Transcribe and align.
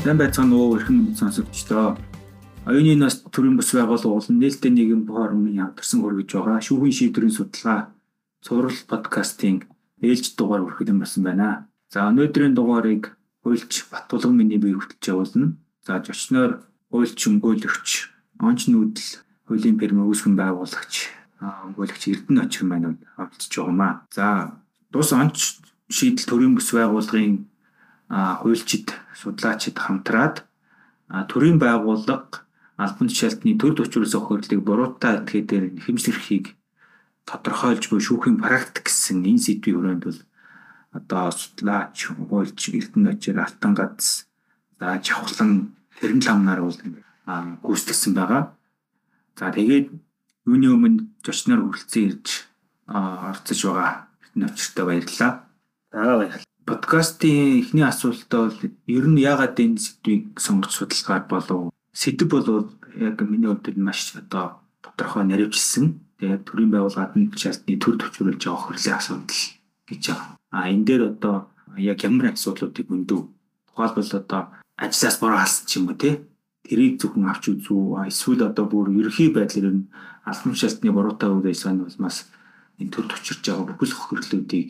Сайн 0.00 0.16
байцгаана 0.16 0.56
уу 0.56 0.80
эрхэм 0.80 1.12
сонсогчдоо. 1.12 1.98
Оюуны 2.64 2.96
нас 2.96 3.20
төрийн 3.20 3.60
бас 3.60 3.68
байгууллага 3.76 4.16
болон 4.16 4.40
нээлттэй 4.40 4.72
нийгэм 4.72 5.04
форумын 5.04 5.60
хамтарсан 5.60 6.00
хөргөж 6.00 6.30
байгаа 6.32 6.64
шүүхийн 6.64 6.96
шийдвэрийн 6.96 7.36
судалгаа 7.36 7.92
цуврал 8.40 8.80
подкастын 8.88 9.68
ээлж 10.00 10.40
дугаар 10.40 10.64
хүргэлэн 10.64 11.04
болсон 11.04 11.22
байна. 11.28 11.68
За 11.92 12.08
өнөөдрийн 12.08 12.56
дугаарыг 12.56 13.12
хуульч 13.44 13.92
Батулган 13.92 14.40
миний 14.40 14.56
бие 14.56 14.72
хөтлж 14.72 15.04
явуулна. 15.04 15.60
За 15.84 16.00
зочноор 16.00 16.64
хуульч 16.88 17.20
өмгөөлөгч, 17.28 17.88
онч 18.40 18.72
нүүдэл 18.72 19.20
хуулийн 19.52 19.76
фирм 19.76 20.08
үүсгэн 20.08 20.32
байгуулагч, 20.32 21.12
өмгөөлөгч 21.44 22.02
Эрдэнэ 22.08 22.48
очих 22.48 22.64
маань 22.64 22.96
оролцож 23.20 23.52
байгаамаа. 23.52 24.08
За 24.16 24.56
тус 24.88 25.12
онч 25.12 25.60
шийдэл 25.92 26.24
төрийн 26.24 26.56
бүс 26.56 26.72
байгууллагын 26.72 27.50
хуульчид, 28.10 28.90
судлаачид 29.14 29.78
хамтраад 29.78 30.42
төрийн 31.30 31.62
байгууллага 31.62 32.42
албан 32.74 33.06
тушаалтны 33.06 33.54
төр 33.54 33.76
төвчрөөс 33.78 34.14
охирлыг 34.18 34.60
буруутай 34.66 35.22
этгээдээр 35.22 35.64
хэмжлэхийг 35.84 36.56
тодорхойлж 37.28 37.86
буй 37.86 38.00
шүүхийн 38.02 38.42
практик 38.42 38.90
гэсэн 38.90 39.22
энэ 39.22 39.44
сэдвийн 39.44 39.76
хүрээнд 39.78 40.04
бол 40.08 40.20
одоо 40.96 41.30
судлаач, 41.30 42.10
хуульч, 42.10 42.60
эрдэнэ 42.74 43.14
очир 43.14 43.38
алтан 43.38 43.72
гац 43.78 44.26
за 44.80 44.98
жавхлан 44.98 45.76
хэрэн 46.00 46.24
ламнаар 46.26 46.60
бол 46.66 46.78
гүйцэтгсэн 47.62 48.12
байгаа. 48.18 48.56
За 49.38 49.54
тэгээд 49.54 49.86
юуны 50.50 50.66
өмнө 50.74 51.06
зочноор 51.22 51.62
хүрэлцэн 51.70 52.02
ирж 52.10 52.50
орцож 52.90 53.60
байгаа 53.62 54.10
эрдэнэ 54.24 54.46
очиртой 54.50 54.84
баярлалаа. 54.88 55.32
За 55.94 56.18
баярлалаа 56.18 56.49
подкастын 56.66 57.60
эхний 57.60 57.84
асуултаа 57.84 58.48
бол 58.48 58.60
ер 58.86 59.04
нь 59.08 59.20
яагаад 59.20 59.56
энэ 59.60 59.78
сэдвийг 59.78 60.40
сонгож 60.40 60.72
судалгаа 60.74 61.26
болов? 61.28 61.72
Сэдв 61.92 62.28
бол 62.30 62.70
яг 62.96 63.20
миний 63.22 63.48
хувьд 63.48 63.76
маш 63.76 64.14
одоо 64.16 64.60
тодорхой 64.82 65.24
наривчилсан. 65.24 66.00
Тэгээд 66.18 66.44
төрийн 66.44 66.70
байгууллагад 66.72 67.16
нь 67.16 67.32
шалтны 67.32 67.80
төр 67.80 67.96
төвчрүүлж 67.96 68.42
байгаа 68.44 68.64
хөрлийн 68.64 68.96
асуудал 68.98 69.42
гэж 69.88 70.02
байгаа. 70.08 70.36
А 70.52 70.68
энэ 70.68 70.84
дээр 70.86 71.02
одоо 71.12 71.36
яг 71.76 71.98
ямар 72.04 72.32
асуудлуудыг 72.32 72.86
өндөв? 72.92 73.30
Тухайлбал 73.68 74.10
одоо 74.20 74.42
ажлаас 74.76 75.16
бороо 75.20 75.38
халсан 75.40 75.64
ч 75.66 75.76
юм 75.78 75.88
уу 75.88 75.96
те 75.96 76.10
тэрийг 76.64 77.00
зөвхөн 77.00 77.28
авч 77.28 77.44
үзүү 77.52 78.06
эсвэл 78.10 78.48
одоо 78.48 78.64
бүр 78.68 78.92
ерөхийн 79.00 79.32
байдлаар 79.34 79.74
нь 79.74 79.88
албан 80.28 80.54
шалтны 80.54 80.90
буруутай 80.92 81.30
үйл 81.32 81.50
ажиллагааны 81.50 81.88
улмаас 81.88 82.18
энэ 82.80 82.92
төр 82.94 83.06
төвчрж 83.08 83.42
байгаа 83.44 83.66
бүхэл 83.68 83.96
хохирлуудыг 83.96 84.68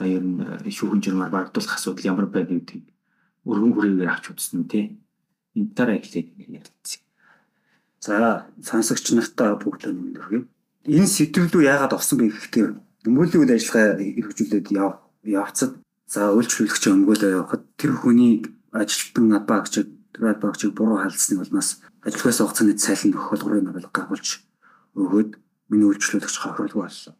одоо 0.00 0.08
ер 0.08 0.24
нь 0.24 0.40
э, 0.40 0.70
шүүхэн 0.72 1.04
журмаар 1.04 1.28
багдуулах 1.28 1.76
асуудал 1.76 2.08
ямар 2.08 2.26
байна 2.32 2.56
гэдгийг 2.56 2.88
өргөн 3.44 3.72
хүрээгээр 3.76 4.08
авч 4.08 4.32
үзсэн 4.32 4.64
тий. 4.64 4.96
Энэ 5.52 5.76
дараа 5.76 6.00
эхлээд 6.00 6.40
ярилцъя. 6.40 7.04
За 8.00 8.48
сонсогч 8.64 9.12
нартаа 9.12 9.60
бүгд 9.60 9.92
өнөөргөө. 9.92 10.42
Энэ 10.88 11.04
сэдвлүү 11.04 11.68
яагаад 11.68 11.92
орсон 11.92 12.16
бэ 12.16 12.32
гэхдээ 12.32 12.64
өмгөөлийн 13.04 13.42
үйл 13.44 13.56
ажиллагаа 13.60 14.00
хэрэгжүүлээд 14.00 14.68
явцад 15.36 15.72
за 16.08 16.32
үйлчлүүлэгч 16.32 16.84
өмгөөлөө 16.88 17.30
явахад 17.36 17.62
тэр 17.76 17.92
хүний 18.00 18.40
ажилтан 18.72 19.28
над 19.28 19.44
багч 19.44 19.84
рад 20.16 20.40
багчийг 20.40 20.72
буруу 20.72 21.04
халдсны 21.04 21.36
улмаас 21.44 21.84
ажилгаас 22.00 22.40
хугацааны 22.40 22.80
цалин 22.80 23.12
өгөх 23.12 23.36
болгорыг 23.36 23.92
байгуулж 23.92 24.28
өгөөд 24.96 25.30
миний 25.68 25.88
үйлчлүүлэгч 25.92 26.36
хохирлгүй 26.40 26.80
болсон. 26.80 27.14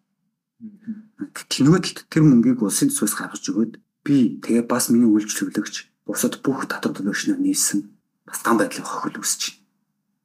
Гэтэл 1.20 1.64
нөгөө 1.68 1.80
талд 1.84 2.00
тэр 2.08 2.24
мөнгийг 2.24 2.64
улсын 2.64 2.88
төсвөөс 2.88 3.14
гаргаж 3.20 3.44
өгөөд 3.52 3.72
би 4.04 4.40
тэгээ 4.40 4.64
бас 4.64 4.88
миний 4.88 5.08
үйлчлүүлэгч 5.08 5.76
бусад 6.08 6.40
бүх 6.40 6.64
татвар 6.64 6.96
төлөгчнөр 6.96 7.38
нийлсэн 7.44 7.84
бас 8.24 8.40
ган 8.40 8.56
байдлын 8.56 8.88
хохирол 8.88 9.20
үүсэж 9.20 9.42
байна. 9.52 9.60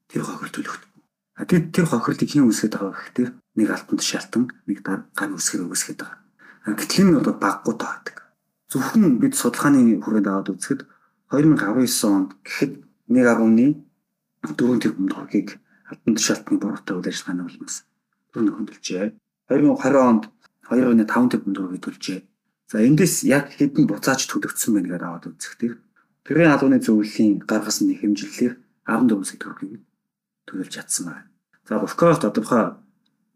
Тэр 0.07 0.23
хохирол 0.23 0.55
төлөх. 0.55 0.77
А 1.35 1.43
тэр 1.43 1.85
хохирлыг 1.85 2.31
хэн 2.31 2.47
үүсгэж 2.47 2.71
байгаа 2.71 2.95
гэхээр 2.95 3.31
нэг 3.59 3.67
алтан 3.75 3.97
тушаалтан 3.99 4.43
нэг 4.71 4.79
ган 4.87 5.31
үүсгэр 5.35 5.67
үүсгэж 5.67 5.97
байгаа. 5.99 6.19
Гэтэл 6.79 7.01
энэ 7.03 7.19
бол 7.19 7.35
баггүй 7.43 7.75
таадаг. 7.75 8.17
Зөвхөн 8.71 9.19
бид 9.19 9.35
судалгааны 9.35 9.99
хүрээнд 9.99 10.31
аваад 10.31 10.55
үзэхэд 10.55 10.81
2019 11.29 12.07
онд 12.07 12.31
гэхэд 12.47 12.73
нэг 13.11 13.25
агуйны 13.27 13.67
4 14.47 14.79
тэрбум 14.79 15.07
төгрөгийг 15.11 15.59
алтан 15.91 16.13
тушаалтны 16.15 16.57
буруутай 16.57 16.95
үйл 16.95 17.09
ажиллагааны 17.11 17.43
улмаас 17.45 17.75
төр 18.31 18.49
хөндлөжээ. 18.55 19.07
2020 19.51 20.09
онд 20.09 20.23
2.5 20.69 21.31
тэрбум 21.31 21.53
төгрөг 21.53 21.81
төлжээ. 21.81 22.19
За 22.71 22.81
эндээс 22.81 23.23
яг 23.29 23.53
хэдэн 23.53 23.85
буцааж 23.85 24.25
төлөгдсөн 24.25 24.73
байна 24.73 24.89
гэдээ 24.89 25.07
аваад 25.07 25.29
үзэхдээ 25.29 25.71
тэрийн 26.25 26.53
албаны 26.53 26.81
зөвлөлийн 26.81 27.45
гаргасан 27.45 27.93
хэмжиллээр 27.93 28.53
14 28.89 29.29
сая 29.29 29.39
төгрөгийг 29.41 29.83
төлж 30.49 30.69
чадсан 30.73 31.03
байна. 31.13 31.29
За 31.69 31.77
прокурор 31.77 32.17
тодорхой 32.17 32.63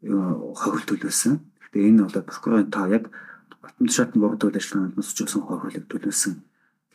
хохирол 0.01 0.85
төлөвлөсөн. 0.89 1.37
Гэхдээ 1.61 1.89
энэ 1.93 2.03
бол 2.09 2.25
прокурорын 2.25 2.73
тоо 2.73 2.89
яг 2.89 3.13
Батман 3.61 3.91
шатны 3.91 4.23
богд 4.23 4.41
үйл 4.47 4.55
ажиллагаанд 4.55 4.95
нусчихсан 4.97 5.43
хохирлыг 5.43 5.85
төлөвлөсөн 5.91 6.41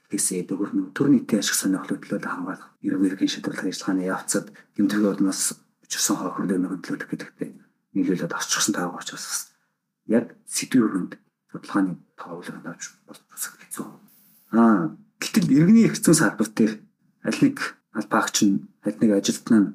гэсээ 0.09 0.49
дөрөв 0.49 0.72
нь 0.72 0.91
төр 0.97 1.12
нийтийн 1.12 1.45
ашиг 1.45 1.56
сонирхлыг 1.59 2.01
төлөөлө 2.09 2.31
хамгаалах 2.31 2.72
эрүүгийн 2.81 3.31
шийдвэрлэх 3.31 3.69
ажиллагааны 3.69 4.09
явцад 4.09 4.47
гэмтэргийн 4.78 5.12
улмаас 5.12 5.61
учирсан 5.84 6.16
хохирлыг 6.16 6.59
нөхөдлөх 6.61 7.11
гэдэгтэй 7.11 7.51
нийлүүлээд 7.93 8.33
орчихсон 8.33 8.75
таагаа 8.75 9.01
учраас 9.03 9.53
яг 10.06 10.37
сэдвийн 10.47 10.84
өрөөнд 10.84 11.12
судалгааны 11.50 11.97
тоовлог 12.19 12.66
авч 12.66 12.84
болох 13.06 13.25
хэцүү. 13.62 13.87
Аа 14.59 14.97
гэтэл 15.20 15.48
иргэний 15.54 15.88
хэцүү 15.88 16.15
салбар 16.15 16.48
дээр 16.50 16.72
аль 17.25 17.41
нэг 17.41 17.56
албаагч 17.94 18.37
нь 18.44 18.66
аль 18.84 18.98
нэг 19.00 19.10
ажилтнаа 19.16 19.72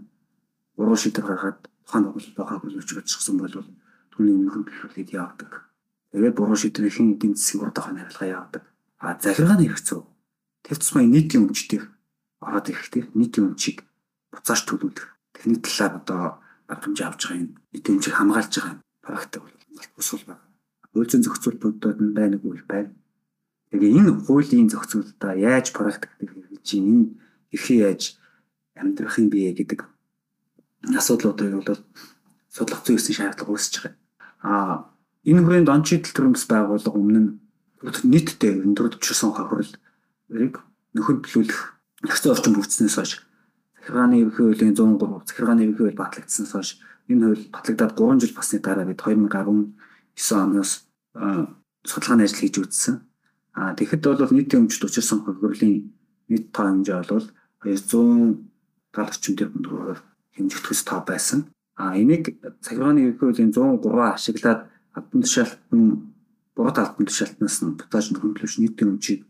уруу 0.78 0.97
шийдвэр 1.00 1.25
гаргаад 1.25 1.59
тухайн 1.85 2.03
байгууллагаа 2.06 2.47
хавуулж 2.47 2.90
очихсан 3.00 3.35
бол 3.40 3.56
түүний 4.13 4.35
өмнөх 4.35 4.56
бэлхүүлээд 4.67 5.16
явдаг. 5.16 5.51
Тэгээд 6.12 6.38
буруу 6.38 6.57
шийдвэрийн 6.59 7.16
эдийн 7.16 7.34
засгийн 7.34 7.63
урдаа 7.66 7.84
хариулга 7.90 8.25
явдаг. 8.25 8.63
А 9.00 9.17
захиргааны 9.17 9.66
хэрэгцүү. 9.66 10.01
Тэр 10.63 10.78
тусмаа 10.78 11.03
нийтийн 11.07 11.47
өмчтөөр 11.47 11.85
ороод 12.44 12.67
ирэхдээ 12.69 13.03
нийтийн 13.16 13.56
өмчийг 13.56 13.88
буцааж 14.31 14.61
төлөвлөх. 14.67 15.07
Техник 15.34 15.63
талаар 15.63 15.94
одоо 16.01 16.22
хэмжээ 16.67 17.07
авч 17.07 17.22
байгаа 17.25 17.40
юм. 17.40 17.56
Нийт 17.72 17.85
хэмжээг 17.88 18.16
хамгаалж 18.16 18.53
байгаа. 18.59 18.75
Практик 19.03 19.59
бол 19.75 19.90
уsul 19.97 20.22
байна. 20.25 20.44
Үйлцэн 20.96 21.24
зохицуултуудад 21.24 22.00
нь 22.02 22.16
байна 22.18 22.38
уу 22.44 22.57
байна. 22.68 22.94
Тэгээ 23.72 23.97
энэ 24.00 24.12
хуулийн 24.25 24.69
зохицуулалтаа 24.69 25.34
яаж 25.38 25.69
хэрэгжиж 25.74 26.62
чинь 26.66 26.88
энэ 26.90 27.06
эрхээ 27.53 27.79
яаж 27.85 28.18
амьдрах 28.75 29.19
юм 29.22 29.29
бэ 29.29 29.53
гэдэг 29.53 29.85
асуудлуудыг 30.97 31.53
бол 31.53 31.81
судлах 32.50 32.81
зүйсийн 32.85 33.16
шаардлага 33.18 33.53
үүсэж 33.53 33.74
байгаа. 33.84 33.96
Аа 34.41 34.75
энэ 35.28 35.44
хүрээнд 35.44 35.69
он 35.69 35.84
чидэл 35.85 36.16
төрөмс 36.16 36.50
байгууллага 36.50 36.97
өмнө 36.97 37.19
нь 37.22 37.31
нийтдээ 37.84 38.63
өндөр 38.66 38.97
төвчсөн 38.97 39.31
хохирлыг 39.35 40.56
нөхөдлүүлэх 40.96 41.62
хэцүү 42.09 42.31
орчин 42.34 42.53
бүрдснээс 42.56 42.96
хойш 42.97 43.12
захиргааны 43.78 44.16
ерөнхий 44.24 44.46
хуулийн 44.46 44.75
103 44.75 45.28
захиргааны 45.28 45.62
ерөнхий 45.63 45.85
хууль 45.85 46.02
батлагдсанаас 46.02 46.53
хойш 46.53 46.69
энэ 47.09 47.25
хууль 47.25 47.46
батлагдаад 47.52 47.94
3 47.97 48.22
жил 48.22 48.34
басны 48.38 48.58
дараа 48.62 48.86
бид 48.86 49.02
2019 49.02 49.74
оноос 50.38 50.72
судалгааны 51.84 52.24
ажил 52.24 52.40
хийж 52.40 52.56
үзсэн. 52.62 52.96
А 53.53 53.74
тэгэхэд 53.74 54.06
бол 54.06 54.31
нийтийн 54.31 54.70
өмчт 54.70 54.84
учирсан 54.86 55.25
хөргөлийн 55.25 55.90
нийт 56.30 56.46
тоо 56.53 56.70
хэмжээ 56.70 57.09
бол 57.09 57.28
240 57.66 59.38
тэрбум 59.38 59.62
төгрөгөөр 59.66 60.00
хэмжигдэхс 60.38 60.84
тоо 60.86 61.02
байсан. 61.03 61.50
А 61.75 61.97
энийг 61.97 62.38
захиргааны 62.62 63.00
ерөнхий 63.09 63.26
хуулийн 63.26 63.52
103 63.52 64.14
ашиглаад 64.14 64.70
албан 64.94 65.22
тушаалтан 65.24 65.81
буруу 66.56 66.74
албан 66.76 67.06
тушаалтнаас 67.08 67.58
нь 67.64 67.76
бутааж 67.79 68.05
хөндлөж 68.14 68.53
нийтийн 68.59 68.91
өмчийг 68.94 69.22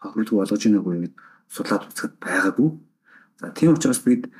хохирлог 0.00 0.36
болгож 0.40 0.62
ийнэ 0.64 0.80
гэвэл 0.80 1.12
судлаад 1.52 1.88
үзэхэд 1.88 2.14
байгаагүй. 2.20 2.70
За 3.40 3.52
тийм 3.52 3.76
учраас 3.76 4.00
бид 4.02 4.32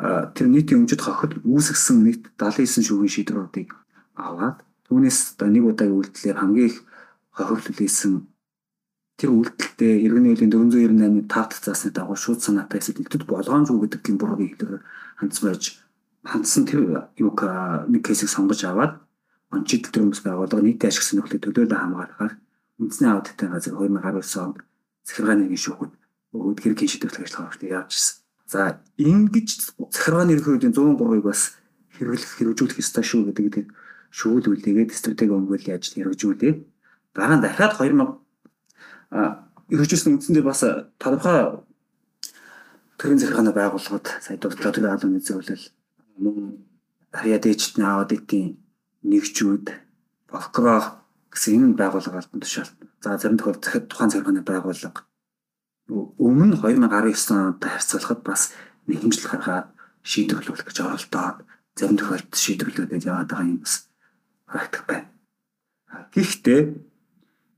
тэр 0.00 0.46
нийтийн 0.48 0.84
өмчөд 0.84 1.02
хохид 1.04 1.32
үүсгэсэн 1.44 1.98
нийт 2.00 2.22
79 2.40 2.88
шүүхийн 2.88 3.14
шийдвэрүүдийг 3.14 3.70
аваад 4.16 4.64
түүнээс 4.88 5.36
нэг 5.44 5.64
удаагийн 5.68 5.98
үйлдэлээр 6.00 6.40
хамгийн 6.40 6.68
их 6.72 6.78
хохирол 7.36 7.64
хүлээсэн 7.68 8.12
тэр 9.20 9.30
үйлдэлтэй 9.36 9.92
иргэний 10.08 10.32
хуулийн 10.32 10.52
498-ны 10.56 11.28
5 11.28 11.28
дахь 11.28 11.60
заасны 11.60 11.92
дагуу 11.92 12.16
шууд 12.16 12.40
санаатай 12.40 12.80
илтгэд 12.80 13.28
болгоомжгүй 13.28 13.80
гэдэг 13.84 14.00
тийм 14.00 14.16
буруугийн 14.16 14.56
хэлээр 14.56 14.80
хандсан 15.20 15.44
байж 15.44 15.64
хандсан 16.24 16.64
тэр 16.64 16.80
юг 17.20 17.38
нэг 17.92 18.00
кейсийг 18.00 18.32
сонгож 18.32 18.64
аваад 18.64 19.04
онцгой 19.52 19.92
төрөмс 19.92 20.24
байгууллага 20.24 20.64
нийтийн 20.64 20.88
ашиг 20.88 21.04
сонирхлыг 21.04 21.42
төлөөлөө 21.44 21.78
хамгаалахаар 21.80 22.34
үндэсний 22.80 23.10
аудитын 23.10 23.52
газар 23.52 23.74
2019 23.76 24.40
онд 24.40 24.58
захиргааны 25.04 25.44
нэг 25.50 25.60
шүүхэд 25.60 25.92
өгөөд 26.32 26.58
хэрэг 26.62 26.80
шийдвэрлэх 26.86 27.24
ажиллагаа 27.26 27.60
явуулж 27.60 27.92
ирсэн. 27.92 28.19
За 28.50 28.82
ингэж 28.98 29.78
захиргааны 29.94 30.34
ерөнхийдөө 30.34 30.74
103-ыг 30.74 31.22
бас 31.22 31.54
хэрэглэх 31.94 32.34
хэрэгжүүлэх 32.34 32.82
ёстой 32.82 33.06
шүү 33.06 33.30
гэдэг 33.30 33.70
шүүлүүлээгээд 34.10 34.90
стратеги 34.90 35.30
өмгөөллийн 35.30 35.78
ажил 35.78 35.94
хэрэгжүүлээ. 36.02 36.54
Дараа 37.14 37.38
нь 37.38 37.44
дахиад 37.46 37.78
2000 37.78 38.18
а 39.14 39.46
хэрэгжүүлсэн 39.70 40.18
үндсэндээ 40.18 40.42
бас 40.42 40.66
тодорхой 40.98 41.62
төрийн 42.98 43.22
захиргааны 43.22 43.54
байгууллагууд 43.54 44.06
сая 44.18 44.34
дурдлага 44.34 44.74
төрийн 44.74 44.94
албаны 44.98 45.22
зөвлөл 45.22 45.64
мөн 46.18 46.66
харьяа 47.14 47.38
дээжтний 47.38 47.86
аауд 47.86 48.10
эдийн 48.18 48.58
нэгжүүд 49.06 49.66
прокурор 50.26 51.06
гэсэн 51.30 51.70
энэ 51.70 51.78
байгууллага 51.78 52.18
албан 52.18 52.42
тушаалт. 52.42 52.74
За 52.98 53.14
зарим 53.14 53.38
тохиолдолд 53.38 53.86
тухайн 53.86 54.10
захиргааны 54.10 54.42
байгууллага 54.42 55.06
өмнө 55.90 56.56
2019 56.62 57.34
онд 57.34 57.60
харьцуулахад 57.60 58.22
бас 58.22 58.54
нэгэмжил 58.86 59.26
гаргаад 59.26 59.68
шийдвэрлүүлэх 60.06 60.66
гэж 60.70 60.78
оролдоод 60.86 61.38
зарим 61.74 61.98
тохиолдолд 61.98 62.34
шийдвэрлүүлээд 62.34 63.08
яваад 63.10 63.30
байгаа 63.30 63.50
юм 63.50 63.60
бас 63.60 63.90
практик 64.46 64.84
байна. 64.86 65.08
Гэхдээ 66.14 66.60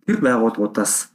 тэр 0.09 0.19
байгууллагуудаас 0.25 1.13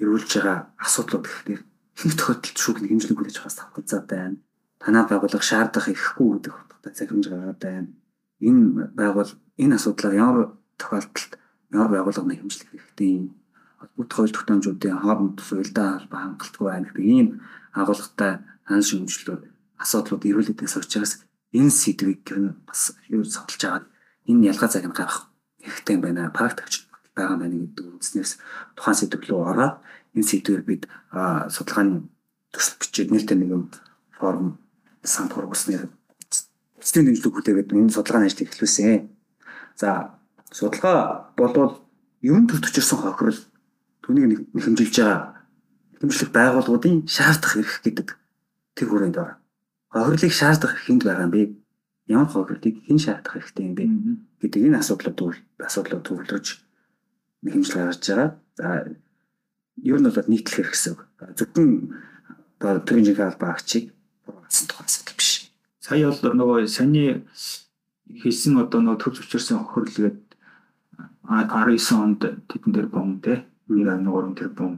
эрүүлж 0.00 0.30
байгаа 0.36 0.58
асуудлууд 0.76 1.26
гэхээр 1.26 1.62
их 1.64 2.14
тохиолдолд 2.16 2.56
шүүх 2.60 2.78
нэгэмжлэг 2.84 3.16
хүлээж 3.16 3.36
байгаас 3.40 3.58
тавхацаа 3.58 4.00
байна. 4.04 4.36
Танаа 4.80 5.04
байгууллага 5.08 5.44
шаардах 5.44 5.88
ирэхгүй 5.88 6.28
гэдэг 6.40 6.52
утгатай 6.52 6.92
захирамж 6.92 7.26
гаргаад 7.28 7.60
байна. 7.60 7.88
Энэ 8.40 8.92
байгуул 8.96 9.32
энэ 9.56 9.76
асуудлаар 9.76 10.14
ямар 10.16 10.44
тохиолдолд 10.76 11.32
ямар 11.72 11.90
байгууллага 11.92 12.28
нэгэмжлэх 12.28 12.68
хэрэгтэй 12.68 13.10
юм 13.16 13.39
бүх 13.96 14.12
хоёр 14.12 14.30
тогтоомжуудын 14.32 15.00
хооронд 15.00 15.40
суйлдаа 15.40 15.88
холбоо 15.98 16.20
хангалтгүй 16.20 16.66
байна 16.68 16.86
гэдэг 16.88 17.06
ийм 17.06 17.28
агуулгатай 17.72 18.32
хан 18.68 18.82
шимжлүүд 18.84 19.42
асуудлууд 19.80 20.28
эрүүлэдээс 20.28 20.76
учраас 20.76 21.12
энэ 21.56 21.72
сэдвийг 21.72 22.22
бас 22.68 22.92
юу 23.08 23.24
саталж 23.24 23.62
аваад 23.64 23.86
энэ 24.28 24.52
ялгаа 24.52 24.68
цаг 24.68 24.84
нь 24.84 24.96
гарах 24.96 25.32
хэрэгтэй 25.64 25.96
байна. 25.96 26.30
Практикч 26.30 26.86
байгаа 27.16 27.36
байна 27.40 27.56
гэдэг 27.56 27.86
үзнээс 27.98 28.32
тухайн 28.76 28.98
сэдв 29.00 29.24
рүү 29.24 29.40
ороод 29.48 29.76
энэ 30.14 30.28
сэдвээр 30.28 30.62
бид 30.68 30.82
судалгааны 31.48 32.04
төсөл 32.52 32.78
бичээд 32.80 33.10
нээлттэй 33.10 33.38
нэгэн 33.40 33.64
форум 34.14 34.60
санхур 35.02 35.48
усны 35.48 35.88
эцсийн 36.78 37.08
дэмжлэг 37.08 37.32
хүлээгээд 37.34 37.72
энэ 37.72 37.94
судалгааны 37.96 38.28
ажлыг 38.28 38.48
эхлүүлсэн. 38.52 39.08
За 39.80 40.20
судалгаа 40.52 41.32
болвол 41.36 41.80
ерөн 42.22 42.46
төртөчөрсөн 42.46 42.98
хохирол 43.00 43.40
түүнийг 44.10 44.50
нэхэмжилж 44.50 44.94
байгаа 44.98 45.38
нэхэмжлэх 46.02 46.30
байгууллагуудын 46.34 47.06
шаардах 47.06 47.62
эрх 47.62 47.78
гэдэг 47.86 48.08
тэр 48.74 48.88
хүрээнд 48.90 49.16
байна. 49.22 49.38
Хохирлыг 49.94 50.34
шаардах 50.34 50.74
хүнд 50.82 51.06
байгаа 51.06 51.30
юм 51.30 51.34
бэ? 51.34 51.54
Ямар 52.10 52.26
хохирлыг 52.26 52.76
хэн 52.90 52.98
шаардах 52.98 53.38
хэрэгтэй 53.38 53.64
юм 53.70 53.74
бэ 53.78 53.84
гэдэг 54.42 54.66
энэ 54.66 54.80
асуудлууд 54.82 55.38
асуудлууд 55.62 56.02
төвлөрж 56.02 56.46
нэхэмжил 57.46 57.78
гаргаж 57.78 58.02
байгаа. 58.02 58.30
За 58.58 58.66
ер 59.78 59.98
нь 60.02 60.10
бол 60.10 60.26
нийтлэх 60.26 60.56
хэрэг 60.58 60.74
гэсэн 60.74 60.92
үг. 60.98 61.00
Зөвхөн 61.38 61.70
төрийн 62.58 63.14
албаа 63.14 63.54
агчийг 63.54 63.94
буруугасан 64.26 64.66
тухай 64.66 64.90
асуудал 64.90 65.14
биш. 65.14 65.54
Сая 65.78 66.10
бол 66.10 66.34
нөгөө 66.34 66.66
саний 66.66 67.22
хийсэн 68.10 68.58
одоо 68.58 68.82
нөгөө 68.82 68.98
төв 69.06 69.14
зөвчөрсөн 69.22 69.62
хохирлгээд 69.70 70.18
19 71.30 71.78
онд 71.94 72.26
тэдэн 72.50 72.72
дээр 72.74 72.88
бом 72.90 73.22
те 73.22 73.46
1.3 73.70 74.34
тэрбум 74.34 74.72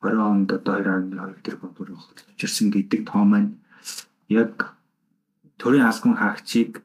20 0.00 0.16
онд 0.32 0.48
одоо 0.56 0.80
2.2 0.80 1.44
тэрбум 1.44 1.70
төгрөг 1.76 2.00
хөгжирсэн 2.00 2.72
гэдэг 2.72 3.00
тоо 3.04 3.24
маань 3.28 3.60
яг 4.32 4.72
төрийн 5.60 5.84
албан 5.84 6.16
хаагчийг 6.16 6.80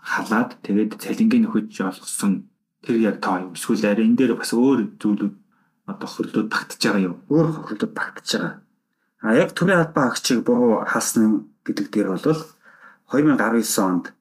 халаад 0.00 0.56
тэгээд 0.64 0.96
цалингийн 0.96 1.44
нөхөж 1.44 1.68
олгосон 1.84 2.48
тэр 2.80 2.96
яг 2.96 3.20
тоо 3.20 3.36
юм. 3.44 3.52
Эсвэл 3.52 3.84
арай 3.84 4.08
энэ 4.08 4.16
дээр 4.16 4.32
бас 4.40 4.52
өөр 4.56 4.96
зүйлүүд 5.00 5.34
одоо 5.92 6.08
хөрлөд 6.08 6.48
багтаж 6.48 6.80
байгаа 6.80 7.04
юм. 7.08 7.16
Өөр 7.28 7.48
хөрлөд 7.52 7.92
багтаж 7.92 8.28
байгаа. 8.32 8.54
А 9.20 9.36
яг 9.36 9.50
төрийн 9.52 9.80
албан 9.84 10.04
хаагчийг 10.08 10.40
буруу 10.44 10.84
хаасан 10.88 11.52
гэдэг 11.64 11.86
дээр 11.92 12.08
бол 12.12 12.24
2019 13.12 13.84
онд 13.84 14.12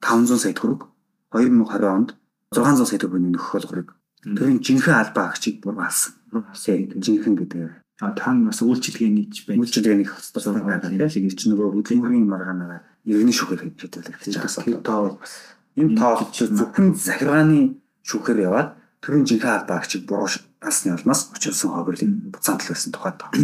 500 0.00 0.36
сая 0.44 0.52
төгрөг 0.52 0.88
2020 1.32 1.96
онд 1.96 2.08
600 2.52 2.88
сая 2.88 3.00
төгрөгийн 3.00 3.32
нөхөх 3.32 3.52
болгохыг 3.56 3.88
Тэр 4.22 4.58
жинхэнэ 4.62 4.96
албаа 5.02 5.34
агчийг 5.34 5.58
бүр 5.58 5.82
алсан. 5.82 6.14
Жинхэнэ 6.30 7.36
гэдэг. 7.42 7.70
А 8.02 8.14
та 8.14 8.30
бас 8.34 8.62
үйлчлэгээний 8.62 9.26
ч 9.34 9.46
байна. 9.46 9.66
Үйлчлэгээний 9.66 10.06
хоцтой 10.06 10.42
байгаа 10.62 10.78
тийм 11.10 11.26
л 11.26 11.38
чи 11.38 11.46
нөгөө 11.50 11.82
хөдөлмөрийн 11.82 12.26
маргаанаараа 12.30 12.82
иргэний 13.02 13.34
шүүхээр 13.34 13.62
хийдэг 13.66 14.22
гэж 14.22 14.38
байгаа. 14.38 14.82
Тоо 14.82 15.18
бас 15.18 15.34
энэ 15.74 15.98
тоо 15.98 16.14
зөвхөн 16.30 16.94
захиргааны 16.94 17.78
шүүхээр 18.06 18.46
яваад 18.46 18.78
төрийн 19.02 19.26
жинхэнэ 19.26 19.54
албаа 19.58 19.82
агчийг 19.82 20.06
буруу 20.06 20.30
алсны 20.62 20.94
улмаас 20.94 21.30
очилсан 21.34 21.70
хохирлын 21.74 22.30
буцаантал 22.30 22.70
байсан 22.70 22.90
тухай 22.94 23.14
тоо. 23.18 23.30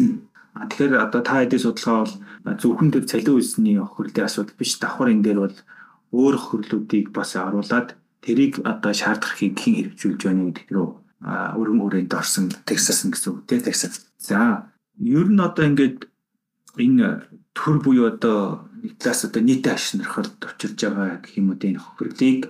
А 0.58 0.66
тэгэхээр 0.66 1.06
одоо 1.06 1.22
та 1.22 1.38
хэдийн 1.38 1.62
судалгаа 1.62 2.06
бол 2.42 2.58
зөвхөн 2.58 2.90
тэр 2.90 3.06
цалин 3.06 3.38
үйлсний 3.38 3.78
хохирлын 3.78 4.26
асуудал 4.26 4.58
биш 4.58 4.78
давхар 4.82 5.14
энэ 5.14 5.22
дээр 5.22 5.38
бол 5.38 5.56
өөр 6.10 6.34
хохирлуудыг 6.34 7.14
бас 7.14 7.38
оруулаад 7.38 7.94
тэрийг 8.24 8.60
одоо 8.64 8.92
шаардахыг 8.92 9.54
хэн 9.58 9.74
хэрэгжүүлж 9.76 10.20
байна 10.24 10.50
гэдэг 10.50 10.68
рүү 10.74 10.88
өргөн 11.58 11.82
хүрээнд 11.82 12.12
орсон 12.14 12.46
текссэн 12.68 13.10
гэсэн 13.10 13.30
үг 13.34 13.38
тийм 13.46 13.62
текссэн. 13.62 13.90
За 14.18 14.70
ер 14.98 15.28
нь 15.30 15.42
одоо 15.42 15.64
ингээд 15.66 16.06
энэ 16.78 17.26
төр 17.54 17.76
буюу 17.82 18.06
одоо 18.06 18.68
нэг 18.82 18.98
талаас 19.02 19.26
одоо 19.26 19.42
нийтэд 19.42 19.74
ашнархад 19.74 20.38
очирж 20.46 20.78
байгаа 20.78 21.18
гэх 21.22 21.38
юм 21.38 21.50
уу 21.50 21.58
энэ 21.58 21.82
хохирлыг 21.82 22.40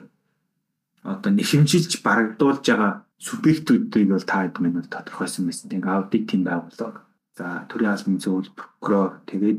одоо 1.04 1.30
нэхэмжилж 1.32 1.92
барагдуулж 2.04 2.64
байгаа 2.68 2.92
субъектүүдийг 3.18 4.12
бол 4.12 4.26
та 4.28 4.44
хэд 4.44 4.60
минь 4.60 4.84
тодорхойсон 4.84 5.48
байсан. 5.48 5.72
Тэгээ 5.72 5.88
аудит 5.88 6.28
тим 6.28 6.44
байгууллага. 6.44 7.02
За 7.36 7.64
төрийн 7.68 7.92
албан 7.92 8.20
зөвлөл 8.20 8.52
прокурор 8.52 9.24
тэгээд 9.26 9.58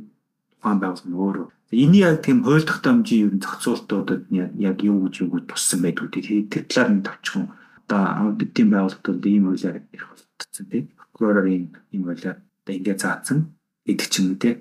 тухайн 0.62 0.80
байгууллага 0.80 1.10
нь 1.10 1.20
өөрөө 1.20 1.48
Эний 1.72 2.02
яг 2.02 2.26
тийм 2.26 2.44
хууль 2.44 2.66
тогтоомжийн 2.66 3.30
ер 3.30 3.34
нь 3.38 3.44
зохицуултуудад 3.46 4.26
яг 4.32 4.78
юу 4.82 5.06
гэж 5.06 5.16
юу 5.22 5.40
туссан 5.46 5.86
байдгүй 5.86 6.10
тийм 6.10 6.50
тэр 6.50 6.66
талаар 6.66 6.90
нь 6.90 7.06
товчхон 7.06 7.46
одоо 7.86 8.02
аудитын 8.34 8.74
байгууллагууд 8.74 9.26
ийм 9.30 9.46
хуулиар 9.54 9.78
ирэх 9.94 10.10
болтцсон 10.10 10.66
тийм 10.66 10.86
прокуророор 10.98 11.46
ийм 11.46 11.70
хуулиар 11.94 12.42
одоо 12.42 12.74
ингэ 12.74 12.98
заасан 12.98 13.54
гэдэг 13.86 14.08
ч 14.10 14.16
юм 14.18 14.34
тийм 14.42 14.58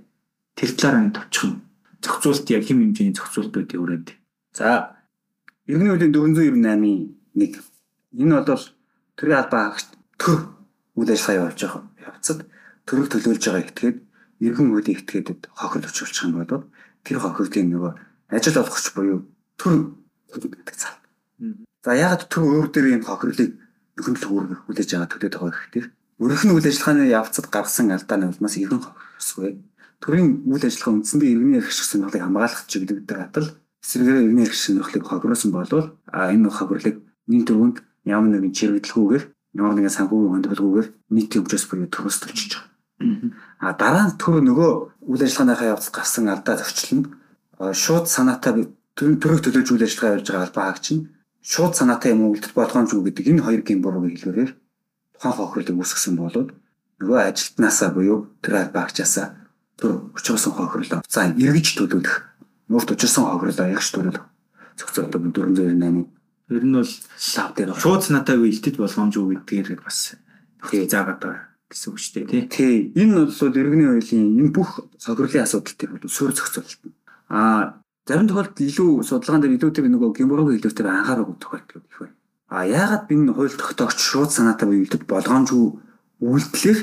тэр 0.52 0.70
талаар 0.76 0.96
нь 1.00 1.16
товчхон 1.16 1.52
зохицуулт 2.04 2.46
яг 2.52 2.62
хэм 2.68 2.78
хэмжээний 2.84 3.16
зохицуултуудын 3.16 3.80
өрөөнд. 3.80 4.08
За 4.52 4.98
Иргэний 5.68 5.92
хуулийн 5.92 6.12
498-ийн 6.12 7.16
1 7.36 7.56
энэ 8.20 8.40
бол 8.44 8.64
төрийн 9.16 9.40
албаа 9.40 9.62
хаагч 9.68 9.86
төр 10.20 10.38
үйл 10.96 11.12
ажиллагаа 11.12 11.40
явуулж 11.40 11.60
байгаа 11.60 11.84
явцад 12.08 12.40
төрөг 12.88 13.06
төлөөлж 13.12 13.44
байгаа 13.44 13.64
этгээд 13.68 13.98
иргэн 14.44 14.68
хуулийн 14.72 14.96
этгээдэд 14.96 15.40
хохирол 15.52 15.88
өчүүлчих 15.92 16.24
юм 16.24 16.36
бол 16.40 16.64
тэр 17.08 17.24
хохирлын 17.24 17.72
нөгөө 17.72 17.92
ажил 18.36 18.60
олгогч 18.60 18.86
буюу 18.92 19.24
төр 19.56 19.96
гэдэг 20.28 20.76
цаа. 20.76 21.00
За 21.80 21.96
ягаад 21.96 22.28
төр 22.28 22.44
өөр 22.44 22.68
дээр 22.68 23.00
юм 23.00 23.04
хохирлыг 23.08 23.56
нөхөрлөх 23.96 24.28
үүрэг 24.28 24.60
хүлээж 24.68 24.88
байгаа 24.92 25.08
төлөөд 25.08 25.34
байгаа 25.40 25.56
гэхээр 25.56 25.86
өрх 26.20 26.42
нь 26.44 26.52
үйл 26.52 26.68
ажиллагааны 26.68 27.08
явцад 27.08 27.46
гаргасан 27.48 27.94
алдааны 27.96 28.28
улмаас 28.28 28.54
иргэн 28.60 28.84
хохирсгүй. 28.84 29.56
Төрийн 30.04 30.28
үйл 30.44 30.64
ажиллагаа 30.68 30.94
үндсэндээ 31.00 31.30
иргэний 31.32 31.58
эрх 31.58 31.72
сонирхлыг 31.72 32.22
хамгаалах 32.22 32.62
чиглэлтэй 32.68 33.18
атал 33.18 33.48
эсрэгээр 33.82 34.18
иргэний 34.22 34.46
эрх 34.46 34.58
сонирхлыг 34.58 35.04
хохиросон 35.08 35.50
болвол 35.54 35.88
энэ 36.12 36.50
хохирлыг 36.52 36.96
нийт 37.30 37.46
төвөнд 37.48 37.76
ямар 38.04 38.30
нэгэн 38.30 38.54
чирэгдэлгүйгээр 38.54 39.24
ямар 39.58 39.74
нэгэн 39.74 39.96
санхүүгийн 39.96 40.32
хөндлөлгүйгээр 40.34 40.88
нийтийн 41.14 41.42
хэмжээс 41.42 41.64
буюу 41.70 41.88
төрөөс 41.90 42.18
төлчихөж 42.20 42.52
байгаа. 42.54 42.68
А 43.58 43.74
дараа 43.74 44.06
нь 44.06 44.18
төр 44.22 44.38
нөгөө 44.46 44.70
үйл 45.10 45.22
ажиллагааныхаа 45.26 45.72
явцад 45.74 45.94
гарсан 45.94 46.30
алдаа 46.30 46.62
зөрчил 46.62 46.92
нь 47.02 47.06
шууд 47.58 48.06
санаатай 48.06 48.70
төрөг 48.94 49.42
төлөөж 49.42 49.68
үйл 49.74 49.82
ажиллагаа 49.82 50.14
явуулж 50.14 50.28
байгаа 50.30 50.46
албаа 50.46 50.64
хаагч 50.70 50.86
нь 50.94 51.02
шууд 51.42 51.74
санаатай 51.74 52.14
юм 52.14 52.30
үлдэх 52.30 52.54
болгоомжгүй 52.54 53.02
гэдэг 53.10 53.26
энэ 53.34 53.42
хоёр 53.42 53.62
гин 53.66 53.82
буруугийн 53.82 54.14
хэлбэрээр 54.14 54.52
тухайн 55.18 55.34
хохирлыг 55.34 55.74
үүсгэсэн 55.74 56.14
болоод 56.14 56.48
нөгөө 57.02 57.18
ажилтнаасаа 57.18 57.90
буюу 57.90 58.30
тэр 58.42 58.54
албаа 58.62 58.86
хаагчаасаа 58.86 59.26
төр 59.74 60.14
өчрсөн 60.14 60.54
хохирлоо. 60.54 61.02
За 61.10 61.26
эргэж 61.26 61.66
төлөвлөх 61.78 62.14
нурт 62.70 62.94
өчрсөн 62.94 63.26
хохирлоо 63.26 63.74
ягш 63.74 63.90
төлөвлөх 63.90 64.26
зөвхөн 64.78 65.10
498 65.10 66.06
ер 66.54 66.64
нь 66.64 66.74
бол 66.78 66.92
лав 67.34 67.50
дээр 67.58 67.70
шууд 67.74 68.02
санаатай 68.06 68.38
үйлдэж 68.38 68.74
болгоомжгүй 68.78 69.42
гэдгээр 69.46 69.82
бас 69.82 70.14
заагаад 70.62 71.18
байгаа 71.22 71.47
гэсэн 71.68 71.88
үг 71.92 71.98
шүү 72.00 72.12
дээ 72.32 72.48
тий. 72.48 72.76
Энэ 72.96 73.28
бол 73.28 73.58
иргэний 73.60 73.88
хуулийн 73.92 74.40
энэ 74.40 74.52
бүх 74.56 74.88
сохирлын 74.96 75.44
асуудалтай 75.44 75.88
бол 75.88 76.08
суурь 76.08 76.32
зохицуулалт. 76.32 76.80
Аа 77.28 77.84
зарим 78.08 78.28
тохиолдолд 78.28 78.56
илүү 78.56 79.04
судалгаан 79.04 79.44
дээр 79.44 79.56
илүү 79.60 79.70
тэр 79.76 79.86
нөгөө 79.92 80.16
гимбургийн 80.16 80.64
хэлбэрээр 80.64 80.88
анхаарах 80.88 81.28
тохиолдол 81.36 81.84
их 81.84 81.98
байна. 82.00 82.16
А 82.48 82.64
яагаад 82.64 83.04
энэ 83.12 83.32
хууль 83.36 83.52
тогтоогч 83.52 83.98
шууд 84.00 84.30
санаатай 84.32 84.64
үйлдэл 84.64 85.04
болгоомжгүй 85.04 85.64
үйлдэлээр 86.24 86.80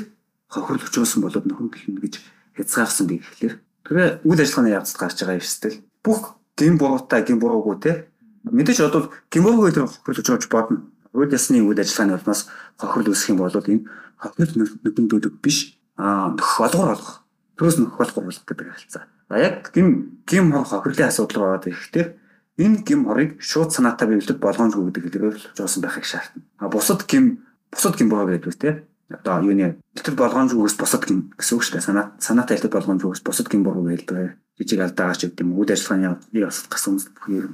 хохирол 0.54 0.86
өчөөсөн 0.86 1.20
болоод 1.26 1.46
нөхөн 1.50 1.70
гэлнэ 1.74 2.00
гэж 2.06 2.14
хязгаарсан 2.54 3.06
би 3.10 3.18
гэхлээр 3.18 3.54
тэгээ 3.90 4.08
үйл 4.22 4.40
ажиллагааны 4.40 4.70
явцад 4.70 4.98
гарч 5.02 5.18
байгаа 5.18 5.38
эрсдэл 5.42 5.82
бүх 6.06 6.38
гин 6.54 6.78
буруутай 6.78 7.26
гин 7.26 7.42
буруугүй 7.42 7.76
те 7.82 7.92
мэдээж 8.46 8.86
одоо 8.86 9.10
гин 9.26 9.42
буруугүй 9.42 9.74
тэр 9.74 9.90
хохирол 9.90 10.22
өчөөж 10.22 10.46
бодно. 10.46 10.86
Үйл 11.10 11.34
ясны 11.34 11.58
үйл 11.66 11.82
ажиллагааны 11.82 12.22
улмаас 12.22 12.46
хохирол 12.78 13.10
үүсэх 13.10 13.34
юм 13.34 13.42
бол 13.42 13.50
энэ 13.50 13.82
хохирол 14.16 14.68
нүдэн 14.84 15.06
дүүдэг 15.08 15.34
биш 15.44 15.78
аа 15.96 16.32
олгор 16.32 16.96
олгох 16.96 17.26
төрөөс 17.56 17.76
нөхөх 17.80 17.98
бол 18.00 18.12
гурвлах 18.28 18.44
гэдэг 18.44 18.68
хэлцээ. 18.68 19.04
За 19.28 19.36
яг 19.40 19.72
гим 19.72 20.20
гим 20.28 20.52
хор 20.52 20.66
хохирлын 20.68 21.08
асуудал 21.08 21.56
байгаа 21.56 21.72
гэхдээ 21.72 22.06
энэ 22.60 22.84
гим 22.84 23.08
хорыг 23.08 23.40
шууд 23.40 23.72
санаатай 23.72 24.08
биелэлд 24.08 24.40
болгоомжгүй 24.40 24.92
гэдэг 24.92 25.02
хэлээр 25.04 25.38
жуусан 25.56 25.80
байхыг 25.82 26.04
шаардна. 26.04 26.42
А 26.60 26.68
бусад 26.68 27.04
гим 27.08 27.44
бусад 27.72 27.96
гим 27.96 28.08
байгаа 28.12 28.36
гэдэг 28.36 28.54
тийм 28.60 28.76
одоо 29.08 29.40
юуны 29.40 29.80
тэр 29.96 30.14
болгоомжгүйс 30.14 30.76
бусад 30.76 31.04
гим 31.08 31.32
гэсэн 31.36 31.56
үг 31.56 31.64
шүү 31.64 31.74
дээ. 31.80 31.88
Санаа 31.88 32.06
санаатай 32.20 32.56
хэлбэр 32.60 32.76
болгоомжгүйс 32.76 33.24
бусад 33.24 33.48
гим 33.48 33.64
буруу 33.64 33.84
байлдаг. 33.88 34.36
Жижиг 34.56 34.80
алдаагач 34.80 35.28
гэдэг 35.28 35.44
юм. 35.44 35.56
Үйл 35.60 35.72
ажиллагааны 35.72 36.16
яс 36.32 36.64
гасан 36.68 36.96
бүхий 36.96 37.44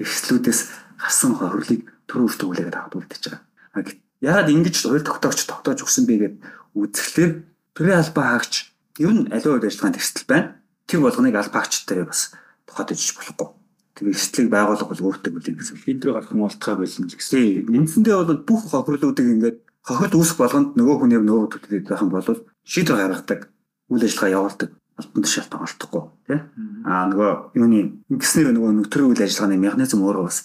эрсдлүүдээс 0.00 0.60
гарсан 0.96 1.36
хохирлыг 1.36 1.82
төрөв 2.08 2.34
төгөлөөр 2.40 2.76
аваад 2.76 2.98
үлдэж 2.98 3.22
байгаа. 3.28 4.07
Яагаад 4.28 4.52
ингэж 4.52 4.76
хууль 4.84 5.00
тогтоогч 5.08 5.48
тогтоож 5.48 5.80
өгсөн 5.80 6.04
бэ 6.04 6.14
гэд 6.20 6.34
үзэхлээр 6.76 7.32
төрийн 7.72 8.00
албаа 8.04 8.24
хаагч 8.36 8.54
ер 9.00 9.12
нь 9.16 9.32
аливаа 9.32 9.56
үйл 9.56 9.68
ажиллагаанд 9.72 9.96
эрсдэл 9.96 10.28
байна. 10.28 10.48
Тэр 10.84 11.00
болгоныг 11.00 11.32
албаагчтай 11.32 12.04
бас 12.04 12.36
тухайд 12.68 12.92
ижиж 12.92 13.16
болохгүй. 13.16 13.48
Тэр 13.96 14.12
эрсдлийг 14.12 14.52
байгуулах 14.52 14.88
бол 14.92 15.06
өөртөө 15.08 15.32
бүлээн 15.32 15.56
гэсэн. 15.56 15.80
Хэдрэг 15.80 16.12
гарах 16.12 16.32
нь 16.36 16.44
болтгой 16.44 16.76
байсан 16.76 17.08
л 17.08 17.16
гэсэн. 17.16 17.72
Үндсэндээ 17.72 18.16
бол 18.20 18.44
бүх 18.44 18.62
хохирлуудыг 18.68 19.26
ингээд 19.32 19.58
хохирол 19.80 20.20
үүсэх 20.20 20.36
болгонд 20.36 20.76
нөгөө 20.76 20.96
хүнээр 21.00 21.24
нөгөө 21.24 21.48
төдөлд 21.48 21.88
байх 21.88 22.04
юм 22.04 22.12
бол 22.12 22.28
шийдвэр 22.68 23.00
гаргадаг, 23.00 23.40
үйл 23.88 24.04
ажиллагаа 24.04 24.36
явуулдаг 24.36 24.70
алтан 24.98 25.22
тушаалт 25.22 25.54
олдохгүй 25.54 26.02
тий. 26.26 26.38
Аа 26.84 27.06
нөгөө 27.08 27.30
юуны 27.56 28.02
ингэснээр 28.10 28.52
нөгөө 28.52 28.90
төрийн 28.90 29.10
үйл 29.14 29.22
ажиллагааны 29.24 29.56
механизм 29.56 30.02
өөрөө 30.02 30.24
бас 30.26 30.38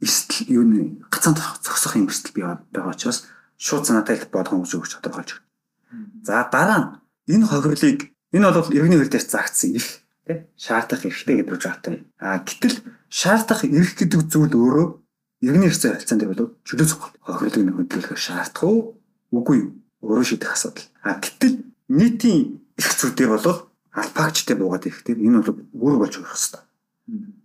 эрсдэл 0.00 0.46
юуны 0.60 1.02
гацаанд 1.10 1.40
зогсох 1.64 1.96
юм 1.96 2.08
эрсдэл 2.08 2.34
бий 2.34 2.44
байгаа 2.44 2.92
учраас 2.92 3.26
шууд 3.56 3.86
санаатай 3.86 4.20
болгоомж 4.28 4.70
өгч 4.76 5.00
тодорхойлж 5.00 5.30
байна. 5.36 5.46
За 6.26 6.48
дараа 6.52 6.80
нь 6.80 6.88
энэ 7.34 7.46
хохирлыг 7.48 8.12
энэ 8.32 8.52
бол 8.52 8.72
иргэний 8.76 8.98
хууль 9.00 9.12
дээр 9.12 9.24
заагдсан 9.24 9.70
их 9.78 10.04
тий 10.26 10.44
шаардах 10.56 11.06
эрхтэй 11.06 11.36
гэдэг 11.40 11.58
жаатай. 11.62 12.04
А 12.20 12.38
гэтэл 12.44 12.76
шаардах 13.08 13.64
эрх 13.64 13.92
гэдэг 13.96 14.20
зүйл 14.28 14.52
өөрөө 14.52 14.86
иргэний 15.46 15.68
хэрэгцээ 15.70 15.92
харилцаанд 15.96 16.24
бол 16.28 16.42
чөлөө 16.66 16.86
хохирлыг 17.24 17.64
нөхөдлөх 17.64 18.18
шаардах 18.18 18.64
уу 18.68 19.00
үгүй 19.32 19.56
юу 19.64 19.70
өөрөө 20.04 20.26
шийдэх 20.28 20.52
асуудал. 20.52 20.86
А 21.06 21.16
гэтэл 21.22 21.64
нийтийн 21.88 22.60
эрх 22.76 22.92
зүйтэй 23.00 23.28
бол 23.30 23.46
албаагчтай 23.96 24.56
буугаад 24.56 24.86
ирэхдээ 24.86 25.16
энэ 25.16 25.40
бол 25.40 25.64
үүрэг 25.72 26.00
болж 26.00 26.14
өгөх 26.20 26.32
хэрэгтэй. 26.34 26.62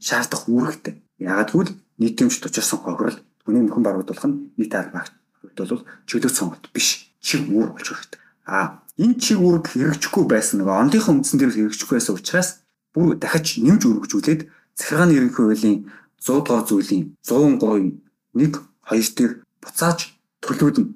Шаардах 0.01 0.43
үүрэгтэй. 0.51 0.95
Ягаад 1.21 1.49
гэвэл 1.53 1.71
нийтэмж 2.01 2.41
тучирсан 2.41 2.81
хохирол 2.81 3.17
хүний 3.45 3.61
нөхөн 3.61 3.85
барагдуулах 3.85 4.25
нь 4.25 4.37
нийт 4.57 4.73
албаагч 4.73 5.13
бол 5.57 5.85
чөлөө 6.09 6.31
сонголт 6.33 6.65
биш. 6.73 7.13
Чиг 7.21 7.45
үүрэг 7.45 7.77
болж 7.77 7.87
хэрэгтэй. 7.87 8.19
А 8.49 8.81
энэ 8.97 9.21
чиг 9.21 9.37
үүрэг 9.37 9.65
хэрэгжихгүй 9.69 10.25
байсан 10.25 10.65
нөгөө 10.65 10.81
ондынхон 10.81 11.21
үндсэн 11.21 11.37
дээр 11.37 11.53
хэрэгжихгүй 11.53 11.95
байсан 12.01 12.17
учраас 12.17 12.49
бүр 12.93 13.13
дахиж 13.21 13.61
нэмж 13.61 13.81
өргөжүүлээд 13.85 14.41
захиргааны 14.73 15.13
ерөнхий 15.17 15.45
хуулийн 15.45 15.77
100 16.17 16.45
дугаар 16.45 16.65
зүйлийн 16.65 17.03
103-ийн 17.21 18.01
1 18.33 18.57
2 18.89 19.15
дээр 19.17 19.31
буцааж 19.61 19.99
төлөвлөдөн. 20.41 20.87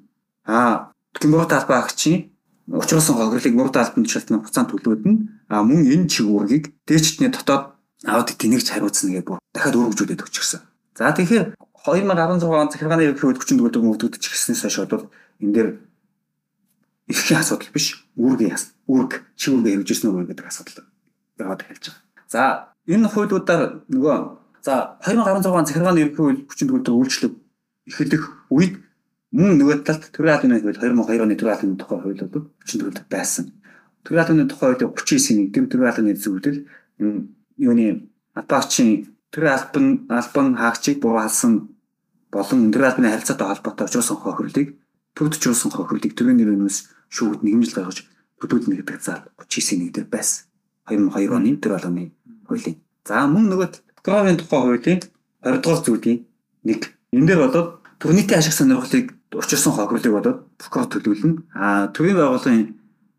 А 0.46 0.90
Гимбурт 1.14 1.52
албаа 1.52 1.86
агчийн 1.86 2.30
учруулсан 2.66 3.14
хохирлыг 3.16 3.54
мурд 3.54 3.76
албан 3.76 4.04
тушаалтны 4.04 4.42
хугацаанд 4.42 4.70
төлөвлөдөн. 4.70 5.16
А 5.48 5.62
мөн 5.62 5.86
энэ 5.86 6.10
чиг 6.10 6.26
үүргийг 6.26 6.74
дээчтний 6.86 7.30
дотоод 7.30 7.78
аудит 8.04 8.38
тэнэгч 8.38 8.70
хариуцна 8.70 9.14
гэдэг 9.14 9.26
бүр 9.26 9.38
дахиад 9.54 9.78
өргөжүүлээд 9.78 10.24
өгчихсөн. 10.26 10.60
За 10.96 11.12
тэгэхээр 11.12 11.52
2016 11.84 12.48
он 12.48 12.70
захиргааны 12.72 13.04
ерөнхий 13.04 13.28
44 13.28 13.68
дугаар 13.68 13.84
мөрдөгдөж 13.84 14.24
гиснээс 14.32 14.64
хойш 14.64 14.88
бол 14.88 15.12
энэ 15.44 15.52
дээр 15.52 15.68
эрхийн 17.12 17.40
асуудал 17.40 17.68
биш 17.68 18.08
үүргийн 18.16 18.56
үүрэг 18.88 19.12
чи 19.36 19.52
үүргээ 19.52 19.72
хэрэгжүүлсэн 19.76 20.08
үү 20.08 20.24
гэдэг 20.32 20.46
асуудал 20.48 20.88
яваад 21.36 21.62
хэлж 21.68 21.84
байгаа. 21.92 22.00
За 22.32 22.42
энэ 22.88 23.12
хуулиудаар 23.12 23.84
нөгөө 23.92 24.16
за 24.64 24.96
2016 25.04 25.52
он 25.52 25.66
захиргааны 25.68 26.00
ерөнхий 26.00 26.48
44 26.48 26.80
дугаар 26.80 27.00
үйлчлэг 27.04 27.32
эхлэх 27.86 28.24
үед 28.48 28.74
мөн 29.36 29.60
нөгөө 29.60 29.84
талд 29.84 30.08
төрийн 30.16 30.34
албаны 30.40 30.64
хууль 30.64 30.80
2002 30.80 31.22
оны 31.22 31.36
төрийн 31.36 31.54
албаны 31.54 31.76
тухай 31.76 31.98
хууль 32.00 32.24
бол 32.24 32.48
44 32.64 32.88
дугаар 32.88 33.06
байсан. 33.12 33.44
Төрийн 34.00 34.22
албаны 34.24 34.48
тухай 34.48 34.66
хуулийг 34.72 34.96
39-ийн 34.96 35.52
дэм 35.52 35.64
төрийн 35.68 35.90
албаны 35.92 36.16
зөвлөл 36.16 36.58
юуны 37.60 37.86
албаагчийн 38.32 39.15
төрийн 39.36 39.52
албан 39.52 39.86
албан 40.08 40.46
хаагчийг 40.56 40.98
буугаалсан 41.04 41.68
болон 42.32 42.72
төрийн 42.72 42.88
албаны 42.90 43.12
харилцаатай 43.12 43.46
холбоотой 43.48 43.84
очирсан 43.84 44.16
хохирлыг 44.16 44.68
төвдчүүлсэн 45.12 45.70
хохирлыг 45.76 46.12
төрийн 46.16 46.40
нэрнээс 46.40 46.78
шүүгд 47.12 47.44
нэгмжил 47.44 47.76
гаргаж 47.76 48.08
төлөвлөнө 48.40 48.80
гэдэг 48.80 49.00
зал 49.04 49.28
39-ийн 49.36 49.92
1 49.92 49.94
дээр 49.94 50.08
байсан. 50.08 50.48
2002 50.88 51.36
оны 51.36 51.52
төр 51.60 51.76
албаны 51.76 52.16
хуулийн. 52.48 52.80
За 53.04 53.28
мөн 53.28 53.52
нөгөө 53.52 53.68
Говийн 54.06 54.40
тухай 54.40 54.60
хуулийн 54.64 55.00
20 55.44 55.60
дугаар 55.60 55.84
зүйлийн 55.84 56.18
1. 56.64 56.88
Энэ 57.12 57.26
дээр 57.28 57.40
болоод 57.44 57.68
төрнийтэй 58.00 58.40
ашиг 58.40 58.56
сонирхлыг 58.56 59.12
учирсан 59.36 59.72
хохирлыг 59.76 60.12
болоод 60.16 60.38
прокурор 60.56 60.88
төлөвлөнө. 60.88 61.44
А 61.52 61.92
төрийн 61.92 62.16
байгууллагын 62.16 62.72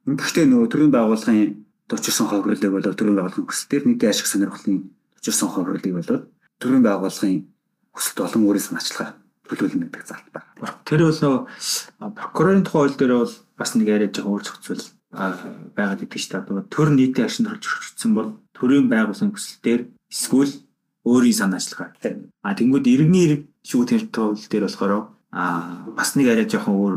ингэхдээ 0.10 0.46
нөгөө 0.50 0.68
төрийн 0.72 0.94
байгууллагын 0.98 1.62
учирсан 1.94 2.26
хохирлыг 2.26 2.74
болоод 2.74 2.98
төрийн 2.98 3.18
байгууллагын 3.18 3.48
хүсэлтээр 3.48 3.84
нийтийн 3.86 4.12
ашиг 4.12 4.28
сонирхлын 4.32 4.97
учирсан 5.18 5.50
хохирлыг 5.50 5.94
болоод 5.98 6.24
төрийн 6.62 6.84
байгууллагын 6.86 7.46
хүсэлт 7.94 8.18
болон 8.22 8.44
өөрийн 8.48 8.66
санаачлагаар 8.68 9.16
төлөвлөнө 9.48 9.88
гэдэг 9.90 10.06
залт 10.06 10.28
байна. 10.34 10.76
Тэр 10.86 11.02
бол 11.08 11.48
прокурорын 12.14 12.64
тухай 12.64 12.82
хууль 12.86 12.98
дээр 12.98 13.14
бол 13.24 13.36
бас 13.58 13.72
нэг 13.76 13.88
яриад 13.88 14.14
байгаа 14.14 14.32
өөр 14.32 14.44
зохицуул 14.46 14.86
байгаад 15.78 16.04
идэг 16.04 16.20
шүү 16.20 16.46
дээ. 16.46 16.72
Төр 16.74 16.90
нийтийн 16.92 17.28
ашиг 17.28 17.48
орж 17.48 17.64
өгсөн 17.64 18.12
бол 18.14 18.30
төрийн 18.54 18.92
байгууллагын 18.92 19.34
хүсэлтээр 19.34 19.82
эсвэл 20.12 20.54
өөрийн 21.08 21.38
санаачлагаар. 21.40 21.96
А 22.44 22.54
тэнгууд 22.54 22.86
иргэний 22.86 23.24
ирэг 23.26 23.42
шүүх 23.64 23.88
тэмцэл 23.88 24.12
тул 24.12 24.36
дээр 24.36 24.68
болохоор 24.68 25.16
а 25.32 25.44
бас 25.96 26.16
нэг 26.16 26.28
арай 26.32 26.48
жоохон 26.48 26.76
өөр 26.76 26.96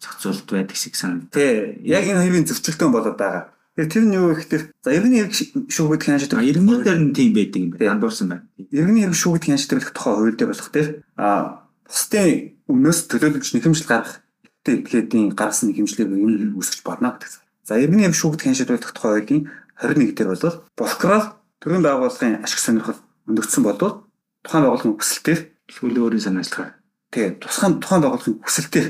зохицуулт 0.00 0.48
байдаг 0.48 0.76
шиг 0.76 0.94
санагдав. 0.96 1.32
Тий. 1.32 1.80
Яг 1.84 2.04
энэ 2.04 2.20
хоёрын 2.24 2.48
зөрчилдөөн 2.48 2.92
болоод 2.92 3.16
байгаа. 3.16 3.44
Тэр 3.78 4.10
нь 4.10 4.18
юу 4.18 4.34
гэхээр 4.34 4.74
за 4.82 4.90
иргэний 4.90 5.22
ирэг 5.22 5.34
шүүхэд 5.70 6.02
хяншид 6.02 6.34
иргэний 6.34 6.82
дээр 6.82 6.98
нь 6.98 7.14
тийм 7.14 7.30
байдаг 7.30 7.62
юм 7.62 7.70
байна. 7.70 7.94
Андуурсан 7.94 8.26
байна. 8.26 8.44
Иргэний 8.74 9.06
ирэг 9.06 9.14
шүүхэд 9.14 9.44
хяншид 9.46 9.70
тухай 9.94 10.14
хууль 10.18 10.34
дээр 10.34 10.50
болох 10.50 10.70
тэр 10.74 10.88
а 11.14 11.62
бусдын 11.86 12.58
өмнөөс 12.66 12.98
төлөөлөгч 13.06 13.54
нэхэмжил 13.54 13.86
гаргах 13.86 14.18
тэгэхээр 14.66 15.30
гаргасан 15.38 15.70
нэхэмжлэр 15.70 16.10
юм 16.10 16.58
үүсгэж 16.58 16.82
болно 16.82 17.14
гэдэг. 17.14 17.38
За 17.62 17.78
иргэний 17.78 18.10
юм 18.10 18.18
шүүгд 18.18 18.42
хяншид 18.42 18.66
байх 18.66 18.82
тухай 18.82 19.22
хуулийн 19.22 19.46
21 19.78 20.10
дээр 20.18 20.28
бол 20.34 20.58
прокурор 20.74 21.24
төрийн 21.62 21.86
байгууллагын 21.86 22.42
ашиг 22.42 22.58
сонирхол 22.58 22.98
өндөгдсөн 23.30 23.62
бодвол 23.62 23.94
тухайн 24.42 24.64
байгууллагын 24.66 24.98
хүсэлтээр 24.98 25.40
эсвэл 25.70 26.02
өөрийн 26.02 26.24
санаачлагаар 26.26 26.74
тэгээ 27.14 27.30
тусгай 27.38 27.70
тухайн 27.78 28.02
байгууллагын 28.02 28.42
хүсэлтээр 28.42 28.88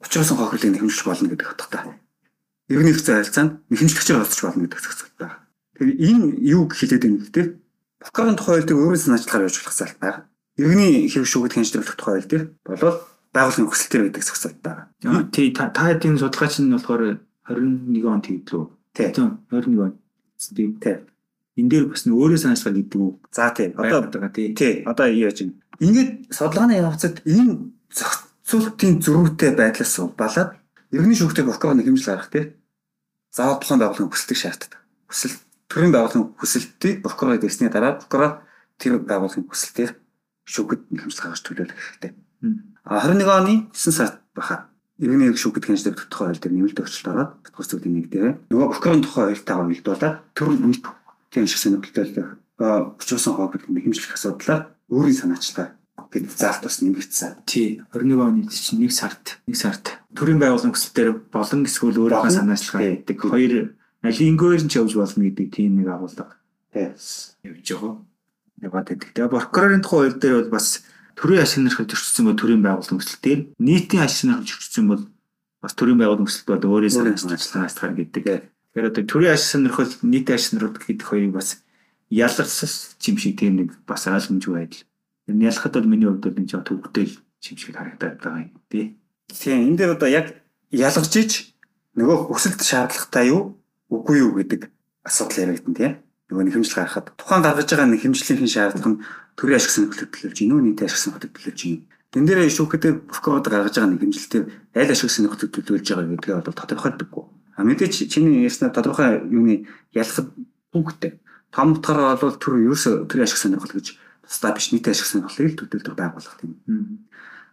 учруулсан 0.00 0.36
хохирлыг 0.40 0.72
нэхэмжлэх 0.72 1.06
болно 1.06 1.28
гэдэг 1.28 1.48
утгатай. 1.52 1.82
Иргэний 2.72 2.96
хэрэгцээ 2.96 3.16
харилцаанд 3.20 3.52
нэхэмжлэгчээр 3.68 4.20
олцож 4.24 4.40
болно 4.40 4.64
гэдэг 4.64 4.80
зохицол 4.80 5.12
байна. 5.20 5.36
Тэгэхээр 5.76 5.92
энэ 6.08 6.24
юу 6.40 6.62
хэлээд 6.72 7.04
байна 7.04 7.20
гэхээр 7.20 7.48
прокурорын 8.00 8.38
тухай 8.40 8.52
хуулийг 8.64 8.80
өөрийн 8.80 9.02
санаачлагаар 9.04 9.46
явуулах 9.46 9.76
залт 9.76 9.98
байна 10.00 10.32
иргэний 10.56 11.08
хэрэг 11.08 11.28
шүүгд 11.28 11.54
хянжлуулах 11.56 11.96
тухай 11.96 12.14
хууль 12.20 12.28
дээр 12.28 12.44
болол 12.64 12.98
байгууллагын 13.32 13.70
хүсэлтээр 13.72 14.04
гэдэг 14.12 14.24
зохицолт 14.24 14.58
байгаа. 14.60 14.86
Тий 15.32 15.48
та 15.56 15.84
эдийн 15.88 16.20
судалгаач 16.20 16.60
нь 16.60 16.72
болохоор 16.76 17.02
21 17.48 18.04
он 18.04 18.20
тэгдлүү. 18.20 18.64
Тий 18.92 19.08
21 19.08 19.80
он. 19.80 19.92
Тий. 20.36 20.68
Тий. 20.76 20.96
Энд 21.56 21.68
дээр 21.72 21.88
бас 21.88 22.04
өөрөө 22.04 22.36
санаачлага 22.36 22.76
гэдэг 22.76 23.00
үү? 23.00 23.12
За 23.32 23.48
тий. 23.56 23.72
Одоо 23.72 24.00
байгаа 24.12 24.32
тий. 24.32 24.52
Тий. 24.52 24.84
Одоо 24.84 25.08
яаж 25.08 25.40
юм. 25.40 25.56
Ингээд 25.80 26.28
судалгааны 26.28 26.76
явцад 26.76 27.24
энэ 27.24 27.72
зохицуултын 27.88 29.00
зөрүүтэй 29.00 29.56
байдлаас 29.56 29.96
балаад 30.16 30.60
иргэний 30.92 31.16
шүүгтэй 31.16 31.44
прокурор 31.48 31.80
нэг 31.80 31.88
хэмжил 31.88 32.12
гаргах 32.12 32.28
тий. 32.28 32.44
Заавал 33.32 33.60
тухайн 33.64 33.80
байгууллагын 33.80 34.12
хүсэлтийг 34.12 34.38
шаарддаг. 34.38 34.72
Хүсэл 35.08 35.40
төрийн 35.72 35.92
байгууллагын 35.96 36.36
хүсэлтийг 36.36 37.00
прокурор 37.00 37.40
дэсний 37.40 37.72
дараа 37.72 37.96
прокурор 37.96 38.44
тэр 38.76 39.00
байгууллагын 39.00 39.48
хүсэлтээр 39.48 39.96
шүүхэд 40.44 40.80
хэмжил 40.92 41.22
гаргаж 41.24 41.40
төлөөлөх 41.40 41.80
хэрэгтэй. 41.80 42.12
А 42.84 43.08
21 43.08 43.32
оны 43.32 43.54
9 43.72 43.96
сард 43.96 44.20
баха 44.36 44.68
иргэний 45.00 45.32
хэрэг 45.32 45.40
шүүхэд 45.40 45.64
хянж 45.64 45.82
тавьдаг 45.82 46.12
тухай 46.12 46.26
хууль 46.28 46.42
дээр 46.44 46.54
нэмэлт 46.60 46.80
өөрчлөлт 46.82 47.08
ороод 47.08 47.32
батгах 47.40 47.68
зүйлийн 47.72 47.94
нэг 47.96 48.06
дээр 48.12 48.26
нөгөө 48.52 48.68
прокурорын 48.68 49.04
тухай 49.06 49.24
хуультайгаа 49.32 49.64
уялдуулаад 49.64 50.16
төр 50.36 50.50
нэг 50.52 50.84
тийм 51.32 51.46
шиг 51.48 51.60
сонирхолтой 51.62 52.36
өчөөсөн 53.00 53.32
хойд 53.32 53.64
хэмжлэх 53.64 54.12
асуудлаар 54.12 54.62
өөрийн 54.92 55.18
санаачлагаа 55.18 55.72
гэдэг 56.12 56.30
заалт 56.36 56.62
бас 56.68 56.78
нэмэгдсэн. 56.84 57.42
Тий. 57.48 57.80
21 57.96 58.20
оны 58.20 58.44
чинь 58.52 58.84
1 58.84 58.92
сард 58.92 59.40
1 59.48 59.56
сард 59.56 59.84
төрийн 60.12 60.38
байгууллагын 60.38 60.76
хүсэлтээр 60.76 61.10
болон 61.32 61.64
эсвэл 61.64 61.98
өөрийнхөө 62.04 62.36
санаачлагаа 62.36 63.00
гэдэг 63.00 63.18
хоёр 63.18 63.54
алингээр 64.04 64.62
нь 64.62 64.70
ч 64.70 64.76
явж 64.76 64.92
болно 64.92 65.24
гэдэг 65.24 65.48
тийм 65.48 65.80
нэг 65.80 65.88
агуулга. 65.88 66.36
Тий. 66.76 66.92
Явж 67.48 67.66
байгаа 67.72 67.94
яваад 68.60 68.86
байдаг. 68.92 69.10
Тэгээ 69.16 69.32
прокурорын 69.32 69.82
тухай 69.82 69.98
хууль 70.12 70.20
дээр 70.20 70.36
бол 70.46 70.54
бас 70.60 70.84
төрийн 71.16 71.42
ашиг 71.42 71.64
нэрхэл 71.64 71.90
зөрчсөн 71.90 72.24
бол 72.28 72.38
төрийн 72.38 72.62
байгууллагын 72.62 73.00
өсөлт 73.00 73.24
дээр 73.24 73.40
нийтийн 73.58 74.04
ашиг 74.04 74.28
нэрхэл 74.28 74.50
зөрчсөн 74.52 74.86
бол 74.86 75.02
бас 75.64 75.72
төрийн 75.74 75.98
байгууллагын 75.98 76.28
өсөлт 76.28 76.48
бол 76.52 76.70
өөрийн 76.76 77.16
санаачлагаас 77.16 77.76
гарна 77.80 77.98
гэдэг 77.98 78.52
Тэгэхээр 78.72 78.88
одоо 78.88 79.04
төрийн 79.04 79.34
ашиг 79.36 79.48
сонирхол 79.52 79.92
нийтийн 80.00 80.36
ашиг 80.40 80.48
сонирхол 80.56 80.80
гэдэг 80.80 81.04
хоёрыг 81.04 81.32
бас 81.36 81.60
ялгсан 82.08 82.72
юм 83.04 83.16
шиг 83.20 83.36
тийм 83.36 83.52
нэг 83.60 83.68
бас 83.84 84.08
ойлгомжгүй 84.08 84.54
байдал. 84.56 84.84
Ялахад 85.26 85.74
бол 85.74 85.86
миний 85.86 86.08
хувьд 86.08 86.26
энэ 86.26 86.50
жоо 86.50 86.62
төвхтэй 86.66 87.06
юм 87.06 87.56
шиг 87.58 87.76
харагдаад 87.76 88.18
байгаа 88.18 88.42
юм 88.42 88.60
тий. 88.70 88.98
Тийм 89.28 89.72
энэ 89.72 89.76
дээр 89.78 89.94
одоо 89.96 90.08
яг 90.08 90.26
ялгаж 90.70 91.14
ич 91.16 91.54
нөгөө 91.98 92.32
өсөлт 92.32 92.62
шаардлагатай 92.62 93.30
юу 93.30 93.58
үгүй 93.92 94.24
юу 94.24 94.32
гэдэг 94.38 94.70
асуудал 95.04 95.52
яригдана 95.52 95.76
тийм. 95.76 95.92
Нөгөө 96.32 96.44
нэг 96.48 96.54
хэмжил 96.56 96.78
гаргахад 96.80 97.06
тухайн 97.20 97.42
гаргаж 97.44 97.68
байгаа 97.70 97.88
нэг 97.92 98.00
хэмжлэлийн 98.02 98.50
шаардлага 98.50 98.90
нь 98.90 99.02
төрийн 99.36 99.58
ашиг 99.60 99.72
сонирхлыг 99.72 100.10
төлөвлөж 100.10 100.38
гинөө 100.40 100.60
нийтийн 100.64 100.88
ашиг 100.88 101.00
сонирхлыг 101.02 101.32
төлөвлөж 101.36 101.60
гин. 101.60 101.80
Тэн 102.12 102.24
дээр 102.28 102.48
шүүхэтээр 102.48 102.96
Бухкод 103.08 103.46
гаргаж 103.48 103.74
байгаа 103.76 103.90
нэг 103.92 104.00
хэмжилтээр 104.00 104.44
аль 104.80 104.92
ашиг 104.92 105.10
сонирхлыг 105.12 105.50
төлөвлөж 105.52 105.86
байгаа 105.86 106.08
гэдгээ 106.12 106.34
бол 106.40 106.60
тодорхойлдоггүй. 106.60 107.24
А 107.56 107.62
мэдээч 107.68 107.94
чиний 108.08 108.44
ярьснаар 108.48 108.72
тодорхой 108.72 109.20
юуны 109.28 109.68
ялахад 109.92 110.32
бүгдтэй. 110.72 111.20
Том 111.52 111.76
утгаараа 111.76 112.16
бол 112.16 112.36
төр 112.40 112.64
ерөөсө 112.64 113.08
төрийн 113.12 113.28
ашиг 113.28 113.40
сонирхол 113.40 113.76
гэж 113.76 113.96
тусдаа 114.26 114.52
биш 114.54 114.72
нийтийн 114.72 114.94
ашиг 114.94 115.06
сонирхлыг 115.06 115.58
төлөвлөдөг 115.58 115.94
байгууллага 115.98 116.38
тийм. 116.40 116.52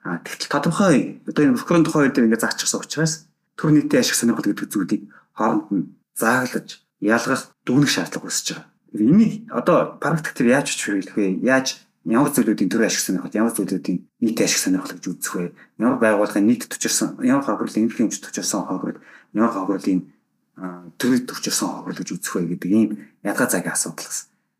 А 0.04 0.18
тэгтэл 0.24 0.54
тодорхой 0.54 1.22
одоо 1.28 1.44
энэ 1.44 1.56
Бухкодын 1.58 1.86
тухай 1.86 2.10
дээр 2.10 2.28
ингээд 2.32 2.44
заачихсан 2.46 2.80
учраас 2.82 3.14
төр 3.60 3.76
нийтийн 3.76 4.02
ашиг 4.02 4.16
сонирхол 4.16 4.48
гэдэг 4.48 4.70
зүйлийг 4.72 5.04
хооронд 5.36 5.68
нь 5.74 5.86
зааглаж 6.16 6.84
ялгах 7.04 7.52
дүгнэх 7.66 7.92
шаардлага 7.92 8.28
үүсэж 8.28 8.48
байгаа. 8.56 8.68
Энийг 8.96 9.34
одоо 9.52 10.00
практик 10.00 10.34
дээр 10.36 10.60
яаж 10.60 10.72
чиглэх 10.72 11.16
вэ? 11.16 11.44
Яаж 11.44 11.84
ямар 12.08 12.32
зүйлүүдийн 12.32 12.72
төр 12.72 12.88
ашиг 12.88 13.04
сонирхол, 13.04 13.36
ямар 13.36 13.54
зүйлүүдийн 13.54 14.00
нийт 14.24 14.40
ашиг 14.40 14.60
сонирхол 14.60 14.96
гэж 14.96 15.06
үзэх 15.08 15.34
вэ? 15.36 15.52
Ямар 15.78 16.00
байгууллагын 16.00 16.48
нийт 16.48 16.66
төчөрсөн, 16.72 17.22
ямар 17.22 17.44
эмнэлгийн 17.44 18.08
өмч 18.08 18.18
төчөрсөн 18.24 18.66
хохирол, 18.66 19.04
ямар 19.36 19.54
хохирлын 19.54 20.02
төрөд 21.00 21.26
төчөрсөн 21.28 21.70
хохирол 21.70 22.00
гэж 22.00 22.10
үзэх 22.16 22.34
вэ 22.36 22.56
гэдэг 22.56 22.72
ийм 22.72 22.90
ядгаа 23.24 23.48
цагийн 23.48 23.76
асуудал 23.76 24.10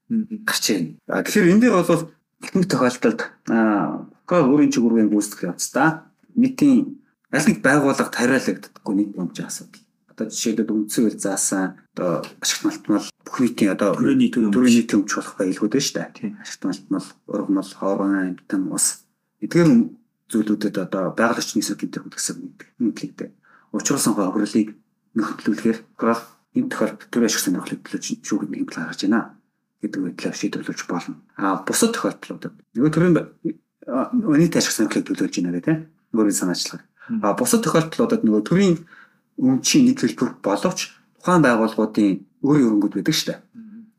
гарч 0.10 0.66
ирнэ. 0.74 0.98
Тэгэхээр 1.06 1.50
энэ 1.54 1.62
дээр 1.70 1.76
бол 1.86 2.10
ихэнх 2.42 2.68
тохиолдолд 2.70 3.20
аа 3.50 4.10
өөрийн 4.30 4.74
чигүүргийн 4.74 5.10
гүйцэтгэх 5.14 5.54
явцдаа 5.54 6.10
нийтийн 6.34 7.02
аль 7.30 7.48
нэг 7.50 7.62
байгууллага 7.62 8.10
тариалагддаггүй 8.10 8.94
нийт 8.96 9.14
өмчийн 9.18 9.50
асуудал. 9.50 9.86
Одоо 10.10 10.26
жишээлбэл 10.34 10.74
үндсэл 10.74 11.14
заасан 11.14 11.78
одоо 11.94 12.26
ашигт 12.42 12.66
малтмал 12.66 13.06
бүх 13.26 13.38
нийтийн 13.38 13.74
одоо 13.78 13.94
төрийн 13.94 14.18
нийтийн 14.18 14.50
өмч 15.06 15.12
болох 15.14 15.36
байлгууд 15.38 15.74
нь 15.78 15.86
шүү 15.86 15.96
дээ. 15.98 16.42
Ашигт 16.42 16.64
малтмал, 16.66 17.08
ургамал, 17.30 17.72
хоорон, 17.78 18.14
амтан, 18.34 18.64
ус 18.74 19.06
эдгээр 19.46 19.70
зүйлүүдэд 20.30 20.78
одоо 20.90 21.14
байгаль 21.14 21.42
орчны 21.42 21.62
гэмтэх 21.62 22.06
үлгсэн 22.06 22.38
мэдлэгтэй. 22.82 23.30
Учруулсан 23.74 24.14
хохирлыг 24.18 24.74
нөхөрлүүлэхээр 25.14 25.80
граф 25.98 26.38
энэ 26.58 26.70
тохиолдолд 26.70 27.10
төр 27.14 27.26
ашиг 27.26 27.42
сонирхлыг 27.46 27.82
төлөж 27.86 28.06
шүүхэд 28.26 28.50
нэг 28.50 28.60
хэмжээ 28.66 28.82
гаргаж 28.82 29.02
байна 29.06 29.39
гэдэг 29.82 30.02
байдлаар 30.04 30.36
шийдвэрлэж 30.36 30.80
болно. 30.88 31.16
А 31.38 31.64
бусад 31.64 31.96
тохиолдлуудад 31.96 32.54
нөгөө 32.76 32.92
төрийн 32.92 33.16
өнийт 33.88 34.56
ашиг 34.60 34.74
сонирхлыг 34.76 35.08
төлөж 35.08 35.34
байна 35.40 35.56
гэдэг 35.56 35.66
тийм 35.66 36.20
өөрийн 36.20 36.40
санаачлага. 36.40 36.84
А 37.24 37.34
бусад 37.34 37.64
тохиолдлуудад 37.64 38.22
нөгөө 38.24 38.44
төрийн 38.44 38.76
өмчийн 39.40 39.88
нэг 39.88 40.04
хэлбэр 40.04 40.44
боловч 40.44 40.92
тухайн 41.20 41.44
байгууллагуудын 41.44 42.26
өөрийн 42.44 42.68
өрөнгөд 42.68 42.94
байдаг. 43.00 43.40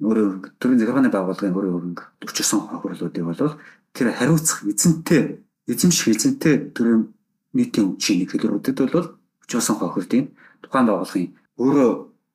Өөрийн 0.01 0.27
өрөнгө 0.29 0.49
төрийн 0.61 0.81
захиргааны 0.81 1.11
байгууллагын 1.13 1.57
өөрийн 1.57 1.77
өрөнгө 1.77 2.05
төрчсөн 2.21 2.61
хохирлуудыг 2.61 3.25
бол 3.25 3.57
тэр 3.97 4.09
хариуцах 4.13 4.65
эзэнтэй 4.69 5.41
эзэмших 5.69 6.09
эзэнтэй 6.13 6.73
төрийн 6.77 7.13
нийтийн 7.57 7.97
өмчийн 7.97 8.25
нэг 8.25 8.31
хэлбэрүүдэд 8.33 8.79
бол 8.93 9.09
өчөөсөн 9.45 9.77
хохирлын 9.81 10.27
тухайн 10.63 10.87
байгууллагын 10.89 11.29
өөрөө 11.61 11.93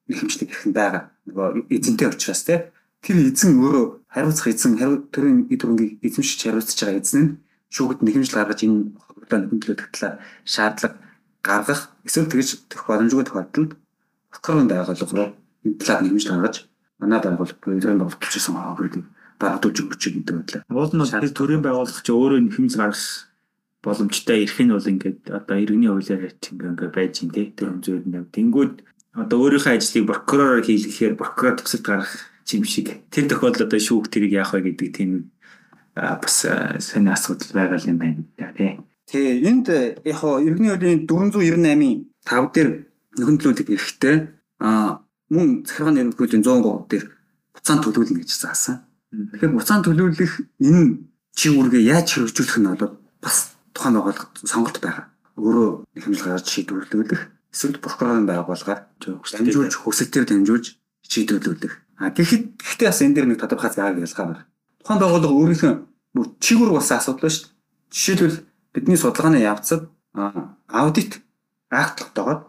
нэг 0.10 0.18
хэмжлэг 0.20 0.50
юм 0.66 0.74
байгаа. 0.74 1.04
Нөгөө 1.26 1.72
эзэнтэй 1.74 2.08
учраас 2.10 2.44
те 2.46 2.75
тэр 3.06 3.18
эзэн 3.30 3.62
өөрөө 3.62 3.86
хариуцах 4.10 4.50
эзэн 4.50 4.74
төрийн 5.14 5.46
хөрөнгийг 5.46 6.02
эзэмшиж 6.02 6.40
хариуцж 6.42 6.74
байгаа 6.82 7.02
эзэн 7.06 7.22
нь 7.22 7.32
шүүхэд 7.70 8.02
нэг 8.02 8.14
хэмжил 8.18 8.38
гаргаж 8.42 8.60
энэ 8.66 8.98
хохирлоо 8.98 9.40
нөхөрлөдөх 9.46 9.90
талаар 9.94 10.18
шаардлага 10.42 10.98
гаргах 11.46 11.82
эсвэл 12.02 12.32
тэгж 12.34 12.50
төрөх 12.66 12.86
боломжгүй 12.90 13.26
тохиолдолд 13.30 13.72
Бакрын 14.34 14.68
байгууллага 14.68 15.14
руу 15.14 15.30
энэ 15.66 15.78
талаар 15.80 16.02
нэг 16.02 16.12
хэмжил 16.18 16.34
гаргаж 16.34 16.56
манай 16.98 17.20
байгууллага 17.22 17.62
төрийн 17.62 18.00
байгууллагчсан 18.02 18.56
хохирлыг 18.58 19.06
багтуулж 19.40 19.78
өгч 19.86 20.04
гэдэг 20.10 20.36
байдлаа. 20.36 20.64
Уул 20.74 20.94
нь 20.96 21.06
тэр 21.06 21.30
төрийн 21.30 21.64
байгууллага 21.64 22.02
чи 22.02 22.12
өөрөө 22.12 22.40
хэмжил 22.56 22.82
гаргах 22.82 23.06
боломжтой 23.86 24.38
ирэх 24.44 24.60
нь 24.66 24.74
бол 24.74 24.92
ингээд 24.92 25.22
одоо 25.30 25.56
иргэний 25.62 25.92
хуулиар 25.94 26.34
ингээ 26.34 26.72
ингээ 26.74 26.92
байж 26.96 27.14
ин 27.22 27.30
тий 27.30 27.54
тэр 27.54 27.70
зүйл 27.86 28.06
нэг 28.10 28.34
тэнгүүд 28.34 28.74
одоо 29.14 29.38
өөрийнхөө 29.46 29.74
ажлыг 29.78 30.06
прокуророор 30.10 30.66
хийлгэхээр 30.66 31.14
прокурор 31.20 31.56
тусад 31.62 31.84
гарах 31.86 32.12
юм 32.54 32.64
шиг 32.64 33.02
тэр 33.10 33.26
тохиолдолд 33.26 33.74
одоо 33.74 33.82
шүүх 33.82 34.14
тэрийг 34.14 34.38
яах 34.38 34.54
вэ 34.54 34.70
гэдэг 34.70 34.90
тийм 34.94 35.32
бас 35.96 36.46
сони 36.80 37.10
асуудал 37.10 37.52
байгаа 37.54 37.80
юм 37.90 37.98
байна 37.98 38.22
тий. 38.54 38.78
Тэгээ 39.10 39.50
энд 39.50 39.68
яг 40.06 40.18
хоо 40.18 40.42
иргэний 40.42 40.74
хуулийн 40.74 41.06
498-ийн 41.10 42.10
5 42.26 42.54
дээр 42.54 42.70
нөхөрлөлөг 43.18 43.70
эрэхтэй 43.70 44.16
а 44.60 45.02
мөн 45.30 45.66
захиргааны 45.66 46.14
хуулийн 46.14 46.44
103 46.44 46.90
дээр 46.90 47.06
буцаан 47.54 47.80
төлөвлөнө 47.82 48.22
гэж 48.22 48.32
заасан. 48.34 48.82
Тэгэхээр 49.14 49.56
буцаан 49.56 49.82
төлөвлөх 49.86 50.34
энэ 50.60 51.06
чи 51.38 51.48
үргээ 51.54 51.84
яаж 51.86 52.08
хэрэгжүүлэх 52.18 52.58
нь 52.60 52.70
бол 52.76 52.98
бас 53.22 53.56
тухайн 53.74 53.96
байгууллага 53.96 54.26
сонголт 54.44 54.78
байгаа. 54.82 55.06
Өөрөө 55.38 55.86
хэмжил 55.96 56.26
гаргаж 56.26 56.48
шийдвэрлүүлэх 56.50 57.22
эсвэл 57.54 57.80
прокурорын 57.84 58.28
байгууллагаар 58.28 58.90
дамжуулж 59.00 59.74
хүсэлтээр 59.80 60.26
дамжуулж 60.28 60.66
шийдвэрлүүлэх. 61.08 61.85
А 61.98 62.12
гэхэд 62.12 62.60
гэхдээ 62.60 62.88
бас 62.92 63.02
энэ 63.02 63.16
дээр 63.16 63.28
нэг 63.32 63.40
тодорхой 63.40 63.72
зааг 63.72 64.00
ялгаа 64.00 64.26
байна. 64.26 64.44
Тухайн 64.84 65.00
байгууллага 65.00 65.36
өөрийнхөө 65.40 65.74
бүр 66.16 66.28
чигүр 66.44 66.72
болсон 66.76 66.98
асуудал 67.00 67.32
шүү 67.32 67.48
дээ. 67.48 67.56
Жишээлбэл 67.96 68.40
бидний 68.76 69.00
судалгааны 69.00 69.40
явцад 69.40 69.88
аудит 70.68 71.24
акт 71.72 71.96
тогтоогод 72.00 72.42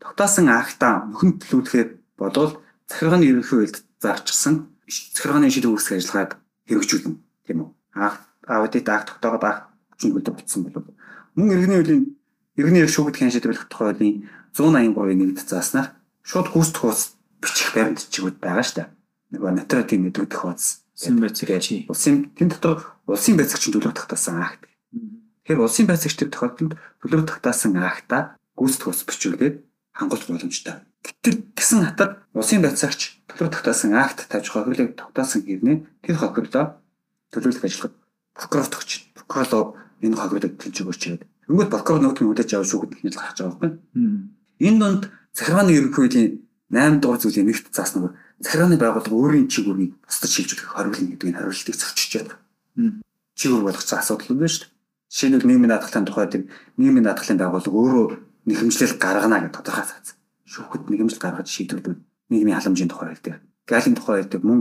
тогтоосон 0.00 0.48
актаа 0.52 1.08
мөхөнд 1.08 1.40
төлөвлөхөөр 1.40 1.88
бодвол 2.20 2.60
захиргааны 2.88 3.24
ерөнхий 3.24 3.56
хуульд 3.56 3.76
зарчсан 4.00 4.68
захиргааны 4.88 5.48
шийдвэр 5.48 5.72
үүсгэх 5.72 5.96
ажиллагааг 5.96 6.36
хэрэгжүүлнэ 6.68 7.16
тийм 7.48 7.58
үү? 7.64 7.70
Аудит 8.48 8.88
акт 8.88 9.08
тогтоогод 9.16 9.44
акт 9.44 9.62
чинь 9.96 10.12
хөдөө 10.12 10.36
бүтсэн 10.36 10.60
бол 10.68 10.92
мөн 11.36 11.52
иргэний 11.56 11.78
хуулийн 11.80 12.02
иргэний 12.60 12.84
шүүгдэх 12.84 13.32
шийдвэрлэх 13.32 13.68
тухай 13.72 13.96
хуулийн 13.96 14.28
183-ыг 14.52 15.16
нэгд 15.16 15.48
зааснаар 15.48 15.88
шууд 16.20 16.52
гүйцэтгэх 16.52 17.16
бичих 17.42 17.74
баримтчигуд 17.74 18.38
байгаа 18.38 18.62
шүү 18.62 18.76
дээ. 18.78 18.88
Нөгөө 19.34 19.50
нотариатын 19.58 20.00
нэдвэрдэх 20.06 20.40
хуудас. 20.40 20.86
Улсын 20.94 21.18
байцаагч. 21.18 21.66
Улсын 21.90 22.16
тэн 22.38 22.48
дотор 22.54 22.78
улсын 23.10 23.34
байцаагчийн 23.34 23.74
төлөв 23.74 23.92
тогтоосон 23.98 24.38
акт. 24.38 24.70
Тэгэхээр 25.42 25.64
улсын 25.66 25.86
байцаагч 25.90 26.16
тэр 26.22 26.30
тохиолдолд 26.30 26.78
төлөв 27.02 27.22
тогтоосон 27.26 27.74
актаа 27.82 28.38
гүйцэтгэх 28.54 28.86
хуудас 28.86 29.04
бичүүлээд 29.10 29.56
хангуулах 29.90 30.28
боломжтой. 30.30 30.86
Гэтэл 31.02 31.42
гисэн 31.58 31.82
хатад 31.82 32.22
улсын 32.30 32.62
байцаагч 32.62 33.00
төлөв 33.26 33.50
тогтоосон 33.50 33.98
акт 33.98 34.30
тавьж 34.30 34.46
хохирлыг 34.54 34.94
тогтоосон 34.94 35.42
хэрнээ 35.42 35.76
тэр 36.06 36.16
хохирлоо 36.22 36.78
төлөвлөх 37.34 37.64
ажиллагад 37.66 37.96
прокурор 38.38 38.68
тогч. 38.70 38.90
Прокурор 39.18 39.74
энэ 39.98 40.16
хохирлыг 40.16 40.54
төлж 40.62 40.76
өгөөч 40.86 41.02
гэдэг. 41.02 41.28
Өнгөт 41.50 41.70
прокурор 41.74 42.00
нөгөөдний 42.06 42.28
хүлээж 42.30 42.50
авах 42.54 42.68
шүүхэд 42.70 42.92
хэлж 43.02 43.16
гарч 43.18 43.38
байгаа 43.42 43.58
байхгүй. 43.58 43.70
Энэ 44.62 44.78
донд 44.78 45.02
захиргааны 45.34 45.72
ерөнхий 45.74 45.98
хуулийн 45.98 46.28
8 46.72 47.04
дугаар 47.04 47.20
зүйлийн 47.20 47.46
нэгт 47.52 47.68
заасан 47.68 48.00
нь 48.00 48.14
захиргааны 48.40 48.80
байгууллага 48.80 49.12
өөрийн 49.12 49.46
чигүүрийг 49.52 49.92
бусдад 50.08 50.30
шилжүүлэх 50.32 50.72
хариулна 50.72 51.12
гэдгийг 51.12 51.36
хариултыг 51.36 51.76
зөрчиж 51.76 52.12
байна. 52.16 53.04
Чигүүр 53.36 53.62
болгоцсон 53.68 54.00
асуудал 54.00 54.32
юм 54.32 54.40
байна 54.40 54.52
шүү 54.56 54.64
дээ. 54.64 54.72
Жишээлбэл 55.12 55.48
нийгмийн 55.52 55.72
даатгалын 55.76 56.08
тухай 56.08 56.26
тэр 56.32 56.42
нийгмийн 56.80 57.04
даатгалын 57.04 57.40
байгууллага 57.44 57.76
өөрөө 57.76 58.06
нэхэмжлэл 58.48 58.96
гаргана 58.96 59.38
гэж 59.44 59.52
тодорхой 59.52 59.84
заасан. 59.84 60.16
Шүүхэд 60.48 60.82
нэхэмжлэл 60.88 61.20
гаргаж 61.20 61.48
шийдвэрлэв 61.52 61.96
нийгмийн 62.32 62.56
халамжийн 62.56 62.88
тухай 62.88 63.08
хэлдэг. 63.12 63.36
Галийн 63.68 63.94
тухай 63.94 64.16
хэлдэг 64.24 64.40
мөн 64.40 64.60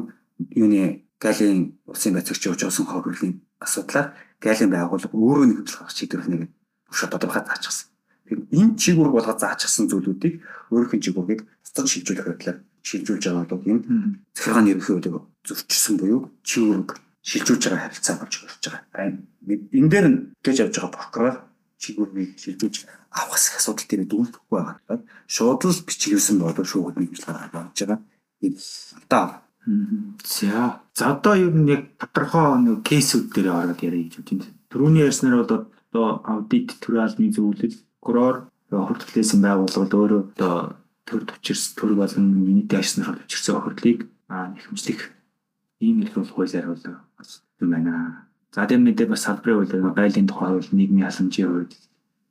юуны 0.51 1.07
галийн 1.15 1.79
улсын 1.87 2.13
байцаагч 2.13 2.43
явуулсан 2.43 2.85
хохирлын 2.91 3.39
асуудлаар 3.63 4.07
галийн 4.43 4.71
байгууллага 4.75 5.15
өөрөө 5.15 5.45
нэхэмжлэл 5.47 5.79
гаргаж 5.79 5.95
шийдвэрлэнэ 5.95 6.37
гэдэг 6.43 6.51
шууд 6.91 7.11
тодорхой 7.15 7.43
заачсан. 7.47 7.87
Энэ 8.31 8.75
чигүүрг 8.79 9.13
болгож 9.15 9.39
заачсан 9.39 9.87
зүйлүүдийг 9.91 10.43
өөрийнх 10.71 10.95
нь 10.95 11.03
чигүүргийг 11.03 11.41
цэцэг 11.71 11.87
шилжүүлэх 11.87 12.27
байдлаар 12.27 12.57
шилжүүлж 12.83 13.23
байгаа 13.31 13.47
бол 13.47 13.71
энэ 13.71 13.83
захиргааны 14.35 14.71
ерөнхий 14.75 14.93
хуулийг 14.93 15.15
зөрчсөн 15.47 15.95
буюу 15.97 16.21
чигүүрг 16.43 16.89
шилжүүлж 17.23 17.63
байгаа 17.63 17.83
харилцаа 17.87 18.15
болж 18.19 18.33
ирж 18.43 18.65
байгаа. 18.67 19.15
Энэ 19.47 19.91
дээр 19.91 20.07
нь 20.11 20.19
гэж 20.43 20.57
явж 20.67 20.75
байгаа 20.75 20.95
прокурор 20.99 21.35
чигүүргийг 21.79 22.31
шилжүүлж 22.43 22.75
авах 23.15 23.39
асуудал 23.39 23.87
дээр 23.87 24.03
дүүлдэхгүй 24.11 24.59
байгаа. 24.59 24.99
Шууд 25.31 25.61
л 25.65 25.85
бичигсэн 25.87 26.37
болов 26.43 26.67
шүүхэд 26.67 26.97
нэгж 26.99 27.23
гаргаж 27.23 27.77
байгаа. 27.79 27.99
Энэ 28.43 28.59
алдаа 28.99 29.25
За. 30.25 30.81
За 30.93 31.11
одоо 31.13 31.35
ер 31.35 31.53
нь 31.53 31.69
яг 31.69 31.83
тодорхой 32.01 32.57
нэг 32.65 32.81
кейсүүд 32.81 33.29
дээр 33.29 33.47
ороод 33.53 33.81
яриа 33.85 34.09
гэж 34.09 34.17
бодчих. 34.17 34.49
Төрөний 34.73 35.05
ярьснаар 35.05 35.45
бол 35.45 35.69
одоо 35.93 36.07
аудит 36.25 36.73
төрийн 36.81 37.05
албаны 37.05 37.29
зөвлөл, 37.29 37.77
прокурор, 38.01 38.35
хурд 38.71 39.01
төлөөсөн 39.05 39.39
байгууллага 39.45 39.97
өөрөө 40.01 40.21
одоо 40.33 40.55
төр 41.11 41.27
төвчрс 41.27 41.75
төр 41.75 41.99
болон 41.99 42.25
юнити 42.47 42.79
ашиснаар 42.79 43.19
төвчрсөн 43.19 43.59
охирлыг 43.59 44.07
нэхэмжлэх 44.31 45.11
ийм 45.83 46.07
их 46.07 46.15
бол 46.15 46.25
хуулиар 46.25 46.71
бол 46.71 46.83
юм 47.59 47.69
байна. 47.69 48.27
За 48.55 48.65
тийм 48.65 48.87
мэдээ 48.87 49.11
бас 49.11 49.27
салбарын 49.27 49.67
хуулиар 49.67 49.91
байлын 49.91 50.27
тухай 50.27 50.55
хууль 50.55 50.71
нийгмийн 50.71 51.11
халамжийн 51.11 51.49
хууль 51.51 51.73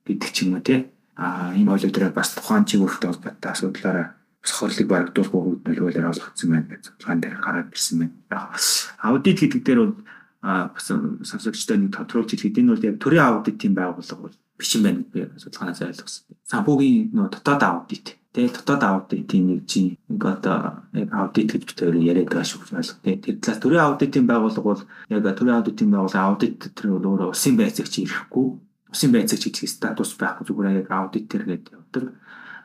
гэдэг 0.08 0.30
ч 0.32 0.36
юм 0.48 0.56
уу 0.56 0.64
тий. 0.64 0.88
А 1.16 1.52
энэ 1.52 1.68
хуулиуд 1.68 1.92
дээр 1.92 2.16
бас 2.16 2.32
тухайн 2.32 2.64
чиглэлтэй 2.64 3.08
холбоотой 3.12 3.50
асуудлаараа 3.52 4.06
бас 4.40 4.52
хорлыг 4.56 4.88
барагдуулах 4.88 5.32
хууль 5.32 5.80
хуулиар 5.80 6.08
олгогдсон 6.08 6.48
байна 6.50 6.68
гэж 6.72 6.80
цогцолгоон 6.88 7.20
дээр 7.20 7.36
гараад 7.36 7.68
ирсэн 7.76 7.96
байна. 8.00 8.56
Аудит 9.04 9.40
гэдэг 9.40 9.62
дээр 9.64 9.80
бол 9.84 9.96
бас 10.40 10.86
сонсогчдод 10.88 11.80
нэг 11.84 11.92
тодруулж 11.92 12.32
хэлэхэд 12.32 12.60
энэ 12.64 12.72
бол 12.72 12.86
яг 12.88 12.96
төрийн 12.96 13.26
аудитын 13.28 13.74
байгууллага 13.76 14.24
бол 14.24 14.36
биш 14.56 14.70
юм 14.76 14.82
байна 14.88 15.04
би 15.12 15.28
судалгаанаас 15.36 15.84
ойлгосон. 15.84 16.24
Санхүүгийн 16.48 17.12
нөө 17.12 17.28
дотоод 17.36 17.62
аудит. 17.64 18.19
Тэгээ 18.30 18.54
дотоод 18.54 18.82
аудитын 18.86 19.42
нэг 19.50 19.60
чинь 19.66 19.98
нэг 20.06 20.22
одоо 20.22 20.86
яг 20.94 21.10
аудит 21.10 21.50
гэж 21.50 21.62
битээр 21.66 21.96
яриад 21.98 22.30
байгаа 22.30 22.46
шүү 22.46 22.62
ойлгох. 22.62 23.02
Тэгээ 23.02 23.22
тэр 23.26 23.36
талаас 23.42 23.58
төрийн 23.58 23.82
аудитын 23.82 24.26
байгууллага 24.30 24.66
бол 24.70 24.82
яг 25.10 25.20
төрийн 25.34 25.58
аудитын 25.58 25.90
байгууллага 25.90 26.26
аудит 26.30 26.54
тэр 26.62 26.86
өөрөө 26.94 27.34
усын 27.34 27.58
байцаагч 27.58 27.94
ирэхгүй. 28.06 28.46
Усын 28.94 29.10
байцаагч 29.10 29.42
гэдэг 29.50 29.66
статус 29.66 30.14
байхгүй 30.14 30.46
зүгээр 30.46 30.78
яг 30.86 30.88
аудит 30.94 31.26
тэр 31.26 31.42
гэдэг 31.42 31.74
явдаг. 31.74 32.04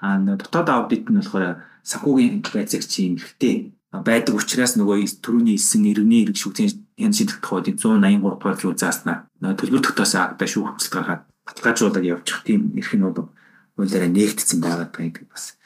А 0.05 0.21
дотоод 0.21 0.69
аудит 0.69 1.09
нь 1.09 1.17
болохоор 1.17 1.65
санхүүгийн 1.81 2.45
байцаагчийн 2.45 3.17
эрхтэй 3.17 3.73
байдаг 3.89 4.35
учраас 4.35 4.75
нөгөө 4.75 5.21
төрөний 5.21 5.55
хэлсэн 5.55 5.85
иргэний 5.85 6.25
эрх 6.25 6.37
шүүхтийн 6.37 6.73
янз 6.97 7.15
шийдэх 7.17 7.39
тухайд 7.39 7.77
183 7.77 8.21
дугаар 8.21 8.57
зүйл 8.57 8.75
зааснаа 8.75 9.29
төлбөр 9.39 9.83
тогтоосон 9.85 10.21
актаа 10.35 10.47
шүүх 10.49 10.75
хөцөлт 10.75 10.93
гаргаад 10.95 11.23
баталгаажуулаад 11.47 12.05
явчих 12.05 12.43
тийм 12.43 12.73
эрх 12.75 12.91
нь 12.95 13.05
бол 13.05 13.29
хуулиараа 13.75 14.11
нээгдсэн 14.11 14.59
байгаа 14.63 14.89
гэдэг 14.91 15.27
бас 15.29 15.59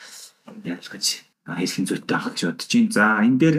ялгаж 0.66 1.06
хэлхэн 1.46 1.86
зүйтэй 1.90 2.16
ах 2.18 2.28
гэж 2.34 2.40
бодож 2.46 2.70
байна. 2.70 2.92
За 2.94 3.06
энэ 3.22 3.40
дээр 3.42 3.58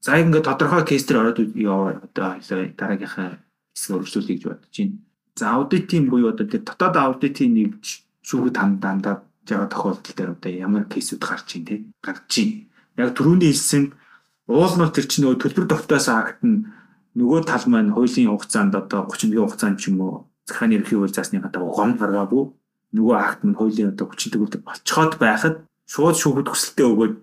за 0.00 0.20
ингээд 0.20 0.48
тодорхой 0.48 0.84
кейс 0.84 1.04
төр 1.04 1.20
ороод 1.20 1.38
одоо 1.38 2.28
дараагийнхаа 2.40 3.40
хэсэг 3.76 3.92
өргөжлүүлэх 3.96 4.28
гэж 4.28 4.42
бодож 4.48 4.74
байна. 4.76 4.96
За 5.36 5.46
аудитын 5.56 6.04
буюу 6.08 6.32
одоо 6.32 6.46
тэр 6.48 6.62
дотоод 6.64 6.96
аудитын 6.96 7.52
нэг 7.54 7.70
шүүхэд 8.24 8.56
хандаа 8.56 9.24
жаа 9.48 9.66
тохиолдол 9.68 10.14
дээр 10.16 10.30
одоо 10.36 10.52
ямар 10.52 10.84
кейсүүд 10.88 11.20
гарч 11.20 11.48
ийн 11.56 11.64
те 11.64 11.74
гарч 12.04 12.32
ийн. 12.38 12.50
Яг 12.96 13.16
түрүүний 13.16 13.52
хэлсэн 13.52 13.92
уулнууд 14.48 14.92
тэр 14.92 15.06
чинь 15.08 15.24
нөгөө 15.24 15.40
төлбөр 15.40 15.66
тогтоосон 15.70 16.16
акт 16.20 16.40
нь 16.44 16.68
нөгөө 17.16 17.40
тал 17.48 17.64
маань 17.66 17.94
хуулийн 17.94 18.30
хугацаанд 18.30 18.74
одоо 18.76 19.08
30-ны 19.08 19.40
хугацаанд 19.40 19.78
ч 19.80 19.88
юм 19.90 20.00
уу 20.04 20.14
захааны 20.46 20.78
ерхий 20.78 20.98
хууль 20.98 21.14
заасны 21.14 21.40
гадаа 21.40 21.62
гом 21.66 21.96
гаргаагүй 21.98 22.44
нөгөө 22.94 23.16
акт 23.16 23.42
нь 23.46 23.56
хуулийн 23.56 23.92
одоо 23.92 24.06
30 24.10 24.34
төгөлд 24.34 24.54
болцоход 24.66 25.12
байхад 25.22 25.56
шууд 25.86 26.16
шүүхэд 26.18 26.48
хүсэлтээ 26.50 26.86
өгөөд 26.90 27.14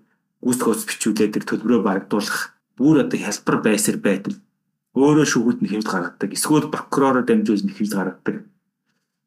гүйцэтгэх 0.44 0.88
бичүүлээд 0.88 1.34
тэр 1.34 1.44
төлбөрөө 1.44 1.80
барагдуулах 1.84 2.40
бүр 2.78 3.04
одоо 3.04 3.18
хялбар 3.18 3.56
байсаар 3.64 3.98
байтал 4.00 4.36
өөрөө 4.96 5.26
шүүхэд 5.28 5.58
нь 5.60 5.70
хэмжил 5.70 5.92
гаргадаг 5.92 6.30
эсвэл 6.32 6.72
прокуророор 6.72 7.26
дамжуулж 7.26 7.62
нь 7.66 7.74
хэмжил 7.74 7.98
гаргадаг 8.00 8.36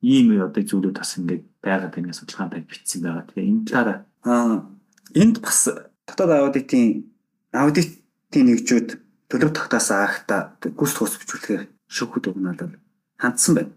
ийм 0.01 0.27
одоо 0.41 0.63
зүйлүүд 0.65 0.97
бас 0.97 1.13
ингээд 1.17 1.43
байгаад 1.61 1.93
байна 1.93 2.13
судалгаанд 2.17 2.65
бичсэн 2.65 3.05
байгаа. 3.05 3.25
Тэгээ 3.29 3.49
энэ 3.49 3.65
талаараа 3.69 3.97
аа 4.25 4.65
энд 5.13 5.35
бас 5.45 5.69
дотоод 6.09 6.31
аудитын 6.31 7.05
аудитын 7.53 8.45
нэгжүүд 8.49 8.89
төлөв 9.29 9.51
тогтоосон 9.53 10.01
акта 10.01 10.57
гүйцэтгэх 10.65 11.05
ус 11.05 11.15
бичүүлэхээр 11.21 11.63
шүүхэд 11.85 12.29
өгнөл 12.33 12.81
хандсан 13.21 13.53
байна. 13.55 13.71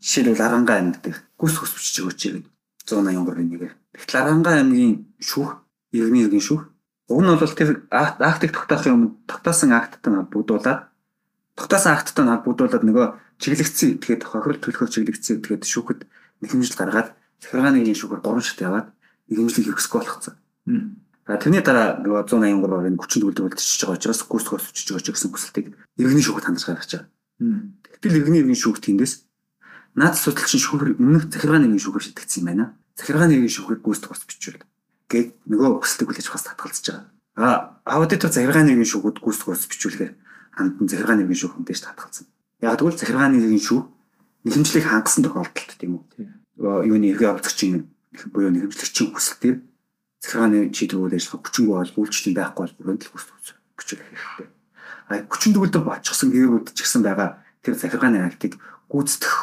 Жишээлбэл 0.00 0.46
Арангаа 0.48 0.76
аймаг 0.80 0.98
дээр 1.04 1.18
гүйс 1.40 1.56
хөс 1.56 1.72
бичиж 1.72 1.96
өгөөч 2.04 2.20
гэдэг 2.20 2.44
183-ын 2.84 3.48
нэгээр. 3.48 3.74
Тэгтэл 3.96 4.20
Арангаа 4.20 4.60
аймгийн 4.60 5.08
шүүх, 5.24 5.56
иргэний 5.96 6.28
иргэн 6.28 6.44
шүүх. 6.44 6.68
Уг 7.08 7.20
нь 7.24 7.32
бол 7.32 7.56
тэр 7.56 7.88
актыг 7.88 8.52
тогтоохын 8.52 8.94
өмнө 8.94 9.10
тогтоосон 9.24 9.72
акттай 9.72 10.12
холбогдуулаад 10.12 10.92
тогтоосон 11.56 11.92
акттай 11.96 12.24
холбогдуулаад 12.28 12.84
нөгөө 12.84 13.06
чиглэгдсэн 13.40 13.88
этгээд 13.98 14.22
хохирол 14.28 14.60
төлөхөөр 14.60 14.90
чиглэгдсэн 14.94 15.40
этгээд 15.40 15.64
шүүхэд 15.64 16.00
нэхэмжил 16.44 16.76
гаргаад 16.76 17.08
захиргааны 17.40 17.82
иргэн 17.82 17.98
шүүхээр 17.98 18.22
3 18.22 18.46
шат 18.46 18.60
яваад 18.60 18.88
нэхэмжлийг 19.26 19.66
хэрэгсэхгүй 19.74 19.98
болгоцсон. 20.00 20.36
Тэрний 21.26 21.62
дараа 21.62 21.98
нөгөө 22.04 22.26
183-ын 22.26 22.96
40 22.98 23.22
төгөлд 23.22 23.40
үлдчихэж 23.54 23.80
байгаа 23.86 23.96
учраас 23.98 24.20
гүйс 24.26 24.46
хөс 24.50 24.64
бичиж 24.70 24.88
өгөөч 24.92 25.06
гэсэн 25.10 25.30
хүсэлтийг 25.30 25.66
иргэний 25.98 26.24
шүүхэд 26.26 26.46
хандаж 26.46 26.64
гаргаж 26.66 26.90
байгаа. 26.90 27.08
Тэгтэл 27.98 28.18
иргэний 28.18 28.40
иргэн 28.42 28.58
шүүх 28.58 28.82
тэндээс 28.82 29.29
наад 29.94 30.14
судалч 30.14 30.54
шүүхэр 30.54 30.98
өмнөх 31.00 31.30
захиргааны 31.30 31.66
нэг 31.66 31.80
шүүхэр 31.82 32.04
шитгэсэн 32.04 32.40
юм 32.42 32.46
байна. 32.46 32.64
Захиргааны 32.94 33.40
нэг 33.40 33.50
шүүхэр 33.50 33.82
гүйцэтгэх 33.82 34.12
ус 34.14 34.24
бичвэл 34.28 34.62
гээд 35.10 35.28
нөгөө 35.50 35.82
хүсэлтийг 35.82 36.08
хүлээж 36.10 36.28
бас 36.30 36.44
татгалзаж 36.46 36.86
байгаа. 36.86 37.06
А 37.40 37.98
аудитор 37.98 38.30
захиргааны 38.30 38.78
нэг 38.78 38.86
шүүхүүд 38.86 39.18
гүйцэтгэх 39.18 39.50
ус 39.50 39.66
бичүүлэхээр 39.66 40.12
хандан 40.54 40.86
захиргааны 40.86 41.24
нэг 41.26 41.38
шүүхэндээ 41.38 41.76
ч 41.76 41.80
татгалзсан. 41.82 42.26
Яг 42.62 42.78
тэгвэл 42.78 43.00
захиргааны 43.00 43.38
нэг 43.40 43.62
шүүх 43.64 43.84
нэхэмжлийг 44.44 44.86
хангасан 44.86 45.24
тохиолдолд 45.24 45.70
тийм 45.80 45.92
үү. 45.98 46.86
Юуны 46.86 47.10
эргээ 47.10 47.30
авцагчийн 47.34 47.88
буюу 48.30 48.52
нэхэмжлэгчийн 48.52 49.10
хүсэлтээр 49.16 49.56
захиргааны 50.20 50.68
шийдвэрүүд 50.76 51.16
ажиллах 51.16 51.40
хүчингүй 51.40 51.76
бол 51.80 51.98
үйлчлэл 52.04 52.36
байхгүй 52.36 52.62
бол 52.68 52.76
бүрэн 52.76 52.98
л 53.00 53.10
хүсэж 53.10 53.46
бичүүлэх 53.80 54.08
хэрэгтэй. 54.12 54.48
А 55.08 55.24
хүчин 55.26 55.52
төгөлдөр 55.56 55.84
болчихсон 55.84 56.28
гэрүүд 56.30 56.76
ч 56.76 56.84
гэсэн 56.84 57.02
байгаа 57.02 57.40
тэр 57.64 57.74
захиргааны 57.80 58.20
актыг 58.28 58.60
гүйцэтгэх 58.92 59.36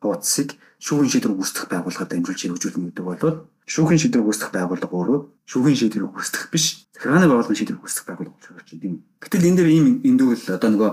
хуудсыг 0.00 0.56
шүүхийн 0.80 1.12
шийдвэр 1.12 1.36
гүйцэтгэх 1.36 1.68
байгууллагад 1.68 2.10
дамжуулж 2.10 2.40
хэрэгжүүлнэ 2.40 2.88
гэдэг 2.90 3.04
бол 3.04 3.44
шүүхийн 3.68 4.00
шийдвэр 4.00 4.24
гүйцэтгэх 4.24 4.52
байгууллага 4.56 4.96
өөрөө 4.96 5.20
шүүхийн 5.44 5.78
шийдвэр 5.78 6.04
гүйцэтгэх 6.08 6.46
биш 6.48 6.64
захиргааны 6.96 7.28
байгууллагын 7.28 7.58
шийдвэр 7.60 7.80
гүйцэтгэх 7.84 8.06
байгууллага 8.08 8.34
болж 8.40 8.68
байгаа 8.72 8.88
юм. 8.88 8.96
Гэтэл 9.20 9.46
энэ 9.46 9.56
дээр 9.60 9.70
ийм 9.70 9.86
эндүүл 10.08 10.44
одоо 10.56 10.70
нөгөө 10.72 10.90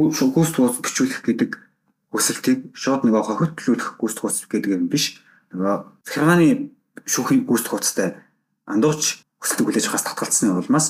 гүйцэтгэх 0.00 0.56
хуудс 0.56 0.80
бичүүлэх 0.80 1.20
гэдэг 1.28 1.50
хүсэлтийг 2.08 2.58
шууд 2.72 3.04
нөгөө 3.04 3.22
хохирлуулах 3.28 3.90
гүйцэтгэх 4.00 4.24
хуудс 4.24 4.48
гэдэг 4.48 4.70
юм 4.72 4.88
биш. 4.88 5.20
Нөгөө 5.52 5.74
захиргааны 6.08 6.72
шүүхийн 7.04 7.44
гүйцэтгэх 7.44 7.72
хуудастай 7.76 8.08
андууч 8.64 9.20
хүсэлтийг 9.44 9.66
хүлээж 9.68 9.86
авахаас 9.92 10.06
татгалцсны 10.08 10.56
улмаас 10.56 10.86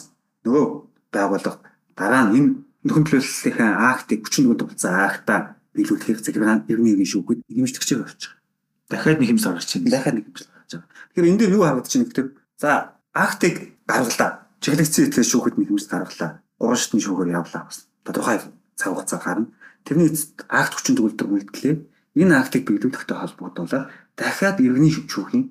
нөгөө 0.47 0.65
байгууллага 1.11 1.59
дараа 1.99 2.31
нь 2.31 2.35
энэ 2.39 2.51
нөхөмтлөлтийн 2.87 3.75
актыг 3.91 4.23
44 4.31 4.55
дугацсан 4.55 4.95
актаа 4.95 5.58
биелүүлэхээр 5.75 6.19
захиргааны 6.23 6.65
иргэн 6.69 7.05
шүүхэд 7.05 7.41
нэмэгдчихэж 7.49 7.91
явж 7.97 8.23
байгаа. 8.25 8.39
Дахиад 8.89 9.19
нэг 9.21 9.29
хэмжээ 9.33 9.53
гарч 9.53 9.71
байна. 9.77 9.91
Дахиад 9.93 10.17
нэг 10.17 10.25
хэмжээ 10.29 10.49
гарч 10.49 10.71
байгаа. 10.73 10.89
Тэгэхээр 10.89 11.29
энэ 11.29 11.41
дээр 11.41 11.55
юу 11.57 11.65
харагдаж 11.65 11.93
байна 11.93 12.09
гэхээр 12.09 12.29
за 12.57 12.71
актыг 13.13 13.57
гаргалаа. 13.85 14.31
Чиглэгдсэн 14.63 15.05
этгээд 15.09 15.31
шүүхэд 15.33 15.57
нэг 15.59 15.69
хэмжээ 15.69 15.91
гаргалаа. 15.93 16.31
Уран 16.59 16.79
шатны 16.79 17.01
шүүхээр 17.05 17.31
явлаа 17.37 17.63
бас. 17.69 17.79
Тодорхой 18.05 18.39
цаг 18.79 18.89
хугацаа 18.93 19.21
гарна. 19.21 19.53
Тэрний 19.85 20.09
эцэст 20.09 20.45
акт 20.49 20.75
40 20.83 20.97
төгөлдөр 20.97 21.29
үлдлээ. 21.29 21.77
Энэ 22.19 22.35
актыг 22.35 22.63
биелүүлэхтэй 22.67 23.17
холбогдуулаад 23.17 23.93
дахиад 24.19 24.59
иргэний 24.59 24.93
шүүхийн 24.93 25.45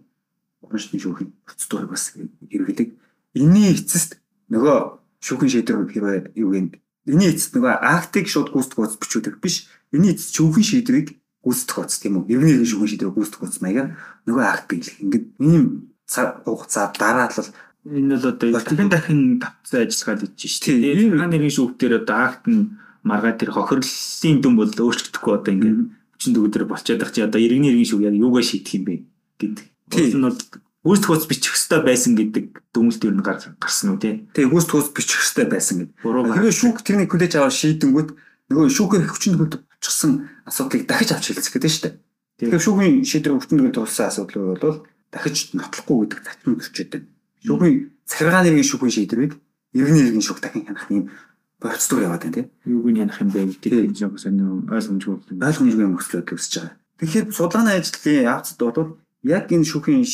уран 0.66 0.82
шатны 0.82 1.00
шүүхийн 1.00 1.30
процедурыг 1.48 1.94
бас 1.94 2.12
хэрэглэг. 2.18 2.90
Энийн 3.38 3.78
эцэст 3.78 4.20
нөгөө 4.52 4.78
шүүхийн 5.24 5.52
шийдвэр 5.54 5.88
хэрвээ 5.88 6.20
юу 6.36 6.52
гэнэ 6.52 6.82
Эний 7.08 7.32
эцэст 7.32 7.56
нөгөө 7.56 7.72
актыг 7.88 8.28
шууд 8.28 8.52
гүйцэтгэх 8.52 8.76
хуудас 8.76 9.00
бичүүлэх 9.00 9.40
биш. 9.40 9.72
Эний 9.96 10.12
эцэст 10.12 10.36
шүүхийн 10.36 10.68
шийдвэрийг 10.68 11.10
гүйцэтгэх 11.44 11.76
хуудас 11.76 12.00
тийм 12.04 12.20
үү? 12.20 12.28
Иргэний 12.28 12.68
шүүхийн 12.68 12.92
шийдвэрийг 12.92 13.16
гүйцэтгэх 13.16 13.40
хуудас 13.40 13.60
маягаар 13.64 13.90
нөгөө 14.28 14.44
акт 14.44 14.66
биелэх. 14.68 15.00
Ингээд 15.00 15.26
ийм 15.40 15.64
цаг 16.04 16.44
хугацаа 16.44 16.92
дараа 16.92 17.32
л 17.32 17.52
энэ 17.88 18.20
бол 18.20 18.28
одоо 18.28 18.52
дахин 18.52 18.90
дахин 18.92 19.22
тавцсан 19.40 19.88
ажиллагаа 19.88 20.28
гэж 20.28 20.32
байна 20.36 20.52
шүү 20.52 20.76
дээ. 20.76 20.92
Иргэний 20.92 21.30
нэрийн 21.32 21.56
шүүхтэр 21.56 21.94
одоо 22.04 22.18
акт 22.20 22.44
нь 22.52 22.76
маргаа 23.08 23.34
тэр 23.40 23.56
хохирлын 23.56 24.38
дүн 24.44 24.56
бол 24.60 24.72
өөрчлөгдөхгүй 24.72 25.34
одоо 25.40 25.52
ингээд 25.56 25.80
40 26.20 26.52
дөрөв 26.52 26.68
болчиход 26.68 27.00
байгаа 27.00 27.16
чи 27.16 27.22
одоо 27.24 27.40
иргэний 27.40 27.72
нэрийн 27.72 27.88
шүүх 27.88 28.04
яг 28.04 28.16
юугаа 28.20 28.44
шийдэх 28.44 28.76
юм 28.76 28.84
бэ 28.84 28.96
гэдэг. 29.40 29.66
Тийм 29.88 30.28
бол 30.28 30.36
гүйцэтгэх 30.84 31.08
хуудас 31.08 31.28
бичих 31.32 31.54
хэрэгтэй 31.56 31.82
байсан 31.88 32.12
гэдэг 32.20 32.46
дүгнэлт 32.76 33.04
юу 33.08 33.14
нэг 33.16 33.28
гарсан 33.64 33.88
уу 33.96 34.00
тий. 34.04 34.28
Тэгээ 34.36 34.52
гүйцэтгэх 34.52 34.76
хуудас 34.76 34.92
бичих 34.92 35.20
хэрэгтэй 35.24 35.48
байсан 35.48 35.76
гэдэг. 35.80 35.96
Тэгэхээр 36.04 36.60
шүүх 36.60 36.78
тэрний 36.84 37.08
хүлээж 37.08 37.34
аваад 37.40 37.56
шийдэнгүүт 37.56 38.10
нөгөө 38.52 38.68
шүүхийн 38.72 39.08
хүчин 39.08 39.34
төгөлд 39.36 39.56
болчихсон 39.78 40.30
асуудлыг 40.46 40.88
дахиж 40.88 41.12
авч 41.14 41.26
хэлцэх 41.32 41.54
гэдэг 41.54 41.70
нь 41.70 41.74
шүү 41.74 41.86
дээ. 41.86 41.96
Тэгэхээр 42.38 42.66
шүүхийн 42.66 42.96
шийдвэр 43.06 43.46
төгөлд 43.46 43.78
болсон 43.78 44.06
асуудал 44.10 44.58
бол 44.58 44.78
дахиж 45.14 45.38
нотлохгүй 45.54 45.98
гэдэг 46.06 46.20
татвар 46.26 46.56
төрчээд 46.58 46.90
байна. 46.94 47.08
Шүүхийн 47.46 47.76
захиргааны 48.06 48.46
нэрийн 48.50 48.70
шүүхийн 48.70 48.96
шийдвэрийг 48.98 49.34
иргэний 49.74 50.04
нэрийн 50.10 50.26
шүүх 50.26 50.42
дахин 50.42 50.66
хянах 50.66 50.90
юм 50.90 51.10
процедур 51.62 52.06
яваад 52.06 52.24
байна 52.26 52.36
тий. 52.36 52.46
Юуг 52.66 52.88
нь 52.90 53.02
янах 53.02 53.22
юм 53.22 53.30
бэ 53.34 53.58
гэдэг 53.58 53.90
нь 53.90 53.98
жоох 53.98 54.18
сонир 54.18 54.66
ойлгомжгүй 54.70 55.38
ойлгомжгүй 55.42 55.88
мөслөд 55.90 56.30
үүсэж 56.30 56.54
байгаа. 56.62 56.76
Тэгэхээр 56.98 57.26
судалгааны 57.34 57.72
ажлын 57.78 58.26
явцад 58.26 58.60
бол 58.62 58.98
яг 59.26 59.46
энэ 59.50 59.70
шүүхийн 59.70 60.06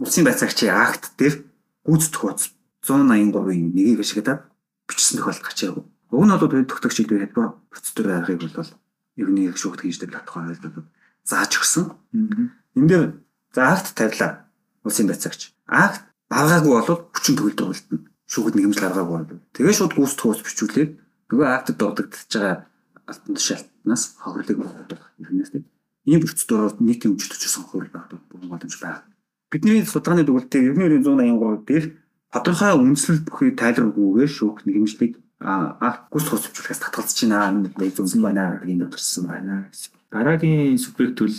улсын 0.00 0.24
байцаагчийн 0.24 0.72
акт 0.72 1.16
дээр 1.16 1.44
гүйцэтгэх 1.84 2.20
хуудас 2.20 2.52
183-ын 2.84 3.72
нэгийг 3.72 4.00
ашиглаад 4.00 4.44
бичсэн 4.88 5.18
тохиолдол 5.18 5.44
гарч 5.44 5.58
ирв. 5.64 5.84
Уг 6.10 6.24
нь 6.24 6.32
бол 6.32 6.46
төгтөгч 6.46 6.94
шийдвэр 6.94 7.22
хэлбэр 7.30 7.48
процедур 7.70 8.06
аргыг 8.14 8.40
бол 8.42 8.70
иргэний 9.18 9.50
их 9.50 9.58
шүүхт 9.58 9.82
хийж 9.82 9.98
дээр 9.98 10.14
тодорхой 10.14 10.54
ойлголт 10.54 10.86
зааж 11.26 11.52
өгсөн. 11.58 11.86
Энэ 12.78 12.88
дээр 12.88 13.04
за 13.54 13.60
акт 13.74 13.96
тавилаа 13.98 14.46
улсын 14.86 15.10
байцаагч. 15.10 15.50
Акт 15.66 16.06
багаагүй 16.30 16.72
болоод 16.78 17.02
хүчин 17.10 17.34
төгөлдөр 17.34 17.74
үлдэнэ. 17.74 18.06
Шүүхэд 18.30 18.54
нэгэмж 18.54 18.78
гаргаагүй 18.78 19.16
бол. 19.18 19.42
Тэгээ 19.54 19.74
шууд 19.74 19.94
гүйцэтгэх 19.98 20.30
ус 20.30 20.42
бичүүлээд 20.46 20.90
нөгөө 21.30 21.46
актд 21.46 21.78
дурддагдж 21.78 22.30
байгаа 22.30 22.56
алтан 23.06 23.34
тушаалтнаас 23.34 24.02
хохирлыг 24.22 24.58
болгодог 24.62 25.00
юм 25.18 25.42
тийм. 25.42 25.64
Ийм 26.06 26.20
процедураар 26.22 26.74
нийтийн 26.78 27.14
өмчлөлт 27.14 27.42
сонхол 27.50 27.90
багтдаг 27.90 28.20
боломж 28.30 28.74
байна. 28.78 29.02
Бидний 29.50 29.82
судалгааны 29.82 30.26
дүгнэлтээр 30.26 30.74
1983 30.74 31.66
дээр 31.66 31.84
тодорхой 32.34 32.72
үндэслэл 32.78 33.26
бүхий 33.26 33.50
тайлбаргүйгээр 33.54 34.30
шүүх 34.30 34.66
нэгэмжлэг 34.66 35.12
а 35.40 36.08
гүйцэтгэх 36.08 36.34
ус 36.34 36.44
бичүүлэхээс 36.48 36.80
татгалзаж 36.80 37.18
байна. 37.28 37.68
Нэг 37.68 37.92
зөвсөн 37.92 38.22
байна 38.24 38.60
гэдэг 38.64 38.90
төрсэн 38.92 39.24
байна. 39.28 39.68
Дараагийн 40.10 40.78
субъект 40.80 41.20
бол 41.20 41.36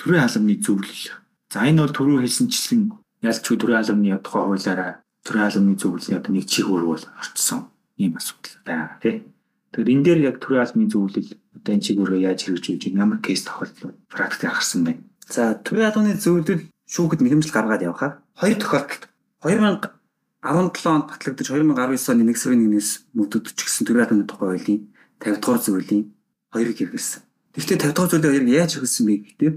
төрийн 0.00 0.24
халамны 0.24 0.56
зөвлөл. 0.64 1.12
За 1.52 1.66
энэ 1.68 1.84
бол 1.84 1.92
түрүү 1.92 2.24
хэлсэнчлэн 2.24 2.82
ялч 3.20 3.40
төрийн 3.44 3.84
халамны 3.84 4.16
тухай 4.24 4.42
хуулиараа 4.48 4.92
төрийн 5.24 5.44
халамны 5.44 5.74
зөвлөлийн 5.76 6.18
одоо 6.20 6.32
нэг 6.32 6.46
чих 6.48 6.66
өөр 6.68 6.84
бол 6.88 7.04
орцсон 7.20 7.68
ийм 8.00 8.16
асуудал 8.16 8.56
байна 8.64 8.96
тий. 9.02 9.24
Тэгэхээр 9.72 9.92
энэ 9.92 10.04
дээр 10.04 10.20
яг 10.32 10.36
төрийн 10.40 10.64
халамны 10.64 10.88
зөвлөл 10.88 11.28
одоо 11.52 11.72
энэ 11.74 11.84
чих 11.84 11.96
өөрөө 12.00 12.20
яаж 12.24 12.40
хэрэгжүүлж 12.48 12.82
ямар 12.96 13.20
кейс 13.20 13.44
тохиолдол 13.44 13.92
практик 14.08 14.52
гарсан 14.52 14.84
байна. 14.84 15.02
За 15.28 15.52
төрийн 15.52 15.92
халамны 15.92 16.16
зөвлөл 16.16 16.64
шүүхэд 16.88 17.20
нэгэмжил 17.20 17.52
гаргаад 17.52 17.82
явхаар 17.82 18.14
хоёр 18.40 18.56
тохиолдолд 18.56 19.04
2000 19.42 19.95
17 20.44 20.86
онд 20.90 21.06
батлагдаж 21.08 21.46
2019 21.48 22.12
оны 22.12 22.24
1 22.28 22.36
сарын 22.36 22.66
1-ээс 22.68 22.90
мөрдөгдөж 23.16 23.56
гисэн 23.56 23.84
төрийн 23.86 24.26
тухай 24.28 24.48
хуулийн 24.56 24.80
50 25.20 25.40
дугаар 25.40 25.60
зөвлөлийн 25.64 26.04
хоёрыг 26.52 26.76
хэрэгэлсэн. 26.76 27.22
Гэхдээ 27.56 27.76
50 27.80 27.96
дахь 27.96 28.10
зүйлээ 28.12 28.32
хоёр 28.36 28.46
яаж 28.52 28.70
хэрэгсэн 28.76 29.04
бэ 29.06 29.14
гэхдээ 29.16 29.52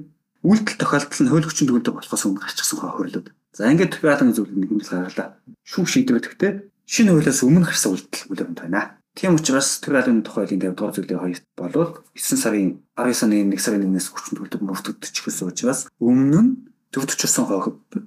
үйлдэл 0.48 0.80
тохиолдол 0.80 1.20
нь 1.20 1.32
хууль 1.36 1.48
хүчин 1.48 1.68
төгөлдөг 1.68 1.96
болохоос 2.00 2.24
өмнө 2.24 2.42
гарчихсан 2.48 2.80
хохирлууд. 2.80 3.28
За 3.52 3.68
ингээд 3.68 3.92
төвяалын 4.00 4.32
зөвлөд 4.32 4.56
нэг 4.56 4.72
хэмжил 4.72 4.96
гаргалаа. 5.04 5.30
Шүүх 5.68 5.88
шийдвэрэхдээ 5.92 6.52
шинэ 6.88 7.12
хуулиас 7.12 7.44
өмнө 7.44 7.68
гарсан 7.68 7.92
үйлдэл 7.92 8.32
үлэмт 8.32 8.60
байна. 8.64 8.96
Тийм 9.20 9.36
учраас 9.36 9.84
төвяалын 9.84 10.24
тухайлын 10.24 10.64
50 10.64 10.80
дахь 10.80 10.96
зүйлийн 10.96 11.20
хоёрт 11.20 11.46
болоод 11.60 11.94
9 12.16 12.40
сарын 12.40 12.80
19 12.96 13.28
оны 13.28 13.36
1 13.52 13.60
сарын 13.60 13.84
1-ээс 13.84 14.08
хүчин 14.16 14.40
төгөлдөг 14.40 14.62
мөрдөгдөж 14.64 15.16
гэсэн 15.20 15.52
учраас 15.52 15.92
өмнө 16.00 16.40
нь 16.40 16.52
төвдчихсэн 16.96 17.46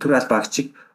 төвяал 0.00 0.26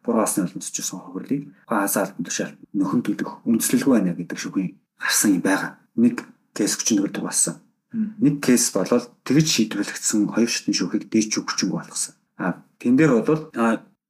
багчиг 0.08 0.16
буруу 0.16 0.24
асны 0.24 0.48
олонцчихсан 0.48 1.00
хохирлыг 1.04 1.44
хаасаалт 1.68 2.16
тушаал 2.24 2.56
нөхөн 2.74 3.04
төлөх 3.04 3.44
үндэслэлгүй 3.44 3.94
байна 3.94 4.16
гэдэг 4.16 4.40
шүүхийн 4.40 4.72
гарсан 4.96 5.36
юм 5.36 5.44
байгаа. 5.44 5.76
Нэг 6.00 6.24
кейс 6.56 6.80
хүчин 6.80 7.04
төгөлдөг 7.04 7.24
болсон 7.28 7.60
нэг 7.94 8.44
кейс 8.44 8.72
болоод 8.72 9.10
тэгж 9.24 9.48
шийдвэрлэгдсэн 9.48 10.28
хоёр 10.28 10.50
шатны 10.50 10.74
шүүхийг 10.76 11.08
дээч 11.08 11.40
өгчөнгө 11.40 11.78
болгосон. 11.80 12.16
А 12.38 12.62
тэн 12.80 12.98
дээр 13.00 13.24
бол 13.24 13.48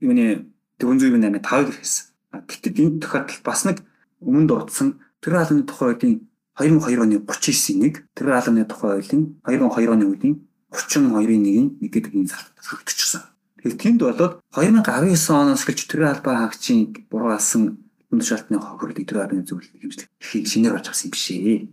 юуны 0.02 0.50
408-ын 0.82 1.42
5-ыг 1.42 1.78
хийсэн. 1.78 2.06
А 2.34 2.42
гэтэл 2.42 2.82
энэ 2.82 3.02
тохиолдолд 3.02 3.44
бас 3.46 3.62
нэг 3.66 3.78
өмнө 4.22 4.50
дутсан 4.50 5.00
тэр 5.22 5.38
хаалны 5.38 5.64
тухай 5.64 5.94
хуулийн 5.94 6.26
2002 6.58 7.02
оны 7.06 7.18
39-ийн 7.22 7.78
нэг 7.86 7.96
тэр 8.18 8.28
хаалны 8.34 8.66
тухай 8.66 8.98
хуулийн 8.98 9.24
2002 9.46 9.94
оны 9.94 10.06
үеийн 10.10 10.36
32-ийн 10.74 11.42
нэг 11.46 11.58
нэг 11.82 11.92
гэдэг 11.94 12.14
энэ 12.18 12.34
залтчихсан. 12.34 13.24
Тэгэхээр 13.68 14.00
тэнд 14.00 14.00
болоод 14.00 14.34
2019 14.56 15.28
оноос 15.36 15.68
эхэлж 15.68 15.82
тэр 15.92 16.08
албаа 16.08 16.48
хаагчийн 16.48 16.96
буруу 17.12 17.36
алсан 17.36 17.84
шалтны 18.16 18.64
хохирлыг 18.64 19.04
тэр 19.04 19.28
хаалны 19.28 19.44
зөвлөлт 19.44 19.76
хэмжлэх 19.76 20.08
эрхийг 20.08 20.48
шинээр 20.48 20.76
болж 20.80 20.88
авсан 20.88 21.12
юм 21.12 21.12
биш 21.12 21.28
ээ. 21.36 21.68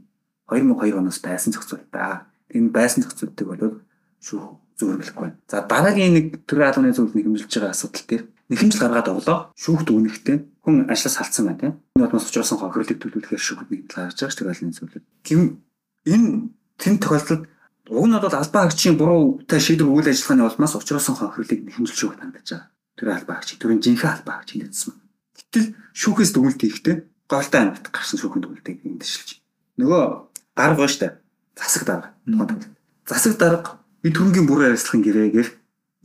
2002 0.50 0.98
оноос 0.98 1.18
байсан 1.22 1.54
зохицуулт 1.54 1.86
та. 1.94 2.26
Энэ 2.50 2.74
байсан 2.74 3.06
зохицуултыг 3.06 3.46
бол 3.46 3.62
шүүх 4.18 4.58
зөвөрлөх 4.74 5.14
байна. 5.14 5.38
За 5.46 5.62
дараагийн 5.62 6.14
нэг 6.18 6.26
төрийн 6.50 6.74
албаны 6.74 6.90
зөвлөлд 6.90 7.14
нэхэмжилж 7.14 7.54
байгаа 7.54 7.70
асуудал 7.70 8.06
дээр 8.10 8.24
нэхэмжил 8.50 8.82
гаргаад 8.82 9.08
оглоо 9.14 9.38
шүүхт 9.54 9.88
үнэхтэй 9.94 10.36
хүн 10.66 10.90
ажлаас 10.90 11.14
салцсан 11.14 11.46
байна 11.46 11.60
тийм. 11.62 11.74
Энэ 11.94 12.02
бодмос 12.10 12.26
учраас 12.26 12.50
хохирлыг 12.50 12.98
төлөвлөхөөр 12.98 13.38
шүүхт 13.38 13.70
нэгдэл 13.70 13.94
гаргаж 14.02 14.18
байгаа 14.18 14.34
шүү 14.34 14.66
дээ 14.66 14.78
зөвлөл. 14.82 15.06
Гэм 15.22 15.42
энэ 16.10 16.28
тэн 16.74 16.94
тохиолдолд 16.98 17.46
уг 17.88 18.06
нь 18.08 18.16
бол 18.16 18.34
албан 18.34 18.62
хаагчийн 18.64 18.96
буруутай 18.96 19.60
шийдвэр 19.60 19.92
үйл 19.92 20.08
ажиллагааны 20.08 20.48
улмаас 20.48 20.74
учраас 20.76 21.08
хохирлыг 21.08 21.60
нэхэмжилж 21.68 21.98
шүүхт 22.00 22.20
хандаж 22.20 22.48
байгаа. 22.48 22.70
Төрийн 22.96 23.16
албан 23.20 23.34
хаагч, 23.36 23.50
төрийн 23.60 23.80
жинхэнэ 23.84 24.12
албан 24.16 24.34
хаагч 24.40 24.50
хэлсэн. 24.56 24.94
Гэтэл 25.36 25.66
шүүхээс 25.92 26.32
дүгнэлт 26.32 26.60
хийхдээ 26.64 26.96
голтой 27.28 27.60
амьд 27.60 27.86
гарсан 27.92 28.18
шүүхэн 28.20 28.40
дүгнэлтийг 28.40 28.78
эндшилж. 28.88 29.28
Нөгөө 29.76 30.02
дарга 30.56 30.80
ба 30.80 30.88
штэ. 30.88 31.20
Засаг 31.58 31.84
дарга. 31.84 32.08
Засаг 33.04 33.36
дарга 33.36 33.84
би 34.00 34.08
түрнгийн 34.12 34.48
бүр 34.48 34.72
арилслахын 34.72 35.04
гэрээгээр 35.04 35.48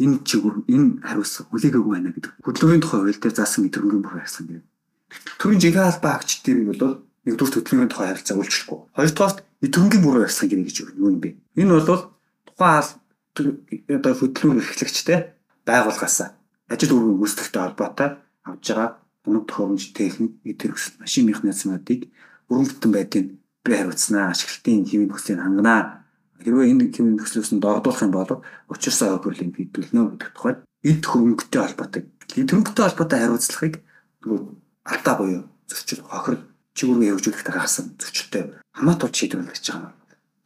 энэ 0.04 0.24
чигээр 0.28 0.56
энэ 0.68 0.88
хариуц 1.04 1.48
хүлээгээгүй 1.48 1.92
байна 1.96 2.12
гэдэг. 2.12 2.32
Хөдөлгөөний 2.44 2.84
тухай 2.84 3.00
хууль 3.00 3.20
дээр 3.20 3.36
заасан 3.36 3.72
түрнгийн 3.72 4.04
бүр 4.04 4.20
арилслахын 4.20 4.48
гэрээ. 4.52 4.68
Төрийн 5.40 5.62
жинхэнэ 5.64 5.90
албан 5.92 6.12
агч 6.16 6.30
дээр 6.44 6.60
бол 6.68 6.84
нэгдүгээр 7.28 7.54
хөдөлгөөний 7.60 7.92
тухай 7.92 8.08
харилцаа 8.08 8.36
үйлчлэхгүй. 8.40 8.80
Хоёрдугаарт 8.96 9.40
түрнгийн 9.68 10.04
бүр 10.04 10.24
арилслахын 10.24 10.50
гэрээ 10.56 10.68
гэж 10.72 10.78
юу 10.96 11.12
юм 11.12 11.20
бэ? 11.20 11.36
Энэ 11.60 11.76
бол 11.76 12.16
тухайн 12.48 12.84
одоо 13.92 14.14
хөдөлгөөн 14.16 14.60
эрхлэгчтэй 14.64 15.20
байгуулгаас 15.68 16.18
ажил 16.72 16.94
үүргийн 16.96 17.20
гүйцэтгэлтэй 17.20 17.62
холбоотой 17.64 18.10
авж 18.48 18.66
байгаа 18.72 18.90
өнөг 19.28 19.46
төхөөрөмж 19.52 19.84
техник, 19.92 20.32
эдгээр 20.48 20.74
машин 21.04 21.24
механизмуудыг 21.28 22.02
бүрэн 22.48 22.68
бүтэн 22.72 22.92
байдгийг 22.96 23.28
би 23.64 23.72
хариуцнаа 23.76 24.32
ашиглалтын 24.32 24.88
хэвийн 24.88 25.10
нөхцөлийг 25.12 25.44
ханганаа 25.44 25.82
хэрвээ 26.40 26.72
энэ 26.72 26.84
хэвийн 26.96 27.16
нөхцлөөс 27.20 27.52
нь 27.54 27.64
дордуулах 27.64 28.04
юм 28.04 28.14
бол 28.16 28.32
учирсаа 28.72 29.20
хөрлийн 29.20 29.52
хэдүүлнэ 29.52 30.00
гэдэг 30.16 30.32
тухайд 30.34 30.60
эд 30.88 31.04
хөнгөтэй 31.04 31.62
холбоотой. 31.62 32.02
Хөнгөтэй 32.32 32.84
холбоотой 32.88 33.20
хариуцлагыг 33.20 33.76
алдаа 34.88 35.16
буюу 35.20 35.44
зөрчил 35.68 36.02
хохир 36.08 36.40
чигүүргээ 36.80 37.12
хөгжүүлэхдээ 37.12 37.54
гаргасан 37.54 37.86
зөрчилтэй 38.00 38.44
хамаатууд 38.80 39.14
шийдвэрлэж 39.14 39.66
байгаа. 39.68 39.94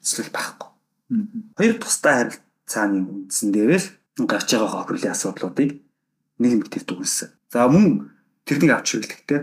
Эсвэл 0.02 0.34
байхгүй. 0.34 0.70
Хоёр 1.58 1.76
тусдаа 1.78 2.14
харилцааны 2.18 2.98
үндсэн 3.30 3.50
дээрээс 3.54 3.86
гарч 4.26 4.50
байгаа 4.58 4.70
хохирлын 4.74 5.14
асуудлуудыг 5.14 5.72
нэг 6.42 6.52
мэгтэйг 6.58 6.84
дүгнсэн. 6.90 7.30
За 7.54 7.70
мөн 7.70 8.10
тэрнийг 8.50 8.74
авч 8.74 8.98
хэрэглэхдээ 8.98 9.42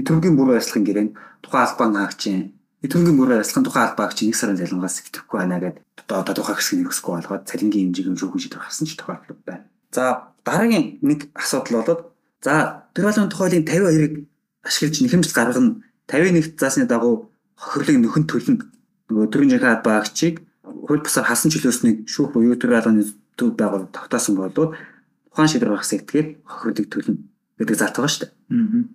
Итөргийн 0.00 0.36
бүр 0.40 0.56
ажиллахын 0.56 0.88
гэрээ 0.88 1.06
тухайн 1.44 1.64
албан 1.68 1.92
хаагчийн 2.00 2.56
Эдгүнгийн 2.82 3.14
мөрөөр 3.14 3.44
арилгахын 3.44 3.66
тухай 3.68 3.84
албаг 3.86 4.10
чи 4.16 4.26
нэг 4.26 4.34
сарын 4.34 4.58
залангаас 4.58 5.06
итгэхгүй 5.06 5.38
байна 5.38 5.62
гэдэг 5.62 6.02
одоо 6.10 6.34
тухай 6.34 6.58
хэсгийг 6.58 6.90
өсөхгүй 6.90 7.14
болгоод 7.14 7.46
цалингийн 7.46 7.94
хэмжээг 7.94 8.18
шүүхэн 8.18 8.42
шийдвэр 8.42 8.58
гаргасан 8.58 8.86
ч 8.90 8.92
тохиолдол 8.98 9.38
байна. 9.46 9.70
За 9.94 10.34
дараагийн 10.42 10.98
нэг 10.98 11.30
асуудал 11.38 11.78
болоод 11.78 12.00
за 12.42 12.54
төрөлөгийн 12.90 13.30
тухайлын 13.30 13.62
52-ыг 13.70 14.14
ашиглаж 14.66 14.96
нэхэмжил 14.98 15.36
гаргана 15.36 15.70
51-т 16.10 16.58
заасны 16.58 16.90
дагуу 16.90 17.30
хохирлыг 17.56 17.98
нөхөн 18.00 18.24
төлнө 18.28 18.54
нөгөө 19.10 19.26
төрийн 19.32 19.50
жинхэнэ 19.56 19.74
албаагчийг 19.76 20.36
хууль 20.62 21.04
бусаар 21.04 21.26
хасан 21.28 21.52
чөлөөснийг 21.52 22.08
шүүх 22.08 22.32
буюу 22.32 22.56
төрийн 22.56 22.80
албаны 22.80 23.04
төв 23.36 23.54
байгуул 23.58 23.88
тогтоосон 23.92 24.36
болоод 24.36 24.76
ухаан 25.32 25.48
шийдвэр 25.48 25.72
гаргасан 25.72 25.98
этгээд 26.00 26.28
хохирлыг 26.44 26.88
төлнө 26.88 27.20
гэдэг 27.58 27.76
залт 27.78 27.96
байгаа 27.96 28.12
шүү 28.12 28.22
дээ. 28.24 28.32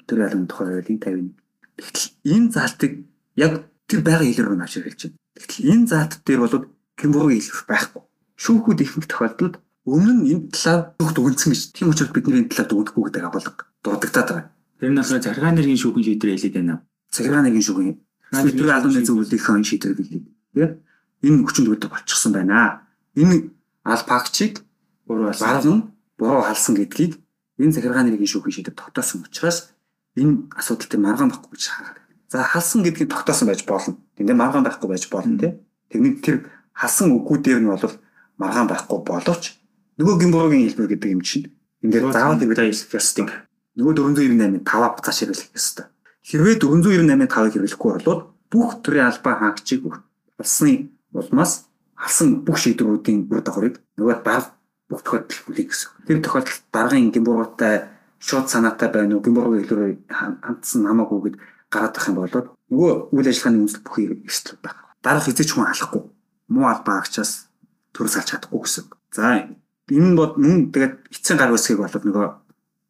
Төрийн 0.07 0.27
албаны 0.27 0.47
тухай 0.49 0.67
хуулийн 0.67 0.99
51. 0.99 1.47
Тэгтэл 1.77 2.07
энэ 2.33 2.47
залтыг 2.53 2.93
яг 3.37 3.53
тэр 3.87 4.01
байгаль 4.01 4.27
хэлээр 4.27 4.57
нь 4.57 4.65
авч 4.65 4.75
ирж 4.81 5.01
байна. 5.07 5.17
Гэтэл 5.37 5.69
энэ 5.71 5.85
заат 5.87 6.11
дээр 6.25 6.39
бол 6.41 6.55
гэмбургийн 6.97 7.41
хэлэх 7.41 7.65
байхгүй. 7.69 8.01
Шүүхүүд 8.37 8.79
ихэнх 8.81 9.07
тохиолдолд 9.07 9.55
өмнө 9.87 10.13
нь 10.17 10.29
энэ 10.33 10.43
талаар 10.51 10.81
бүгд 10.99 11.17
үгэнсэн 11.21 11.51
гэж 11.53 11.61
тийм 11.73 11.89
учраас 11.93 12.11
бид 12.11 12.27
энэ 12.27 12.49
талаар 12.51 12.69
дуудахгүй 12.69 13.03
гэдэг 13.07 13.23
агуулга 13.23 13.63
дуудагдаад 13.85 14.27
байгаа. 14.27 14.45
Тэр 14.77 14.89
нь 14.91 14.99
болохоор 14.99 15.23
заргаа 15.23 15.51
нэргийн 15.53 15.81
шүүхэн 15.81 16.05
шийдвэр 16.05 16.33
хэлээд 16.35 16.55
байна. 16.57 16.75
Заргаа 17.13 17.41
нэргийн 17.45 17.65
шүүхэн. 17.65 17.95
Тэр 18.31 18.71
албаны 18.71 19.03
зөвлөлийн 19.05 19.63
шийдвэр 19.63 19.95
хэлээд. 19.95 20.25
Тэгээ 20.53 20.69
энэ 21.27 21.43
хүчин 21.47 21.63
төгөлдөг 21.65 21.91
болчихсон 21.91 22.31
байна. 22.35 22.87
Энэ 23.15 23.51
албаагчийг 23.87 24.61
буруу 25.07 25.31
алсан 25.31 25.95
буруу 26.19 26.43
алсан 26.43 26.75
гэдгийг 26.75 27.15
энэ 27.61 27.73
захиргааны 27.75 28.11
нэргийн 28.11 28.31
шүүхийн 28.31 28.55
шийдвэр 28.61 28.75
тогтоосон 28.75 29.23
учраас 29.23 29.71
энэ 30.19 30.51
асуудалтай 30.59 30.99
маргаан 30.99 31.31
баггүй 31.31 31.55
гэж 31.55 31.63
хараад 31.71 31.97
За 32.29 32.43
халсан 32.43 32.83
гэдгийг 32.83 33.09
тогтоосон 33.09 33.47
байж 33.47 33.63
болно. 33.63 33.95
Тэндээ 34.19 34.35
маргаан 34.35 34.67
байхгүй 34.67 34.89
байж 34.91 35.07
болно 35.07 35.39
тий. 35.39 35.55
Тэгний 35.87 36.19
тэр 36.19 36.51
халсан 36.75 37.15
үгүүд 37.15 37.41
дээр 37.41 37.63
нь 37.63 37.71
бол 37.71 37.79
маргаан 38.35 38.67
байхгүй 38.67 38.99
боловч 39.07 39.55
нөгөө 39.95 40.15
гимбургийн 40.19 40.67
хэлбэр 40.67 40.91
гэдэг 40.91 41.11
юм 41.15 41.23
чинь 41.23 41.55
ингээд 41.79 42.11
заавал 42.11 42.35
бид 42.35 42.59
хэлэх 42.59 42.99
ёстой. 42.99 43.31
Нөгөө 43.79 43.93
498-ын 43.95 44.67
5-аа 44.67 44.91
буцааш 44.99 45.17
хэрэглэх 45.23 45.55
ёстой. 45.55 45.85
Хэрвээ 46.27 46.59
498-ын 46.59 47.23
5-ыг 47.23 47.53
хэрэглэхгүй 47.55 47.91
бол 48.03 48.35
бүх 48.51 48.83
төрлийн 48.83 49.07
албаа 49.07 49.35
хаагчийг 49.39 49.87
алсны 50.35 50.91
улмаас 51.15 51.71
алсан 51.95 52.43
бүх 52.43 52.59
шийдвэрүүдийн 52.59 53.31
үр 53.31 53.39
дагаврыг 53.47 53.79
нөгөө 53.95 54.17
баг 54.27 54.51
бүх 54.91 55.07
тохиолдолд 55.07 55.31
хүлээх 55.47 55.71
гэсэн. 55.71 55.89
Тэр 56.03 56.19
тохиолдолд 56.19 56.63
даргын 56.75 57.15
гимбургуутай 57.15 57.87
шууд 58.19 58.51
санаатай 58.51 58.91
байна 58.91 59.15
уу 59.15 59.23
гимбургийн 59.23 59.63
хэлбэр 59.63 60.03
хандсан 60.43 60.83
хамаагүй 60.83 61.19
гэдэг 61.31 61.41
гараад 61.71 61.95
байх 61.95 62.07
юм 62.11 62.15
бол 62.19 62.35
нөгөө 62.75 62.91
үйл 63.15 63.29
ажиллагааны 63.31 63.59
үндэслэл 63.63 63.85
бүхий 63.87 64.07
эрсдэл 64.27 64.59
байх. 64.59 64.75
Дарах 64.99 65.31
эзэж 65.31 65.49
хүн 65.55 65.71
алахгүй. 65.71 66.03
Муу 66.51 66.67
албаа 66.67 66.99
агчаас 66.99 67.47
төрөс 67.95 68.19
алж 68.19 68.27
чадахгүй 68.35 68.61
гэсэн. 68.67 68.85
За 69.15 69.47
энэ 69.87 70.15
бод 70.19 70.35
мөн 70.35 70.75
тэгээд 70.75 71.07
эцсийн 71.07 71.39
гар 71.39 71.55
үсгийг 71.55 71.79
бол 71.79 71.91
нөгөө 71.91 72.27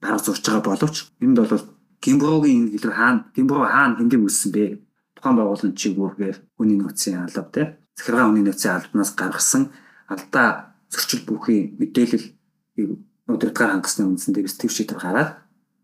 дарга 0.02 0.21
зурж 0.26 0.41
байгаа 0.41 0.73
боловч 0.73 0.97
энд 1.21 1.38
бол 1.38 1.77
Гимброгийн 2.08 2.72
хэлээр 2.72 2.96
хаана 2.96 3.28
Гимбро 3.36 3.67
хаана 3.67 4.00
хэндийг 4.00 4.24
үссэн 4.24 4.52
бэ? 4.56 4.80
Тухайн 5.20 5.36
байгууллагын 5.36 5.76
чигүүргээр 5.76 6.38
хүний 6.56 6.80
нөөцийн 6.80 7.20
алба 7.20 7.52
те. 7.52 7.63
Захиргаа 8.00 8.32
хүний 8.32 8.48
нөөцийн 8.48 8.80
албанаас 8.80 9.12
гаргасан 9.12 9.63
алдаа 10.08 10.48
зөрчил 10.88 11.28
бүхий 11.28 11.76
мэдээлэл 11.76 12.26
удирдгаар 13.28 13.72
хангасны 13.76 14.08
үндсэндээ 14.08 14.48
төв 14.56 14.72
шийдвэр 14.72 15.04
гараад 15.04 15.32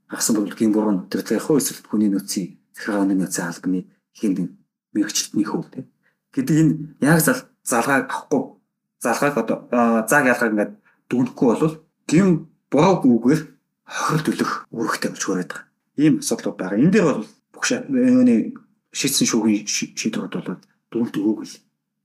гаргасан 0.07 0.35
бол 0.39 0.55
Гимбро 0.55 0.95
нь 0.95 1.03
удирдлагын 1.03 1.43
хөө 1.43 1.59
эсвэл 1.59 1.91
хүний 1.91 2.07
нөөцийн 2.07 2.47
захиргаа 2.71 3.03
хүний 3.03 3.19
нөөцийн 3.19 3.47
албаны 3.51 3.79
хин 4.15 4.31
мэрэгчлэтний 4.95 5.43
хөв 5.43 5.67
те. 5.75 5.83
Гэдэг 6.31 6.55
энэ 6.55 6.73
яг 7.03 7.19
залгааг 7.19 8.07
авахгүй. 8.07 8.63
Залгааг 9.03 9.35
одоо 9.43 9.57
зааг 10.07 10.31
ялгааг 10.31 10.51
ингээд 10.55 10.73
дүгнэхгүй 11.11 11.47
бол 11.51 11.75
гим 12.07 12.47
буруу 12.71 13.03
үгээр 13.11 13.41
хохир 13.83 14.21
төлөх 14.23 14.51
үүрэгтэй 14.71 15.11
болж 15.11 15.25
хүрээд 15.27 15.51
байгаа 15.51 15.72
ийм 15.97 16.19
асуудал 16.19 16.55
байгаа. 16.57 16.79
Энэ 16.79 16.93
дээр 16.93 17.05
бол 17.05 17.25
бүх 17.53 17.63
шийдсэн 18.93 19.27
шүүхийн 19.29 19.65
шийдвэрүүд 19.67 20.33
бол 20.37 20.61
дүнэлт 20.93 21.15
өгөөгүй. 21.17 21.47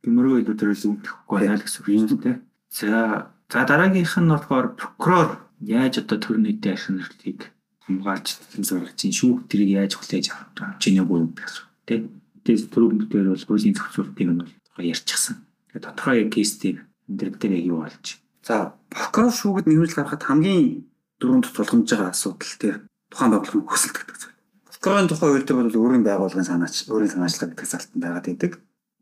Гэмрөө 0.04 0.36
илүүдэрээс 0.40 0.84
үүдэхгүй 0.88 1.36
байна 1.36 1.56
л 1.60 1.64
гэсэн 1.64 1.80
үг 1.84 1.88
юм 1.92 2.06
тийм. 2.08 2.36
За 2.72 3.32
за 3.52 3.64
дараагийнх 3.68 4.16
нь 4.20 4.32
болохоор 4.32 4.66
прокурор 4.76 5.30
яаж 5.60 6.00
одоо 6.00 6.18
төр 6.20 6.36
нийтийн 6.40 6.76
ашиглалтыг 6.76 7.52
хамгаалж 7.84 8.26
зорилгын 8.56 9.12
шүүх 9.12 9.48
тэрийг 9.48 9.70
яаж 9.76 9.92
хүлээж 9.96 10.26
авч 10.32 10.80
чиний 10.80 11.04
буй 11.04 11.28
гэсэн 11.32 11.64
тийм. 11.88 12.02
Тэгээд 12.44 12.72
түрүүн 12.72 13.08
дээр 13.12 13.32
бол 13.32 13.44
хуулийн 13.48 13.76
зохицуултыг 13.76 14.28
нь 14.28 14.40
бол 14.40 14.84
ярьчихсан. 14.84 15.44
Тэгээд 15.72 15.84
тодорхой 15.92 16.28
кейстэй 16.32 16.80
энэ 17.08 17.36
дээр 17.36 17.52
яг 17.56 17.64
юу 17.68 17.80
болж. 17.84 18.06
За 18.44 18.72
прокурор 18.88 19.32
шүүгэд 19.32 19.66
нэмэлт 19.68 19.96
гаргахад 19.96 20.24
хамгийн 20.24 20.88
дөрөнд 21.20 21.52
тулгамж 21.52 21.88
байгаа 21.88 22.12
асуудал 22.12 22.54
тийм 22.60 22.88
тухайн 23.10 23.30
байгууллагын 23.32 23.66
хүсэлт 23.68 23.96
гэдэг 23.96 24.16
зүйл. 24.16 24.36
Прокурорын 24.68 25.08
тухай 25.10 25.28
үйлдэл 25.32 25.58
бол 25.58 25.80
өөрийн 25.82 26.04
байгууллагын 26.06 26.48
санаач, 26.48 26.86
өөрийн 26.88 27.12
санаачлага 27.12 27.52
гэдэг 27.52 27.66
залтан 27.66 28.00
байгаад 28.00 28.26
байдаг. 28.28 28.52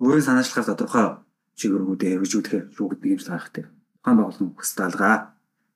Өөрийн 0.00 0.26
санаачлахаар 0.26 0.68
тодорхой 0.72 1.06
чиглэлүүдээ 1.58 2.10
хэрэгжүүлэхээр 2.16 2.64
шүүгд 2.72 3.00
нэг 3.02 3.10
хэмжээ 3.16 3.32
гаргах 3.32 3.52
тийм. 3.52 3.68
Тухайн 4.00 4.16
байгууллагын 4.16 4.52
хүсэлт 4.56 4.80
алгаа. 4.86 5.16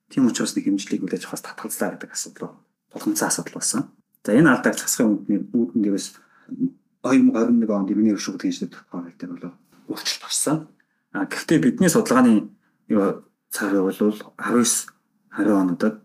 Тийм 0.09 0.27
учраас 0.27 0.53
нэг 0.55 0.65
хэмжлийг 0.65 1.01
үлээж 1.05 1.23
авахаас 1.25 1.45
татгалзлаа 1.45 1.89
гэдэг 1.95 2.11
асуудал 2.11 2.53
болгоомжтой 2.91 3.27
асуудал 3.29 3.55
болсон. 3.57 3.81
За 4.25 4.31
энэ 4.35 4.49
алдааг 4.51 4.75
засахын 4.77 5.09
үндний 5.17 5.41
үүднээс 5.49 6.07
2021 7.01 7.71
онд 7.71 7.89
миний 7.95 8.13
шүүгд 8.13 8.43
хэмжлэг 8.45 8.71
тухай 8.75 9.13
дээр 9.17 9.31
бол 9.33 9.55
өөрчлөлт 9.89 10.25
орсон. 10.27 10.57
А 11.15 11.25
гэхдээ 11.25 11.59
бидний 11.63 11.89
судалгааны 11.89 12.51
цаг 13.49 13.71
бол 13.73 13.89
19 13.89 14.29
20 14.37 15.49
онодод 15.49 15.95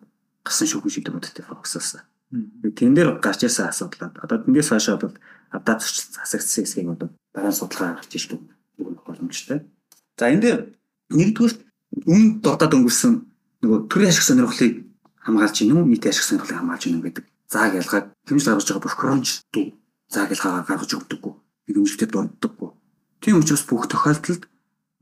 гасан 0.47 0.67
шүүхэн 0.71 0.93
шийдвэрүүдтэй 0.95 1.45
фокуссан. 1.45 2.07
Тэн 2.31 2.95
дээр 2.95 3.23
гарч 3.23 3.47
ирсэн 3.47 3.71
асуудлууд 3.71 4.19
одоо 4.19 4.37
тэндээс 4.43 4.71
хойшоо 4.75 4.99
бол 4.99 5.15
адаа 5.55 5.77
зөрчил 5.79 6.11
засагдсан 6.11 6.65
хэсгийг 6.67 6.89
одоо 6.91 7.09
дараа 7.35 7.51
нь 7.55 7.59
судалгаа 7.59 8.03
гарч 8.03 8.13
ирж 8.19 8.29
байгаа 8.35 9.05
боломжтой. 9.07 9.59
За 10.19 10.27
энэ 10.27 10.43
дээр 10.43 10.61
нэгдүгээр 11.15 11.55
өмнө 12.11 12.43
дурдаад 12.43 12.75
өнгөрсөн 12.75 13.15
нөгөө 13.63 13.79
төрийн 13.87 14.11
ашиг 14.11 14.27
сонирхлыг 14.27 14.75
хамгаалж 15.23 15.57
гинүү 15.63 15.87
нийтийн 15.87 16.11
ашиг 16.11 16.27
сонирхлыг 16.27 16.59
хамгаалж 16.59 16.85
гинүү 16.87 17.03
гэдэг 17.07 17.25
зааг 17.47 17.73
ялгаад 17.79 18.07
хэмжил 18.27 18.51
гаргаж 18.51 18.67
байгаа 18.67 18.87
прокуронч 18.87 19.29
дүү 19.55 19.67
зааг 20.11 20.31
ялгаагаа 20.35 20.65
гаргаж 20.67 20.93
өгдөггүй 20.99 21.35
хэмжилтэд 21.67 22.11
дурддаггүй. 22.11 22.71
Тийм 23.23 23.39
учраас 23.39 23.65
бүх 23.67 23.87
тохиолдолд 23.91 24.47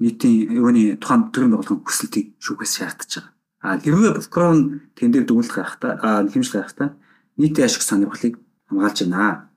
нийтийн 0.01 0.53
юуны 0.61 0.97
тухайн 1.01 1.33
төрийн 1.33 1.53
байгууллагын 1.53 1.85
хүсэлтийг 1.85 2.27
шүүхээс 2.41 2.73
шаардж 2.77 3.11
байгаа. 3.17 3.33
А 3.65 3.81
хэрвээ 3.81 4.13
прокурор 4.17 4.81
тэн 4.97 5.13
дээр 5.13 5.25
дүгнэлт 5.29 5.53
гаргахтаа 5.53 6.25
хэмжил 6.29 6.57
гаргахтаа 6.57 6.89
нийтийн 7.37 7.67
ашиг 7.67 7.83
сонирхлыг 7.83 8.39
хамгаалж 8.69 8.99
байна. 9.05 9.51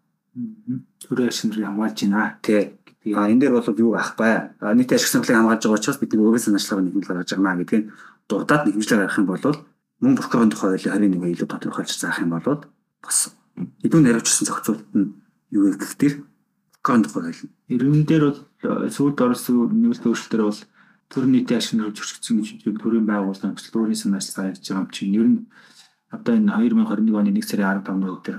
Төрийн 1.03 1.29
ашиг 1.29 1.41
сонирхлыг 1.41 1.67
хамгаалж 1.67 1.99
байна. 2.03 2.37
Тий. 2.41 2.73
А 3.15 3.29
энэ 3.29 3.41
дээр 3.47 3.53
бол 3.57 3.79
юу 3.79 3.93
ах 3.95 4.15
бай. 4.17 4.51
Нийтийн 4.61 4.97
ашиг 4.97 5.09
сонирхлыг 5.11 5.37
хамгаалж 5.37 5.63
байгаа 5.63 5.79
учраас 5.79 5.99
бид 6.01 6.13
өөрийн 6.13 6.43
санаачлагыг 6.43 6.85
нэгмэл 6.85 7.07
гаргаж 7.07 7.29
байгаа 7.33 7.57
гэдгийг 7.61 7.85
дурдаад 8.29 8.63
нэгмжлэг 8.67 8.99
гаргах 8.99 9.19
юм 9.19 9.27
бол 9.27 9.45
мөн 10.01 10.15
прокурорын 10.17 10.51
тухай 10.51 10.77
хуулийн 10.77 11.09
21 11.17 11.33
илүү 11.33 11.47
тодорхойлж 11.49 11.93
заах 11.97 12.21
юм 12.21 12.31
бол 12.35 12.65
бас 13.01 13.33
хэдүүн 13.81 14.03
наривчсан 14.05 14.45
зохицуулт 14.45 14.85
нь 14.93 15.15
юу 15.49 15.73
гэх 15.73 15.97
дээр 15.97 16.15
прокурорын 16.83 17.05
тухай 17.05 17.23
хууль. 17.23 17.43
Иргэн 17.73 18.05
дээр 18.05 18.23
бол 18.29 18.39
сүйд 18.91 19.17
орсон 19.17 19.73
нэмэлт 19.73 20.05
өөрчлөлтөөр 20.05 20.43
бол 20.45 20.61
төр 21.07 21.25
нийтийн 21.25 21.59
ашиг 21.59 21.79
нөхөж 21.79 21.95
зөрчигдсөн 21.97 22.35
гэж 22.43 22.77
төрийн 22.83 23.07
байгууллага 23.07 23.55
төслөөрийн 23.55 23.95
санаачлага 23.95 24.51
хийж 24.53 24.67
байгаа 24.67 24.83
юм 24.83 24.91
чинь 24.91 25.15
ер 25.15 25.27
нь 25.27 25.39
одоо 26.11 26.33
энэ 26.35 26.51
2021 26.51 27.15
оны 27.19 27.31
1 27.31 27.41
сарын 27.43 27.83
15-ны 27.83 28.07
өдөр 28.15 28.37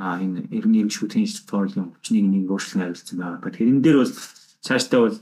а 0.00 0.16
энэ 0.16 0.48
эргэн 0.48 0.80
иргэшүүдийн 0.80 1.28
шийдвэрлэлийн 1.28 1.92
хүчнийг 1.92 2.26
нэг 2.26 2.44
өөрчлөн 2.48 2.82
харилцсан 2.88 3.18
байгаа. 3.20 3.52
Энэ 3.52 3.84
дээр 3.84 3.98
бол 4.00 4.14
цаашдаа 4.64 5.00
бол 5.04 5.16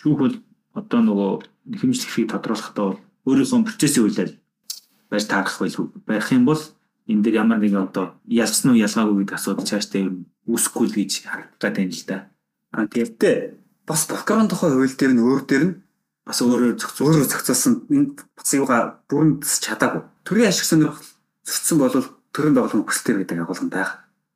шүүх 0.00 0.18
бол 0.18 0.36
одоо 0.72 1.00
нөгөө 1.04 1.32
хэмжлэхийг 1.80 2.32
тодруулахдаа 2.32 2.96
өөрийнхөө 3.28 3.68
процессын 3.68 4.04
үйлдэл 4.08 4.34
байж 5.12 5.24
таарах 5.28 5.60
байлгүй 5.60 5.86
байх 6.08 6.28
юм 6.32 6.44
бол 6.48 6.62
энэ 7.08 7.22
дээр 7.22 7.40
ямар 7.44 7.60
нэгэн 7.60 7.84
одоо 7.84 8.16
ялсан 8.24 8.72
уу 8.72 8.80
ялгаагүй 8.80 9.28
гэдэг 9.28 9.36
асуудал 9.36 9.68
цаашдаа 9.68 10.02
нь 10.08 10.24
үүсэхгүй 10.48 10.86
л 10.88 10.96
гэж 10.98 11.12
харагдаад 11.28 11.74
байна 11.76 11.92
л 11.92 12.04
да. 12.08 12.18
А 12.72 12.88
тэгвэл 12.88 13.60
бас 13.84 14.02
прокурорын 14.08 14.48
тухай 14.48 14.72
хууль 14.72 14.96
дээр 14.96 15.12
нь 15.12 15.24
өөр 15.24 15.42
дээр 15.44 15.64
нь 15.68 15.74
бас 16.24 16.40
өөрөөр 16.40 16.80
зохицуул 16.80 17.08
өөрөөр 17.12 17.28
зохицуулсан 17.28 17.74
энэ 17.92 18.08
бас 18.36 18.50
юугаа 18.56 18.80
бүрэн 19.08 19.44
чадаагүй. 19.44 20.02
Төрийн 20.24 20.48
ашиг 20.48 20.64
сонирхол 20.64 21.04
зөрчсөн 21.44 21.78
бол 21.78 21.94
төрийн 22.32 22.54
байгууллагын 22.56 22.88
хүсэлтээр 22.88 23.18
гэдэг 23.24 23.44
агуулган 23.44 23.70
байх. 23.70 23.90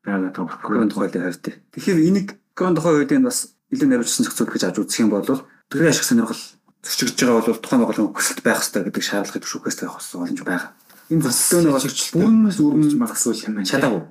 Байгаад 0.04 0.36
байгаа 0.36 0.52
прокурорын 0.52 0.92
тухайлын 0.92 1.24
хувьд. 1.32 1.46
Тэгэхээр 1.72 2.00
энийг 2.04 2.28
прокурорын 2.52 2.76
тухай 2.76 2.94
үеийн 3.00 3.24
бас 3.24 3.56
илүү 3.72 3.88
наривчсан 3.88 4.24
зохицуул 4.28 4.52
гэж 4.52 4.62
аж 4.68 4.76
үзэх 4.84 5.00
юм 5.00 5.10
бол 5.16 5.24
төрийн 5.24 5.92
ашиг 5.92 6.04
сонирхол 6.04 6.42
зөрчигдөж 6.84 7.24
байгаа 7.24 7.44
бол 7.48 7.62
тухайн 7.64 7.80
байгууллагын 7.82 8.12
хүсэлт 8.12 8.40
байх 8.44 8.60
хэрэгтэй 8.60 8.82
гэдэг 8.84 9.04
шаардлагыг 9.08 9.42
төвшөхөөс 9.44 9.76
тавих 9.80 9.96
боломж 9.96 10.40
байгаа. 10.44 10.70
Энэ 11.08 11.24
зөрчилдөөний 11.24 11.72
бас 11.72 11.84
бүрэн 12.12 12.38
бүрэн 12.52 13.00
магасуул 13.00 13.40
юм 13.48 13.54
байна. 13.56 13.68
Чадаагүй. 13.68 14.02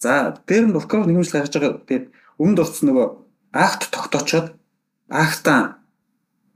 За 0.00 0.34
дээр 0.48 0.64
нь 0.68 0.74
прокурор 0.74 1.06
нэгмжил 1.06 1.36
гаргаж 1.36 1.54
байгаа 1.54 1.84
тэгээд 1.84 2.06
өмнөд 2.38 2.58
болсон 2.58 2.86
нөгөө 2.88 3.06
акт 3.52 3.82
тогтоочоод 3.92 4.46
актаа 5.08 5.78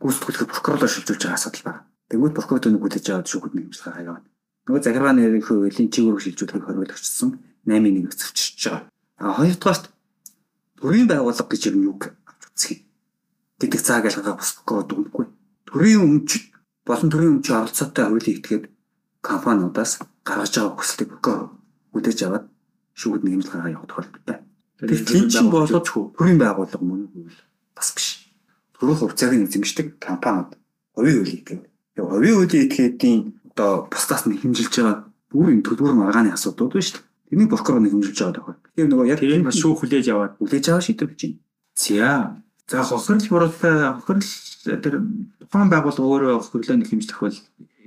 гүйцэтгэлэг 0.02 0.50
прокурорлоо 0.50 0.90
шилжүүлж 0.90 1.22
байгаа 1.22 1.38
асуудал 1.38 1.62
байна. 1.62 1.86
Тэгвэл 2.10 2.36
прокурор 2.36 2.62
төнийг 2.62 2.82
хүлээж 2.82 3.06
аваад 3.08 3.30
шүүхэд 3.30 3.54
нэмжлэх 3.54 3.86
хаяг 3.86 4.08
байна. 4.10 4.28
Нөгөө 4.66 4.82
захиргааны 4.82 5.20
ерөнхий 5.22 5.56
хуулийн 5.56 5.90
чиглэлийг 5.94 6.22
шилжүүлэхийг 6.22 6.66
хориглогчсон 6.66 7.30
8-1 7.66 8.10
зөвчөж 8.10 8.62
байгаа. 8.66 8.82
А 9.22 9.38
хоёрдугаарт 9.38 9.84
төрийн 10.78 11.06
байгууллага 11.06 11.50
гэж 11.50 11.62
юм 11.70 11.82
юу 11.86 11.96
авч 12.02 12.42
үзэх 12.50 12.70
юм. 12.74 12.80
гэдэг 13.62 13.80
зааг 13.80 14.04
ялгаа 14.10 14.34
бас 14.34 14.50
прокурор 14.58 14.86
дүгнэхгүй. 14.90 15.26
Төрийн 15.70 16.02
өмчөд 16.02 16.44
болон 16.86 17.08
төрийн 17.10 17.32
өмчийн 17.38 17.58
оролцоотой 17.62 18.04
хуулийг 18.06 18.38
итгээд 18.42 18.64
компаниудаас 19.22 20.02
гаргаж 20.26 20.52
байгаа 20.58 20.74
хүсэлтийг 20.78 21.10
прокурор 21.14 21.54
хүлээж 21.94 22.18
аваад 22.26 22.44
шүүхэд 22.98 23.22
нэмжлэх 23.22 23.54
хаяг 23.54 23.78
явах 23.78 23.90
тохиолдолтой. 23.90 24.38
Тэгэхээр 24.82 25.30
чинь 25.30 25.50
болоод 25.50 25.86
төрийн 25.86 26.38
байгууллага 26.42 26.82
мөн 26.82 27.06
бас 27.74 27.94
биш 27.94 28.21
төрөх 28.83 28.99
хувьцааг 28.99 29.38
нь 29.38 29.47
эзэмшдэг 29.47 30.03
компаниуд 30.03 30.59
хувийн 30.90 31.23
хуулийг 31.23 31.47
гэдэг. 31.47 31.71
Яг 31.95 32.07
хувийн 32.11 32.35
хуулийн 32.35 32.66
этгээдийн 32.66 33.21
одоо 33.55 33.87
бусдаас 33.87 34.27
нь 34.27 34.42
хэмжилж 34.42 34.75
байгаа 34.75 35.07
бүрийн 35.31 35.62
төлбөр 35.62 35.95
маргааны 35.95 36.35
асуудлууд 36.35 36.75
дээ. 36.75 36.99
Тэрнийг 37.31 37.51
прокурор 37.55 37.79
нь 37.79 37.95
хэмжилж 37.95 38.18
байгаа 38.18 38.35
даа. 38.35 38.59
Тэгэхээр 38.75 38.90
нөгөө 38.90 39.07
яг 39.07 39.21
тэр 39.23 39.47
бас 39.47 39.55
шүүх 39.62 39.79
хүлээж 39.87 40.07
аваад 40.11 40.35
хүлээж 40.42 40.64
аваа 40.66 40.83
шийдвэрлэж 40.83 41.21
байна. 41.23 41.38
За. 41.78 42.11
За 42.66 42.83
хохирол 42.83 43.30
бурууттай 43.30 43.74
хохирол 44.03 44.26
тэр 44.83 44.95
тухайн 45.47 45.70
байгууллага 45.70 46.11
өөрөө 46.11 46.43
хохирлоо 46.43 46.76
нэг 46.83 46.89
хэмжлэх 46.91 47.20
бол 47.22 47.39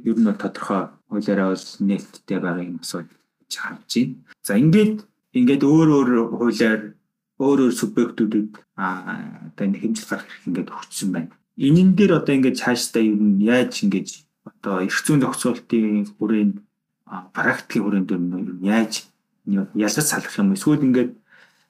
ер 0.07 0.15
нь 0.15 0.31
тодорхой 0.39 0.81
хуулиараа 1.11 1.51
бол 1.51 1.67
нээлттэй 1.83 2.39
байгаа 2.39 2.63
юм 2.63 2.79
асууж 2.79 3.11
харж 3.51 3.91
байна. 3.91 4.15
За 4.47 4.55
ингээд 4.55 5.03
ингээд 5.35 5.63
өөр 5.67 5.89
өөр 5.91 6.09
хуулиар 6.39 6.95
өөр 7.39 7.59
өөр 7.67 7.73
субъектүүдэд 7.75 8.51
аа 8.79 9.51
одоо 9.51 9.63
энэ 9.67 9.79
хэмжил 9.81 10.07
гарах 10.07 10.27
хэрэг 10.27 10.47
ингээд 10.47 10.73
өгчсөн 10.73 11.09
байна. 11.11 11.35
Энэн 11.59 11.89
дээр 11.95 12.11
одоо 12.19 12.33
ингээд 12.35 12.59
цаашдаа 12.59 13.03
юу 13.03 13.19
нь 13.19 13.43
яаж 13.43 13.73
ингээд 13.83 14.09
одоо 14.47 14.75
эрх 14.87 14.99
зүйн 15.03 15.23
зохицуултын 15.23 16.07
хүрээнд 16.15 16.55
практикийн 17.35 17.83
хүрээнд 17.83 18.09
яаж 18.63 18.93
ялгаж 19.45 20.05
салах 20.07 20.35
юм 20.39 20.55
эсвэл 20.55 20.87
ингээд 20.87 21.11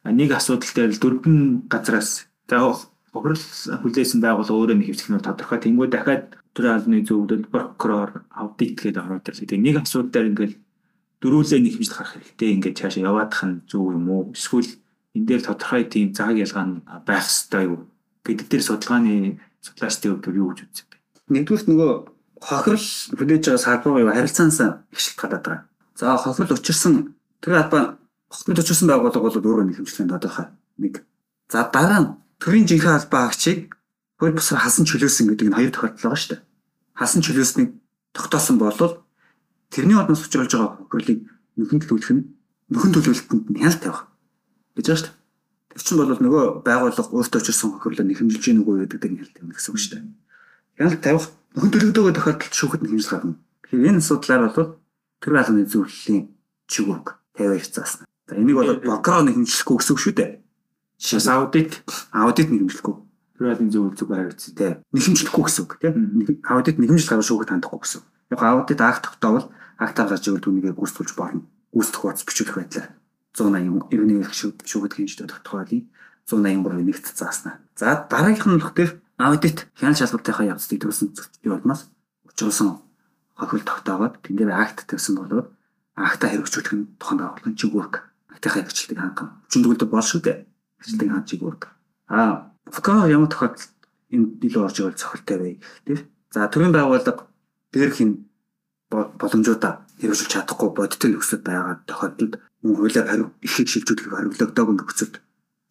нэг 0.05 0.29
асуудал 0.37 0.71
дээр 0.75 0.93
дөрвөн 1.01 1.65
газраас 1.65 2.29
за 2.49 2.61
хохирол 3.15 3.45
хүлээсэн 3.81 4.19
байгууллага 4.21 4.59
өөрөө 4.59 4.77
нэг 4.77 4.87
хэвчлэх 4.91 5.11
нь 5.17 5.25
тодорхой. 5.25 5.59
Тэнгүү 5.63 5.87
дахиад 5.89 6.35
төрийн 6.53 6.75
албаны 6.77 6.99
зөвлөлд 7.07 7.47
прокурор 7.49 8.11
аудит 8.29 8.75
гэдэг 8.75 9.01
ороод 9.01 9.27
ирлээ. 9.31 9.49
Тэгээ 9.49 9.65
нэг 9.65 9.75
асуудал 9.81 10.11
дээр 10.11 10.29
ингээд 10.29 10.53
дөрүүлээ 11.23 11.59
нэг 11.63 11.73
хэмжил 11.79 11.95
гарах 11.95 12.13
хэрэгтэй 12.13 12.49
ингээд 12.59 12.77
цаашаа 12.79 13.07
яваадах 13.07 13.43
нь 13.47 13.63
зөв 13.71 13.83
юм 13.95 14.07
уу? 14.11 14.35
Эсвэл 14.35 14.69
энэ 15.15 15.25
дээр 15.25 15.41
тодорхой 15.47 15.83
тийм 15.87 16.11
цаг 16.11 16.35
ялгаа 16.35 16.65
нь 16.67 16.83
байх 17.07 17.25
ёстой 17.25 17.63
юу 17.71 17.87
гэдэг 18.27 18.47
дээр 18.51 18.63
судалгааны 18.67 19.39
судлаачдын 19.63 20.11
хувьд 20.19 20.35
юу 20.35 20.51
гэж 20.51 20.59
үздэг 20.67 20.85
бэ? 20.91 20.97
Нэгдүгürt 21.31 21.67
нөгөө 21.71 21.91
хохирол 22.43 22.87
хүлээж 23.15 23.43
байгаа 23.47 23.63
салбар 23.63 24.01
юу 24.03 24.11
харилцаанаас 24.11 24.59
их 24.91 24.99
шилт 24.99 25.19
гадаад 25.21 25.43
байгаа. 25.45 25.61
За 25.95 26.17
хохирол 26.19 26.59
учирсан 26.59 27.15
тэр 27.39 27.53
албаа 27.63 27.97
хохирол 28.27 28.61
учирсан 28.61 28.87
байгууллага 28.91 29.23
бол 29.23 29.39
өөрөө 29.39 29.65
нэхэмжлэлийн 29.71 30.11
тодорхой 30.11 30.47
нэг. 30.77 31.07
За 31.47 31.63
дараа 31.71 32.01
нь 32.03 32.09
төрийн 32.43 32.67
жинхэнэ 32.67 32.99
албаа 32.99 33.31
агчийг 33.31 33.79
хууль 34.19 34.35
бусаар 34.35 34.61
хасан 34.61 34.85
чөлөөсөн 34.85 35.31
гэдэг 35.31 35.47
нь 35.47 35.57
хоёр 35.57 35.71
тохиолдол 35.71 36.03
байгаа 36.03 36.19
шүү 36.19 36.31
дээ. 36.35 36.45
Хасан 36.99 37.21
чөлөөснийг 37.23 37.69
тогтоосон 38.11 38.59
бол 38.59 38.99
тэрний 39.71 39.95
одноос 39.95 40.27
учруулж 40.27 40.51
байгаа 40.51 40.71
хохирлыг 40.75 41.19
нөхөн 41.55 41.79
төлөвлөх 41.79 42.11
нь 42.11 42.23
нөхөн 42.71 42.91
төлөвлөлтөнд 42.93 43.45
нь 43.51 43.59
хяналт 43.63 43.81
тавих 43.83 44.01
гэж 44.75 44.85
байна 44.85 44.99
шүү 44.99 45.07
дээ. 45.07 45.15
Тэр 45.75 45.83
чинь 45.83 45.99
бол 45.99 46.11
нөгөө 46.15 46.43
байгууллага 46.63 47.11
өөртөө 47.15 47.39
учирсан 47.43 47.71
хохирлоо 47.75 48.05
нэхэмжилж 48.07 48.43
гин 48.43 48.61
үгүй 48.63 48.87
гэдэг 48.87 49.11
нь 49.11 49.17
хяналт 49.19 49.35
тавих 49.35 49.55
гэсэн 49.55 49.71
үг 49.71 49.79
шүү 49.79 49.91
дээ. 49.95 50.03
Хяналт 50.79 51.01
тавих 51.03 51.25
нөхөн 51.55 51.71
төлөвлөгөө 51.71 52.13
тохиолдолд 52.15 52.55
шүүхэд 52.55 52.81
нэхэмжил 52.83 53.11
гарна. 53.11 53.35
Тэгэхээр 53.63 53.87
энэ 53.91 54.01
асуудлаар 54.03 54.43
бол 54.51 54.69
тэр 55.19 55.33
албаны 55.35 55.63
зөвлөлийн 55.67 56.23
чигүүг 56.67 57.07
тавиач 57.35 57.67
заасна. 57.71 58.03
За 58.27 58.35
энийг 58.35 58.55
бол 58.55 58.71
прокурор 58.83 59.23
нэхэмжлэхгүй 59.27 59.75
гэсэн 59.79 59.93
үг 59.95 60.01
шүү 60.03 60.15
дээ. 60.15 60.31
Жишээс 60.99 61.27
аудит 61.27 61.71
аудит 62.11 62.49
нэхэмжлэхгүй. 62.51 62.95
тэр 63.35 63.45
албаны 63.51 63.71
зөвлөлтөг 63.71 64.07
байгаадсан. 64.07 64.55
Тэ. 64.55 64.79
Нэхэмжлэхгүй 64.95 65.43
гэсэн 65.43 65.63
үг 65.63 65.71
тийм. 65.79 65.95
Аудит 66.47 66.79
нэхэмжил 66.79 67.11
гаргаж 67.11 67.27
шүүхэд 67.27 67.51
хандахгүй 67.51 67.79
гэсэн. 67.83 68.01
Яг 68.31 68.41
аудит 68.43 68.79
акт 68.79 69.03
тогтоовол 69.03 69.51
актаар 69.75 70.07
гарч 70.07 70.23
ирвэл 70.27 70.43
түүнийг 70.43 70.71
гүйцэтгүүлж 70.71 71.13
болно. 71.19 71.43
Гүйцэтгэх 71.75 71.99
хуудас 71.99 72.23
бичүүлэх 72.23 72.55
байдлаар 72.55 72.89
180 73.35 73.91
91 73.91 74.23
их 74.23 74.31
шүүхэд 74.33 74.93
хэмждэг 74.95 75.27
тогтоолын 75.27 75.83
183 76.25 76.87
нэгт 76.87 77.05
зааснаа. 77.13 77.59
За 77.75 78.07
дараагийнх 78.09 78.47
нь 78.47 78.59
болохоор 78.63 78.91
аудит 79.19 79.67
хяналт 79.75 79.99
шалгалтынхаа 79.99 80.55
явцыг 80.55 80.79
төрсөн 80.81 81.11
явуулмаас 81.43 81.91
учруулсан 82.25 82.79
хохирол 83.35 83.67
тогтоогоод 83.67 84.23
тэн 84.23 84.35
дээр 84.39 84.51
акт 84.55 84.87
тавьсан 84.87 85.15
болоод 85.19 85.51
акта 85.95 86.31
хэрэгжүүлэх 86.31 86.73
нь 86.75 86.87
тухайн 86.99 87.19
байгууллагын 87.19 87.59
чигүүрг 87.59 87.93
актынхаа 88.31 88.63
хэрэгжилтийг 88.63 88.99
хангах 88.99 89.31
төгөлдөр 89.51 89.89
бол 89.91 90.03
шүү 90.03 90.21
дээ. 90.23 90.37
Хэрэгжилтийг 90.79 91.11
хангах 91.11 91.29
чигүүрг. 91.29 91.61
Аа 92.11 92.51
Фука 92.65 93.05
ямар 93.07 93.29
тохиолдолд 93.29 93.71
энэ 94.09 94.27
илүү 94.41 94.63
орж 94.65 94.77
ирэл 94.81 94.97
цохилтой 94.97 95.37
вэ 95.37 95.49
гэхтээ. 95.61 95.99
За 96.33 96.49
төрийн 96.49 96.73
байгууллага 96.73 97.29
дээрх 97.71 98.01
энэ 98.01 98.15
боломжуудаа 98.89 99.84
хэрэгжүүлж 99.99 100.31
чадахгүй 100.31 100.69
бодтой 100.75 101.09
нөхцөл 101.11 101.43
байгаа 101.45 101.75
тохиолдолд 101.87 102.33
мөн 102.63 102.75
хуулиар 102.75 103.07
хариу 103.07 103.27
ихийг 103.45 103.67
шилжүүлэх 103.69 104.11
хариуцлагадаг 104.11 104.67
нөхцөлд 104.75 105.15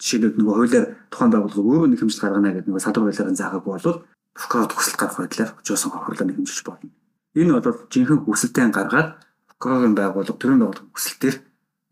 жишээлбэл 0.00 0.38
нөгөө 0.40 0.56
хуулиар 0.58 0.86
тухайн 1.10 1.32
байгууллага 1.32 1.68
өөрөө 1.68 1.88
нэг 1.90 2.00
хэмжил 2.00 2.22
гаргана 2.24 2.54
гэдэг 2.54 2.68
нөгөө 2.68 2.84
садар 2.84 3.02
хуулиарын 3.04 3.38
заагаагүй 3.38 3.72
бол 3.72 4.04
Фука 4.34 4.66
төгсөлт 4.66 4.98
гарах 4.98 5.18
байдлаар 5.22 5.54
очиосон 5.62 5.94
хохирлоо 5.94 6.26
нэг 6.26 6.36
хэмжилж 6.42 6.66
болно. 6.66 6.90
Энэ 7.38 7.54
бол 7.54 7.86
жинхэнэ 7.86 8.26
хүсэлтээ 8.26 8.66
гаргаад 8.74 9.10
Фукагийн 9.46 9.94
байгууллага 9.94 10.34
төрийн 10.42 10.58
байгууллага 10.58 10.90
хүсэлтээр 10.90 11.36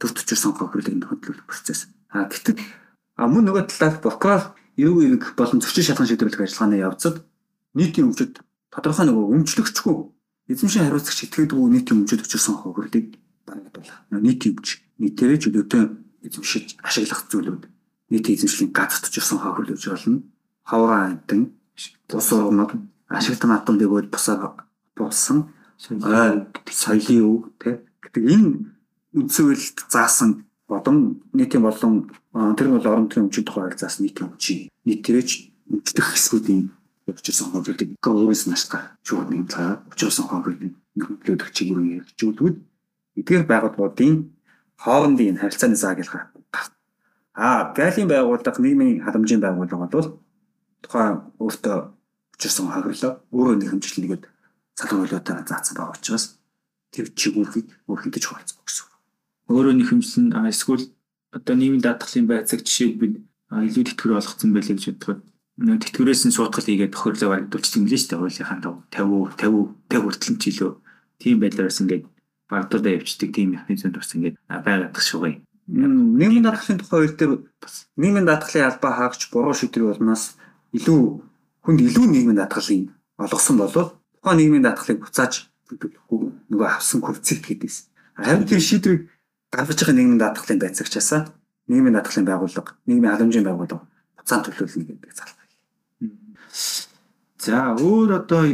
төр 0.02 0.10
төчөрсөн 0.10 0.52
хохирлыг 0.58 0.96
нөхөдлөх 0.98 1.46
процесс. 1.46 1.86
А 2.10 2.26
гэтэл 2.26 2.58
мөн 3.14 3.46
нөгөө 3.46 3.70
талаар 3.70 4.02
прокурор 4.02 4.42
эерэг 4.74 4.98
эерэг 5.06 5.24
болон 5.38 5.62
зөрчил 5.62 5.86
шалган 5.86 6.10
шийдвэрлэх 6.10 6.42
ажиллагааны 6.42 6.82
явцад 6.82 7.22
нийтийн 7.78 8.10
өмчөд 8.10 8.42
тодорхой 8.74 9.06
нөгөө 9.06 9.24
өмчлөгчгүй 9.38 9.96
эзэмшин 10.52 10.84
хариуцагч 10.84 11.18
итгэдэггүй 11.26 11.68
нийтийн 11.72 12.04
өмчөд 12.04 12.24
өчөрсөн 12.28 12.56
хохирлыг 12.60 13.16
барагдуулах. 13.48 13.98
Нийтийн 14.12 14.52
өмч 14.60 14.68
нийтээрээ 15.00 15.38
чөлөөтэй 15.42 15.84
эзэмшиж 16.28 16.76
ашиглах 16.84 17.24
зүйлүүд. 17.32 17.62
Нийтийн 18.12 18.36
эзэмшлийн 18.36 18.70
газарт 18.76 19.08
өчөрсөн 19.08 19.38
хохирол 19.40 19.72
гэж 19.72 19.84
болно. 19.88 20.22
Хавраа 20.68 21.16
амтан 21.16 21.40
ус 22.12 22.28
ургамад 22.32 22.70
ашиглалтан 23.08 23.52
атомыг 23.56 23.88
бол 23.88 24.08
бусаар 24.12 24.52
буусан 24.96 25.50
соёлын 25.80 27.50
тэ? 27.58 27.82
Гэдэг 28.02 28.24
энэ 28.28 28.50
үндсүүлэлт 29.16 29.78
заасан 29.88 30.44
бодом 30.68 31.24
нийтийн 31.32 31.62
болон 31.64 32.12
тэр 32.56 32.68
бол 32.70 32.86
орон 32.86 33.08
нутгийн 33.08 33.26
өмчийн 33.26 33.46
тухай 33.46 33.72
заасан 33.76 34.06
нийтийн 34.06 34.28
өмчийн. 34.30 34.68
Нийтээрч 34.86 35.30
өмчлөх 35.72 36.08
хэсгүүдийн 36.14 36.70
явчихсан 37.10 37.48
хохирлыг 37.50 37.90
өөрөөс 38.02 38.42
нааштай 38.50 38.82
шууд 39.06 39.28
нэг 39.30 39.50
цаа 39.52 39.82
учруулсан 39.90 40.26
хохирлыг 40.28 40.74
нөхөрлөдөх 40.96 41.50
чиглэлээр 41.56 42.04
хэрэгжүүлвэл 42.06 42.58
эдгээр 43.18 43.44
байгууллагуудын 43.50 44.14
хоорондын 44.82 45.40
харилцааны 45.40 45.76
заагилгаа 45.78 46.32
А 47.34 47.72
галийн 47.72 48.08
байгууллага 48.08 48.60
нийгмийн 48.60 49.00
халамжийн 49.04 49.40
байгууллага 49.40 49.88
бол 49.88 50.08
тухайн 50.84 51.16
өөртөө 51.40 51.76
учирсан 52.36 52.68
хохирлоо 52.68 53.12
өөрөө 53.32 53.56
нэг 53.56 53.68
хэмжлэгээд 53.72 54.24
салгуулиудаа 54.76 55.40
заасан 55.48 55.74
байгаа 55.76 55.96
учраас 55.96 56.36
тэр 56.92 57.08
чигүүрийг 57.08 57.66
өөрхөдөж 57.88 58.24
хуваалцах 58.28 58.60
гэсэн. 58.68 58.88
Өөрөө 59.48 59.74
нэг 59.80 59.88
хэмжлэн 59.88 60.28
эсвэл 60.52 60.84
одоо 61.32 61.54
нийгмийн 61.56 61.80
даатгалын 61.80 62.28
байцааг 62.28 62.60
жишээлбэл 62.68 63.16
илүү 63.64 63.84
тэтгэр 63.88 64.12
болгоцсон 64.12 64.50
байлээ 64.52 64.76
гэж 64.76 64.86
бодоход 64.92 65.20
тэтгэрээс 65.60 66.24
нь 66.26 66.34
суутгал 66.34 66.64
хийгээд 66.64 66.96
тохирлоо 66.96 67.36
лээ 67.36 68.00
шүү 68.00 68.08
дээ 68.08 68.18
хуулийнхаа 68.18 68.58
50 68.88 69.36
50 69.36 69.68
50 69.92 70.00
хүртэл 70.00 70.36
ч 70.40 70.44
илүү 70.48 70.72
тийм 71.20 71.36
байдлаарс 71.44 71.78
ингээд 71.84 72.04
багдуудаа 72.48 72.92
явчихдаг 72.96 73.30
тийм 73.36 73.48
механизм 73.52 73.92
тус 73.92 74.16
ингээд 74.16 74.36
байгаад 74.48 74.96
шугай. 74.96 75.44
Нийгмийн 75.68 76.44
даатгалын 76.44 76.80
тухай 76.80 76.98
хууль 77.04 77.16
дээр 77.16 77.32
бас 77.60 77.86
нийгмийн 78.00 78.26
даатгалын 78.26 78.68
албаа 78.72 78.92
хаагч 78.96 79.28
буруу 79.28 79.54
шийдвэр 79.54 80.00
болноос 80.00 80.40
илүү 80.72 81.00
хүнд 81.64 81.80
илүү 81.84 82.06
нийгмийн 82.08 82.40
даатгалын 82.40 82.90
олгосон 83.20 83.56
болов 83.60 83.88
тухайн 84.16 84.38
нийгмийн 84.40 84.64
даатгалыг 84.66 85.04
буцааж 85.04 85.52
нөгөө 86.48 86.68
авсан 86.68 87.00
концепт 87.04 87.44
гэдээс. 87.46 87.92
Харин 88.16 88.48
тэр 88.48 88.60
шийдвэрийг 88.60 89.08
гаргаж 89.52 89.78
байгаа 89.78 89.96
нийгмийн 89.96 90.20
даатгалын 90.20 90.60
байцаагчаасаа 90.60 91.20
нийгмийн 91.68 91.94
даатгалын 91.96 92.28
байгууллага, 92.28 92.76
нийгмийн 92.88 93.12
халамжийн 93.12 93.46
байгууллага 93.46 93.86
буцаан 94.18 94.42
төлөвлөнө 94.44 94.86
гэдэг 94.88 95.12
залхав. 95.14 95.41
За 97.42 97.72
өөр 97.74 98.22
одоо 98.22 98.44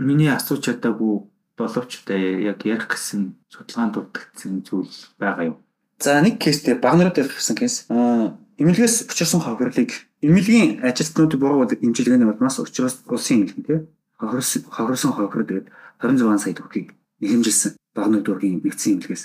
миний 0.00 0.32
асууж 0.32 0.64
чадаагүй 0.64 1.28
боловч 1.58 2.02
яг 2.08 2.64
ярих 2.64 2.88
гэсэн 2.90 3.36
судалгаанд 3.52 3.94
дурдгдсан 3.94 4.64
зүйл 4.66 4.90
байгаа 5.20 5.54
юу? 5.54 5.56
За 6.00 6.18
нэг 6.24 6.40
кейстэй 6.40 6.74
баг 6.74 6.98
нарууд 6.98 7.20
ярихсан 7.20 7.56
кейс. 7.56 7.86
Аа 7.92 8.34
эмнэлгээс 8.58 9.06
учирсан 9.10 9.40
хохирлыг 9.44 9.92
эмнэлгийн 10.22 10.82
ажилтнуудыг 10.82 11.38
буруу 11.40 11.68
имчилгээний 11.68 12.26
улмаас 12.26 12.58
учраас 12.58 13.02
улсын 13.06 13.46
эмнэлэг 13.46 13.66
тийм 13.66 13.82
хохирсон 14.18 15.12
хохирол 15.12 15.46
тэгээд 15.46 15.68
26 16.02 16.42
сая 16.42 16.54
төгрөгийг 16.54 16.94
нэхэмжилсэн 17.20 17.72
багны 17.94 18.18
дургийн 18.22 18.62
нэгдсэн 18.62 18.98
эмнэлгээс 18.98 19.24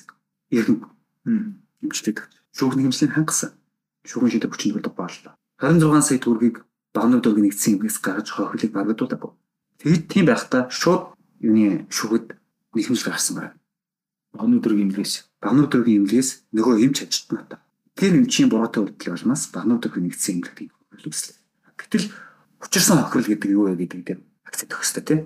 иргэн 0.53 0.77
эмчилдэг. 1.81 2.29
Шүүхний 2.53 2.85
хэмжлэгийг 2.85 3.15
хангасан. 3.15 3.53
Шийдвэр 4.05 4.49
хүчин 4.49 4.73
төгөлдөг 4.73 4.93
баалаа. 4.97 5.33
26 5.61 6.01
сая 6.01 6.19
төгрөгийг 6.19 6.65
багны 6.93 7.21
дургийн 7.21 7.49
нэгдсэн 7.49 7.77
эмнэлгээс 7.77 7.99
гаргаж 8.01 8.27
хохирлыг 8.33 8.71
баргадуулаагүй. 8.73 9.31
Тэгээд 9.79 10.05
тийм 10.09 10.25
байхдаа 10.27 10.67
шууд 10.73 11.13
юуны 11.39 11.85
шүүхэд 11.89 12.25
нэхэмжил 12.75 13.09
гарсан 13.09 13.35
байна. 13.37 13.55
Багны 14.33 14.59
дургийн 14.59 14.89
эмнэлгээс 14.89 15.15
багны 15.41 15.67
дургийн 15.69 16.03
эмнэлгээс 16.03 16.29
нөгөө 16.53 16.75
эмч 16.83 16.97
ажилтнуудаа 17.05 17.59
тэр 17.99 18.15
эмчийн 18.15 18.47
буруутай 18.47 18.79
үйлдэл 18.83 19.11
болмаас 19.11 19.43
багны 19.51 19.75
дургийн 19.75 20.07
нэгдсэн 20.07 20.39
эмнэлгийг 20.39 20.71
хохирлуулсан. 20.71 21.35
Гэтэл 21.75 22.05
учирсан 22.63 22.97
хохирол 23.03 23.27
гэдэг 23.27 23.49
юу 23.51 23.67
вэ 23.67 23.75
гэдэг 23.75 24.01
дээр 24.07 24.19
өгөх 24.23 24.83
хэрэгтэй 24.83 25.03
тийм. 25.03 25.21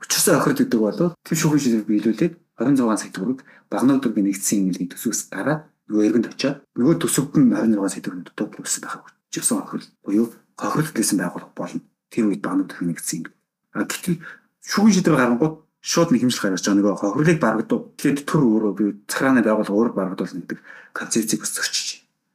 Учирсан 0.00 0.40
охирол 0.40 0.60
гэдэг 0.64 0.80
бол 0.80 1.00
тэр 1.12 1.36
шүүхийн 1.36 1.60
шийдвэр 1.60 1.88
биелүүлээд 1.88 2.34
26 2.56 3.00
сая 3.00 3.12
төгрөг 3.12 3.40
багнууд 3.68 4.00
дөрвийн 4.00 4.26
нэгдсэн 4.32 4.56
эмнэлгийн 4.64 4.90
төсвөөс 4.92 5.20
гараад 5.28 5.60
нөгөө 5.88 6.04
эргэнд 6.08 6.28
очиад 6.32 6.56
нөгөө 6.76 6.96
төсөвд 7.04 7.32
нь 7.36 7.52
26 7.52 7.92
сая 7.92 8.04
төгрөг 8.04 8.24
дутуулсан 8.32 8.80
байх. 8.80 9.04
Учирсан 9.28 9.60
охирол 9.60 9.88
буюу 10.04 10.26
хохирол 10.60 10.92
гэсэн 10.92 11.18
байгууллага 11.18 11.56
болно. 11.56 11.80
Тэр 12.12 12.28
үед 12.28 12.44
багнууд 12.44 12.68
дөрвийн 12.68 12.92
нэгдсэн 12.92 13.16
эмнэлэг. 13.24 13.34
А 13.72 13.88
гэтэл 13.88 14.20
шүүхийн 14.60 14.94
шийдвэр 15.00 15.16
гаргангууд 15.16 15.56
шууд 15.80 16.08
нэг 16.12 16.20
хэмжил 16.20 16.42
гаргаж 16.44 16.64
байгаа 16.68 16.76
нөгөө 16.76 17.00
хохирлыг 17.00 17.38
баргадуу. 17.40 17.80
Тэгэхээр 17.96 18.28
төр 18.28 18.42
өөрөө 18.44 18.72
би 18.76 18.84
захрааны 19.08 19.40
байгууллага 19.40 19.78
өөр 19.80 19.90
баргадуулна 19.96 20.40
гэдэг 20.44 20.60
концепцийг 20.92 21.40
бас 21.40 21.52
зөрчиж. 21.56 21.88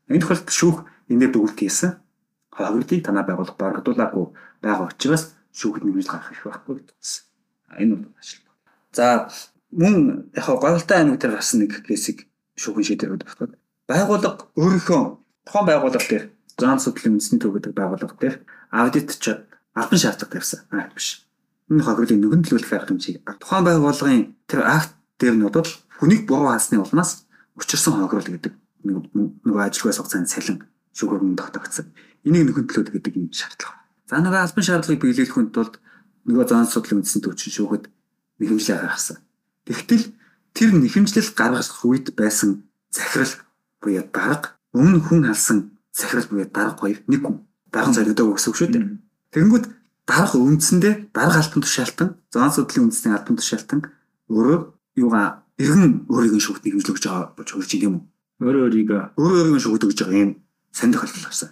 Энэ 0.10 0.22
тохиолдолд 0.26 0.50
шүүх 0.50 0.78
энэ 1.14 1.20
дээр 1.22 1.34
дүгнэлт 1.38 1.60
хийсэн. 1.62 1.92
Хохирлыг 2.50 3.02
танаа 3.06 3.26
байгууллага 3.30 3.62
баргадуулаагүй 3.62 4.26
байгаа 4.66 4.90
учраас 4.90 5.38
шүүхэд 5.54 5.84
нэмж 5.86 6.08
гарах 6.10 6.34
их 6.34 6.42
байхгүй 6.42 6.82
гэсэн. 6.90 7.24
Энэ 7.78 7.96
бол 8.02 8.14
ашиг. 8.18 8.42
За 8.96 9.30
мөн 9.70 10.32
яг 10.34 10.48
гойволтой 10.50 10.98
аймаг 10.98 11.20
дээр 11.22 11.38
гарсан 11.38 11.62
нэг 11.62 11.86
кейсийг 11.86 12.26
шүүхэн 12.58 12.88
шийдвэрүүд 12.88 13.24
багтаад 13.28 13.54
байгууллага 13.86 14.50
өөрийнхөө 14.58 15.02
тухайн 15.46 15.66
байгууллага 15.70 16.10
дээр 16.10 16.26
зан 16.60 16.80
судлалын 16.80 17.20
үндэсний 17.20 17.40
төв 17.42 17.56
гэдэг 17.56 17.74
байгууллага 17.76 18.16
дээр 18.20 18.36
аудит 18.72 19.12
ч 19.20 19.36
албан 19.76 20.00
шаардлага 20.00 20.32
тавьсан. 20.40 20.62
Аа 20.72 20.90
биш. 20.94 21.28
Энэ 21.70 21.84
хохирлыг 21.84 22.20
нүгэн 22.20 22.44
төлөвлөх 22.46 22.74
арга 22.74 22.94
хэмжээг 22.96 23.26
тухайн 23.42 23.66
байгууллагын 23.66 24.24
тэр 24.48 24.62
акт 24.64 24.96
дээр 25.20 25.36
нь 25.36 25.44
бол 25.44 25.72
хүнийг 26.00 26.24
буруу 26.30 26.54
хаасны 26.54 26.80
улмаас 26.80 27.28
учирсан 27.60 28.00
хохирол 28.00 28.32
гэдэг 28.32 28.54
нэг 28.86 29.56
ажилгүйс 29.56 30.00
хугацааны 30.00 30.30
цалин 30.30 30.64
шүүхөрөнд 30.96 31.40
тогтогдсон. 31.40 31.92
Энийг 32.24 32.48
нүгэн 32.48 32.68
төлөвлөх 32.70 32.96
гэдэг 32.96 33.14
юм 33.18 33.28
шаардлага. 33.34 33.82
За 34.08 34.22
нөгөө 34.22 34.42
албан 34.46 34.64
шаардлагыг 34.64 35.02
биелүүлэхэд 35.02 35.52
тулд 35.52 35.76
нөгөө 36.30 36.46
зан 36.48 36.70
судлалын 36.70 37.02
үндэсний 37.02 37.24
төвчин 37.26 37.52
шүүхэд 37.52 37.84
нэхэмжлээ 38.40 38.78
гаргасан. 38.80 39.18
Тэгтэл 39.66 40.06
тэр 40.54 40.70
нэхэмжлэл 40.78 41.32
гаргах 41.36 41.82
үед 41.84 42.14
байсан 42.14 42.64
захирал 42.94 43.34
буюу 43.82 44.06
дарга 44.14 44.56
өмнө 44.78 45.02
хүн 45.04 45.26
алсан 45.30 45.75
захирал 45.96 46.28
буюу 46.30 46.48
дарга 46.52 46.76
хоёр 46.76 47.00
нэг 47.08 47.22
хүн 47.24 47.36
дарга 47.72 47.96
гэсэн 47.96 48.52
үг 48.52 48.58
шүү 48.60 48.70
дээ. 48.76 48.84
Тэгэнгүүт 49.32 49.66
дарга 50.04 50.38
үндсэндээ 50.38 50.94
дарга 51.16 51.40
альбан 51.40 51.64
тушаалтан 51.64 52.10
зоон 52.32 52.52
судлалын 52.52 52.86
үндэсний 52.92 53.16
альбан 53.16 53.36
тушаалтан 53.40 53.80
өөрөө 54.28 54.60
юугаа 55.00 55.28
иргэн 55.56 56.06
өөрийн 56.12 56.44
шүүхт 56.44 56.64
нэхэмжлүүлж 56.68 57.04
байгаа 57.08 57.32
болж 57.36 57.50
хөрж 57.56 57.72
юм 57.80 57.96
уу? 57.96 58.04
Өөрөө 58.44 58.64
өөрийгөө 58.68 59.02
өөрөө 59.16 59.40
өөрийн 59.40 59.64
шүүхт 59.64 59.86
өгж 59.88 60.00
байгаа 60.04 60.24
юм 60.24 60.32
сайн 60.76 60.92
тохиолдол 60.92 61.26
гарсан. 61.26 61.50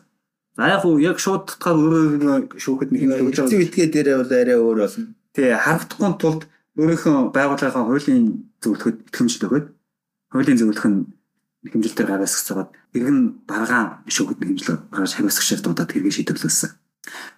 За 0.59 0.67
яг 0.67 0.83
уу 0.85 0.99
яг 0.99 1.17
шууд 1.23 1.43
татгаар 1.47 1.79
өөрөө 1.79 2.35
шүүхэд 2.59 2.89
нэхэмжлүүлж 2.91 3.37
Хэцүү 3.39 3.47
байгаа. 3.47 3.63
эдгээ 3.63 3.87
дээрээ 3.95 4.17
бол 4.19 4.33
арай 4.35 4.57
өөр 4.59 4.77
болно. 4.83 5.07
Тэгээ 5.33 5.63
харагдахгүй 5.63 6.11
тулд 6.19 6.41
өөрийнхөө 6.77 7.15
байгууллагын 7.31 7.87
хуулийн 7.87 8.25
зөвлөхөд 8.61 8.97
итгэмжтэй 9.07 9.47
өгöd 9.47 9.65
хуулийн 10.29 10.59
зөвлөх 10.59 10.85
нь 10.91 10.99
нэхэмжилтээр 11.63 12.07
гаргаас 12.07 12.35
гэсээд 12.35 12.69
иргэн 12.95 13.19
даргаан 13.47 13.87
шүүхэд 14.07 14.39
нэхэмжлэг 14.39 14.79
гаргаж 14.91 15.11
хариуцах 15.15 15.45
шаардлагуудад 15.47 15.91
хэрэгээ 15.91 16.15
шийдвэрлэсэн. 16.19 16.71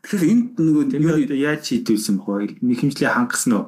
Тэгэхээр 0.02 0.30
энд 0.30 0.46
нөгөө 0.58 1.38
яаж 1.38 1.62
шийдвэлсэн 1.70 2.16
бохоо 2.18 2.46
нэхэмжлээ 2.46 3.10
хангасан 3.14 3.54
уу? 3.54 3.66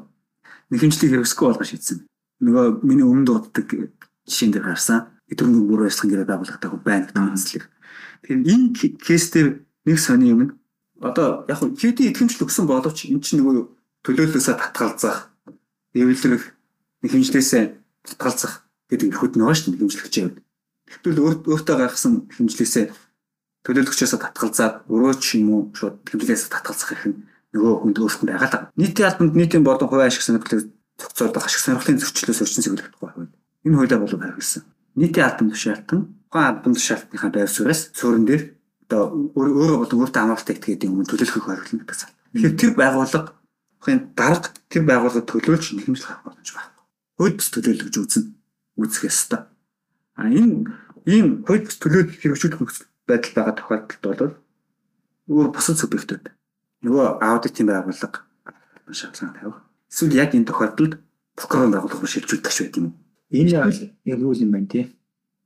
нэхэмжлийг 0.69 1.11
хэрэгсэхгүй 1.13 1.47
болгож 1.47 1.69
шийдсэн. 1.71 1.97
Нөгөө 2.43 2.83
миний 2.83 3.07
өмнө 3.07 3.25
дууддаг 3.25 3.67
жишээн 4.27 4.51
дээр 4.51 4.65
гарсан 4.67 5.07
өдрөнгөө 5.31 5.63
бүр 5.67 5.81
байсхан 5.87 6.09
гэрээ 6.11 6.27
байгууллагатай 6.27 6.69
хүн 6.69 6.83
байна 6.83 7.05
гэдэг 7.07 7.23
үнслэг. 7.23 7.63
Тэгэхээр 8.21 8.41
энэ 8.51 8.67
ке- 8.75 8.95
кейс 8.99 9.25
дээр 9.31 9.47
нэг 9.87 9.97
сони 9.99 10.31
юм 10.31 10.41
нь 10.43 10.51
одоо 10.99 11.47
яг 11.47 11.57
хөө 11.59 11.75
хэдий 11.79 12.11
итгэмжл 12.11 12.43
өгсөн 12.43 12.67
боловч 12.67 13.07
эн 13.07 13.21
чинь 13.23 13.39
нөгөө 13.39 13.55
төлөөлөөсөө 14.03 14.55
татгалзах, 14.59 15.31
эвлэрэх, 15.95 16.43
нэхэмжлээсээ 17.03 17.63
татгалзах 18.03 18.67
гэдэг 18.91 19.07
эрхүүд 19.15 19.33
нь 19.35 19.41
байгаа 19.43 19.55
шүү 19.55 19.65
дээ 19.71 19.75
нэхэмжлэгчээ. 19.77 20.27
Тэгвэл 20.87 21.19
өөр 21.23 21.37
өөртөө 21.51 21.75
гаргасан 21.77 22.13
нэхэмжлээсээ 22.31 22.85
төлөөлөгчөөсөө 23.67 24.19
татгалзаад 24.23 24.75
өрөө 24.87 25.13
ч 25.19 25.25
юм 25.39 25.49
уу 25.51 25.61
шууд 25.75 25.95
нэхэмжлээсээ 26.07 26.51
татгалзах 26.55 27.03
нь 27.07 27.27
нөгөө 27.51 27.73
хүнд 27.83 27.97
өөрсөнд 27.99 28.29
байгаа 28.31 28.49
л. 28.51 28.71
Нийтийн 28.79 29.07
албанд 29.11 29.33
нийтийн 29.35 29.63
болон 29.67 29.87
хувийн 29.87 30.07
ашиг 30.07 30.23
сонирхлыг 30.23 30.71
зохицуулах 30.95 31.45
ашиг 31.47 31.61
сонирхлын 31.63 31.99
зөрчлөөс 31.99 32.41
өрчин 32.43 32.63
сэглэх 32.63 32.91
тухай 32.95 33.11
хууль. 33.11 33.31
Энэ 33.67 33.75
хуулиа 33.75 33.99
болов 33.99 34.19
харгалсан. 34.19 34.63
Нийтийн 34.95 35.25
албан 35.27 35.47
тушаалтан 35.51 35.99
тухайн 36.31 36.47
албан 36.47 36.73
тушаалтныхаа 36.75 37.31
байр 37.35 37.49
суурьас 37.51 37.81
суурин 37.91 38.25
дээр 38.27 38.43
одоо 38.87 39.03
өөр- 39.35 39.55
өөрөө 39.59 39.77
болон 39.83 39.99
өөртөө 40.07 40.21
хамааралтай 40.23 40.55
этгээдийн 40.55 40.91
өмнө 40.95 41.09
төлөвлөхийг 41.11 41.43
хариулна 41.43 41.79
гэдэг 41.83 41.97
сан. 41.99 42.09
Тэгэхээр 42.31 42.55
тэр 42.55 42.71
байгууллага 42.79 43.29
тухайн 43.79 43.99
дарга 44.15 44.49
тэр 44.71 44.83
байгууллага 44.87 45.27
төлөөлж 45.27 45.65
нэхэмжлэх 45.75 46.11
авах 46.11 46.25
боломж 46.31 46.49
байхгүй. 46.55 46.83
Хууль 47.19 47.35
бус 47.35 47.49
төлөөлөгч 47.51 47.95
үүснэ 47.99 48.23
үүсэх 48.79 49.03
ёстой. 49.11 49.41
А 50.17 50.27
энэ 50.27 50.65
ийм 51.05 51.45
хууль 51.45 51.63
бус 51.63 51.77
төлөөлөл 51.77 52.17
хэрэгжүүлэх 52.17 52.59
нөхцөл 52.59 52.89
байдал 53.07 53.33
байгаа 53.37 53.55
тохиолдолд 53.55 54.01
бол 54.01 54.33
өөр 55.29 55.47
бусад 55.53 55.77
субъектууд 55.77 56.25
нөгөө 56.83 57.05
аудитын 57.21 57.69
байгууллага 57.69 58.25
шаардлага 58.91 59.33
тавих. 59.37 59.57
Эсвэл 59.91 60.17
яг 60.17 60.33
энэ 60.33 60.49
тохиолдолд 60.49 60.93
прокурор 61.37 61.69
байгууллага 61.71 62.07
шилжүүлдэг 62.07 62.51
ч 62.51 62.57
байт 62.65 62.77
юм. 62.81 62.87
Энэ 63.29 63.49
яг 64.09 64.19
юу 64.19 64.33
юм 64.33 64.51
байна 64.51 64.67
тий? 64.67 64.85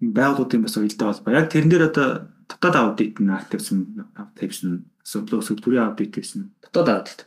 Энэ 0.02 0.16
байгууллагын 0.16 0.64
бас 0.64 0.78
уялдаа 0.78 1.14
холбоо. 1.14 1.34
Яг 1.34 1.50
тэрэн 1.50 1.70
дээр 1.70 1.90
одоо 1.90 2.08
дотоод 2.48 2.76
аудит 2.76 3.20
нь 3.20 3.30
активсэн 3.30 4.08
тавьсан 4.38 4.86
асуудал 5.02 5.42
өсөх 5.42 5.62
төрийн 5.62 5.90
аудит 5.90 6.14
гэсэн. 6.14 6.54
Дотоод 6.62 6.90
аудит. 6.90 7.20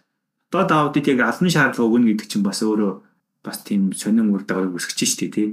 Дотоод 0.51 0.73
аудит 0.73 1.07
яг 1.11 1.21
албан 1.21 1.51
шаардлага 1.51 1.91
өгнө 1.91 2.15
гэдэг 2.15 2.29
чинь 2.31 2.47
бас 2.47 2.63
өөрөө 2.63 2.93
бас 3.43 3.59
тийм 3.67 3.93
сонин 3.93 4.31
үр 4.31 4.47
дагаврыг 4.47 4.79
үүсгэж 4.79 5.01
штий 5.07 5.31
тий. 5.31 5.49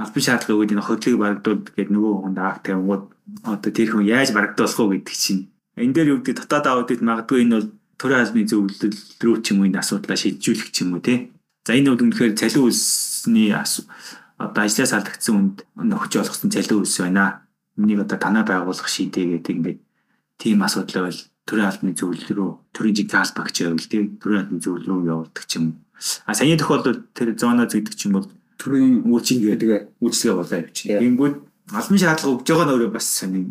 Албан 0.00 0.22
шаардлага 0.24 0.56
өгөөд 0.56 0.72
энэ 0.72 0.86
хөдлөгийг 0.86 1.20
барагдууд 1.20 1.62
гэдэг 1.76 1.92
нөгөө 1.92 2.14
хүнд 2.24 2.38
акт 2.40 2.62
тавингууд 2.64 3.04
одоо 3.44 3.70
тэр 3.70 3.88
хүн 3.92 4.08
яаж 4.08 4.28
барагдуулах 4.32 4.80
уу 4.80 4.92
гэдэг 4.96 5.16
чинь. 5.16 5.42
Энэ 5.76 5.94
дээр 5.94 6.08
юу 6.16 6.18
гэдэг 6.24 6.48
дотоод 6.48 6.66
аудит 6.66 7.04
магадгүй 7.04 7.44
энэ 7.44 7.54
бол 7.60 7.68
төрийн 8.00 8.22
албаны 8.24 8.48
зөвлөл 8.48 8.96
рүү 9.20 9.36
ч 9.44 9.46
юм 9.52 9.60
уу 9.60 9.68
энэ 9.68 9.80
асуудлаа 9.84 10.16
шийдвэрлэх 10.16 10.70
ч 10.72 10.76
юм 10.80 10.96
уу 10.96 11.04
тий. 11.04 11.28
За 11.68 11.76
энэ 11.76 11.92
бол 11.92 12.04
үнэхээр 12.08 12.32
цалин 12.32 12.64
үлсний 12.64 13.52
асуу 13.52 13.84
одоо 14.40 14.64
ажлаас 14.64 14.92
алдагдсан 14.96 15.34
хүнд 15.36 15.56
нөхөж 15.76 16.12
олгосон 16.16 16.48
цалин 16.48 16.80
үлс 16.80 16.96
байна. 17.04 17.44
Энийг 17.76 18.00
одоо 18.00 18.16
танаа 18.16 18.44
байгуулах 18.48 18.88
шийдээ 18.88 19.36
гэдэг 19.44 19.56
ингээд 19.56 19.80
тийм 20.40 20.64
асуудал 20.64 21.12
бол 21.12 21.20
төрийн 21.44 21.68
албаны 21.68 21.92
зөвлөл 21.92 22.28
рүү 22.32 22.50
төрийн 22.72 22.96
жиг 22.96 23.08
таалбагч 23.12 23.56
байвал 23.60 23.84
тийм 23.92 24.04
төрийн 24.16 24.40
албаны 24.48 24.64
зөвлөл 24.64 24.88
рүү 24.88 25.00
явуулдаг 25.12 25.44
ч 25.44 25.60
юм. 25.60 25.84
А 26.24 26.32
саяны 26.32 26.56
тохиолдолд 26.56 27.12
тэр 27.12 27.36
зоно 27.36 27.68
зэгдэг 27.68 27.94
ч 27.94 28.08
юм 28.08 28.16
бол 28.16 28.28
Төрийн 28.60 29.08
үйлчилгээ 29.08 29.56
тэгээ 29.56 29.80
үйлчлэгээ 30.04 30.36
болоо 30.36 30.58
явчих. 30.60 30.92
Ингэнгүүт 31.00 31.36
албан 31.72 31.98
шаардлага 31.98 32.34
өгж 32.36 32.46
байгаа 32.52 32.66
нь 32.68 32.74
өөрөө 32.76 32.92
бас 32.92 33.06
сонин 33.08 33.46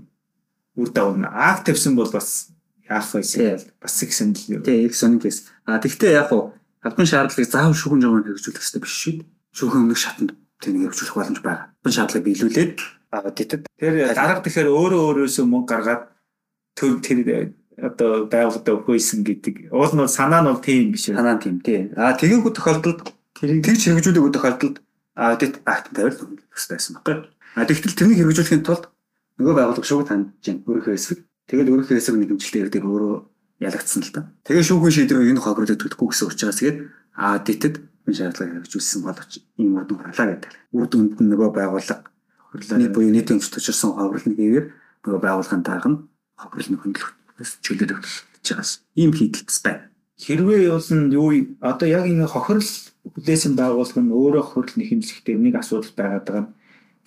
үр 0.78 0.90
дагавар. 0.94 1.34
Акт 1.34 1.66
тавьсан 1.66 1.98
бол 1.98 2.12
бас 2.14 2.54
яах 2.86 3.10
вэ? 3.18 3.58
Бас 3.82 3.94
их 4.06 4.14
сонирхол. 4.14 4.62
тий 4.62 4.86
их 4.86 4.94
сонин 4.94 5.20
кейс. 5.20 5.50
А 5.66 5.82
тэгвэл 5.82 6.14
яг 6.14 6.30
уу 6.30 6.54
албан 6.86 7.10
шаардлагыг 7.10 7.50
заавал 7.50 7.74
шүүхэн 7.74 8.02
жамаар 8.06 8.24
хэрэгжүүлэх 8.30 8.62
хэрэгтэй 8.62 8.82
биш 8.86 8.94
шүү 9.02 9.14
дээ. 9.18 9.28
Шүүхэн 9.58 9.82
өмнөх 9.82 9.98
шатанд 9.98 10.32
тэнийг 10.62 10.94
хэрэгжүүлэх 10.94 11.18
боломж 11.18 11.40
байгаа. 11.42 11.74
Албан 11.74 11.94
шаардлагыг 11.98 12.26
биелүүлээд 12.30 12.78
аудитэд 13.10 13.64
Тэр 13.82 13.94
дарга 14.14 14.46
тэгэхээр 14.46 14.70
өөрөө 14.70 15.02
өөрөөсөө 15.10 15.46
мөнгө 15.50 15.70
гаргаад 15.74 16.04
төв 16.78 17.02
тэр 17.02 17.58
одоо 17.80 18.28
байгууллагад 18.28 18.70
өгөхөөсөн 18.70 19.22
гэдэг. 19.24 19.56
Уул 19.72 19.94
нь 19.96 20.08
санаа 20.08 20.44
нь 20.44 20.50
бол 20.52 20.62
тийм 20.62 20.92
биш 20.94 21.10
санаа 21.10 21.40
тийм 21.40 21.64
тий. 21.64 21.90
А 21.96 22.14
тэгээгүү 22.14 22.52
тохиолдолд 22.54 23.00
Тэрийг 23.40 23.64
тэгж 23.64 23.82
хэрэгжүүлээгүй 23.88 24.32
тохиолдолд 24.36 24.78
аудит 25.20 25.60
акт 25.68 25.92
тавил 25.92 26.16
хэвчээсэн 26.56 27.04
баггүй. 27.04 27.28
А 27.60 27.68
тэгтэл 27.68 27.98
тэрнийг 28.00 28.24
хэрэгжүүлэхийн 28.24 28.64
тулд 28.64 28.88
нөгөө 29.36 29.54
байгууллага 29.60 29.84
шүүх 29.84 30.08
танд 30.08 30.32
чинь 30.40 30.64
өөрийнхөө 30.64 30.96
эсрэг 30.96 31.20
тэгэл 31.52 31.72
өөрийнхөө 31.76 32.00
эсрэг 32.00 32.18
нэгэмжлэлээр 32.24 32.70
дээр 32.72 32.86
өөрөө 32.88 33.16
ялагдсан 33.68 34.02
л 34.08 34.14
та. 34.16 34.32
Тэгээ 34.48 34.64
шүүхийн 34.64 34.96
шийдвэр 34.96 35.30
энэ 35.36 35.44
хохирлыг 35.44 35.76
төлөхгүй 35.76 36.08
гэсэн 36.16 36.28
учраас 36.32 36.60
тэгээд 36.64 36.80
аудитэд 37.20 37.76
энэ 38.08 38.16
шаардлагыг 38.16 38.54
хэрэгжүүлсэн 38.64 39.02
боловч 39.04 39.32
ийм 39.60 39.76
үр 39.76 39.84
дүн 39.84 40.00
гарлаа 40.00 40.28
гэдэг. 40.32 40.52
Үр 40.72 40.88
дүнд 40.88 41.20
нь 41.20 41.30
нөгөө 41.36 41.50
байгууллага 41.52 42.08
Нийт 42.50 42.94
буюу 42.98 43.14
нийтийн 43.14 43.38
өмч 43.38 43.54
төчөрсөн 43.54 43.94
ховрол 43.94 44.26
нэгээр 44.26 44.66
нөгөө 45.06 45.22
байгууллагын 45.22 45.62
дарга 45.62 45.90
нь 45.94 46.02
нь 46.02 46.82
хөндлөх 46.82 47.14
чөлөөд 47.62 47.94
өгч 47.94 48.26
байгаас 48.42 48.82
ийм 48.98 49.14
хийдэлтс 49.14 49.62
байна. 49.62 49.89
Хэрвээ 50.20 50.70
бол 50.76 50.90
нь 51.00 51.14
юу 51.16 51.30
одоо 51.64 51.88
яг 51.88 52.06
энэ 52.06 52.28
хохирол 52.28 52.70
хүлээсэн 53.16 53.54
байгууллага 53.56 54.02
нь 54.04 54.12
өөрөө 54.12 54.44
хохирол 54.44 54.76
нэхэмжлэхдээ 54.76 55.36
нэг 55.40 55.56
асуудал 55.56 55.94
байгаад 55.96 56.26
байгаа 56.28 56.44
нь 56.44 56.54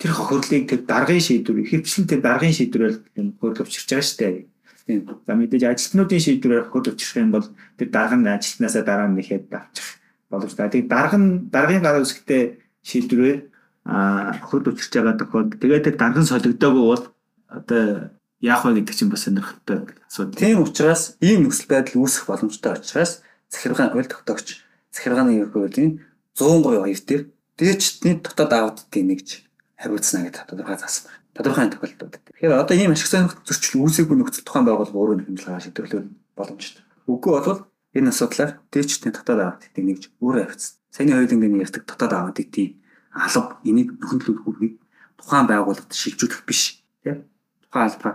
тэр 0.01 0.11
хохирлыг 0.17 0.63
тэр 0.67 0.81
даргын 0.89 1.21
шийдвэр 1.21 1.63
ихэвчлэн 1.63 2.09
тэр 2.09 2.21
даргын 2.25 2.55
шийдвэрээр 2.57 2.95
хөрөл 3.39 3.61
авчирч 3.61 3.87
байгаа 3.87 4.07
шүү 4.09 4.19
дээ. 4.19 4.35
Тийм. 4.83 4.99
За 5.23 5.31
мэдээж 5.37 5.63
ажилтнуудын 5.63 6.25
шийдвэрээр 6.25 6.67
хөрөл 6.67 6.91
авчирх 6.91 7.15
юм 7.21 7.31
бол 7.31 7.47
тэр 7.77 7.89
дарга 7.93 8.15
нь 8.17 8.27
ажилтнаасаа 8.27 8.83
дараа 8.83 9.07
нь 9.07 9.15
нэхэд 9.15 9.47
авчих 9.53 9.87
боломжтой. 10.27 10.67
Тэгээд 10.73 10.89
дарга 10.89 11.17
нь 11.21 11.47
даргын 11.53 11.85
гар 11.85 12.01
үсгтээ 12.01 12.43
шийдвэрээр 12.81 13.39
аа 13.87 14.41
хөрөл 14.43 14.73
авчирч 14.73 14.93
байгаа 14.97 15.15
тохиолдолд 15.21 15.61
тэгээд 15.61 15.85
тэр 15.87 15.95
дарган 16.01 16.25
солигдоогүй 16.25 16.85
бол 16.89 17.03
одоо 17.47 18.11
яах 18.43 18.67
вэ 18.67 18.83
гэдэг 18.83 18.95
чинь 18.95 19.07
бас 19.07 19.23
сонирхолтой 19.23 19.87
асуудал. 20.03 20.35
Тийм 20.35 20.59
учраас 20.59 21.15
ийм 21.23 21.47
нөхцөл 21.47 21.71
байдал 21.71 22.03
үүсэх 22.03 22.27
боломжтой 22.27 22.75
учраас 22.75 23.23
захиргааны 23.47 23.95
хууль 23.95 24.11
тогтоогч 24.11 24.59
захиргааны 24.91 25.47
хуулийн 25.47 26.03
103 26.35 26.83
хоёр 26.83 26.99
дээр 27.07 27.23
дээчдний 27.55 28.19
дотоод 28.19 28.51
аудитын 28.51 29.07
нэгж 29.07 29.47
хариуцна 29.79 30.27
гэдэг 30.27 30.43
тодорхой 30.43 30.75
заасан 30.75 31.07
байна. 31.07 31.23
Тодорхой 31.31 31.71
тохиолдолд. 31.71 32.19
Тэгэхээр 32.19 32.59
одоо 32.59 32.75
ийм 32.75 32.91
ашиг 32.91 33.07
сонирхох 33.07 33.47
зөрчил 33.47 33.79
үүсээгүй 33.79 34.17
нөхцөл 34.19 34.43
тухайн 34.43 34.67
байгууллага 34.67 34.99
өөрөө 34.99 35.23
хэмжлэгээ 35.23 35.63
шийдвэрлэх 35.63 36.03
боломжтой. 36.35 36.83
Үгүй 37.07 37.31
бол 37.31 37.63
энэ 37.95 38.11
асуудлаар 38.11 38.51
дээчдний 38.75 39.13
дотоод 39.15 39.39
аудитын 39.39 39.85
нэгж 39.87 40.03
өөрөө 40.19 40.43
хариуцна. 40.51 40.75
Саяны 40.91 41.27
дэний 41.31 41.63
ярьдаг 41.63 41.87
дотоод 41.87 42.11
аудитын 42.11 42.75
алба 43.15 43.61
энийг 43.63 43.95
нөхөрлөх 44.03 44.43
үргийг 44.51 44.75
тухайн 45.15 45.47
байгууллагад 45.47 45.95
шилжүүлэх 45.95 46.43
биш. 46.43 46.83
Тийм. 47.05 47.23
Тухайн 47.69 47.87
албаа 47.87 48.13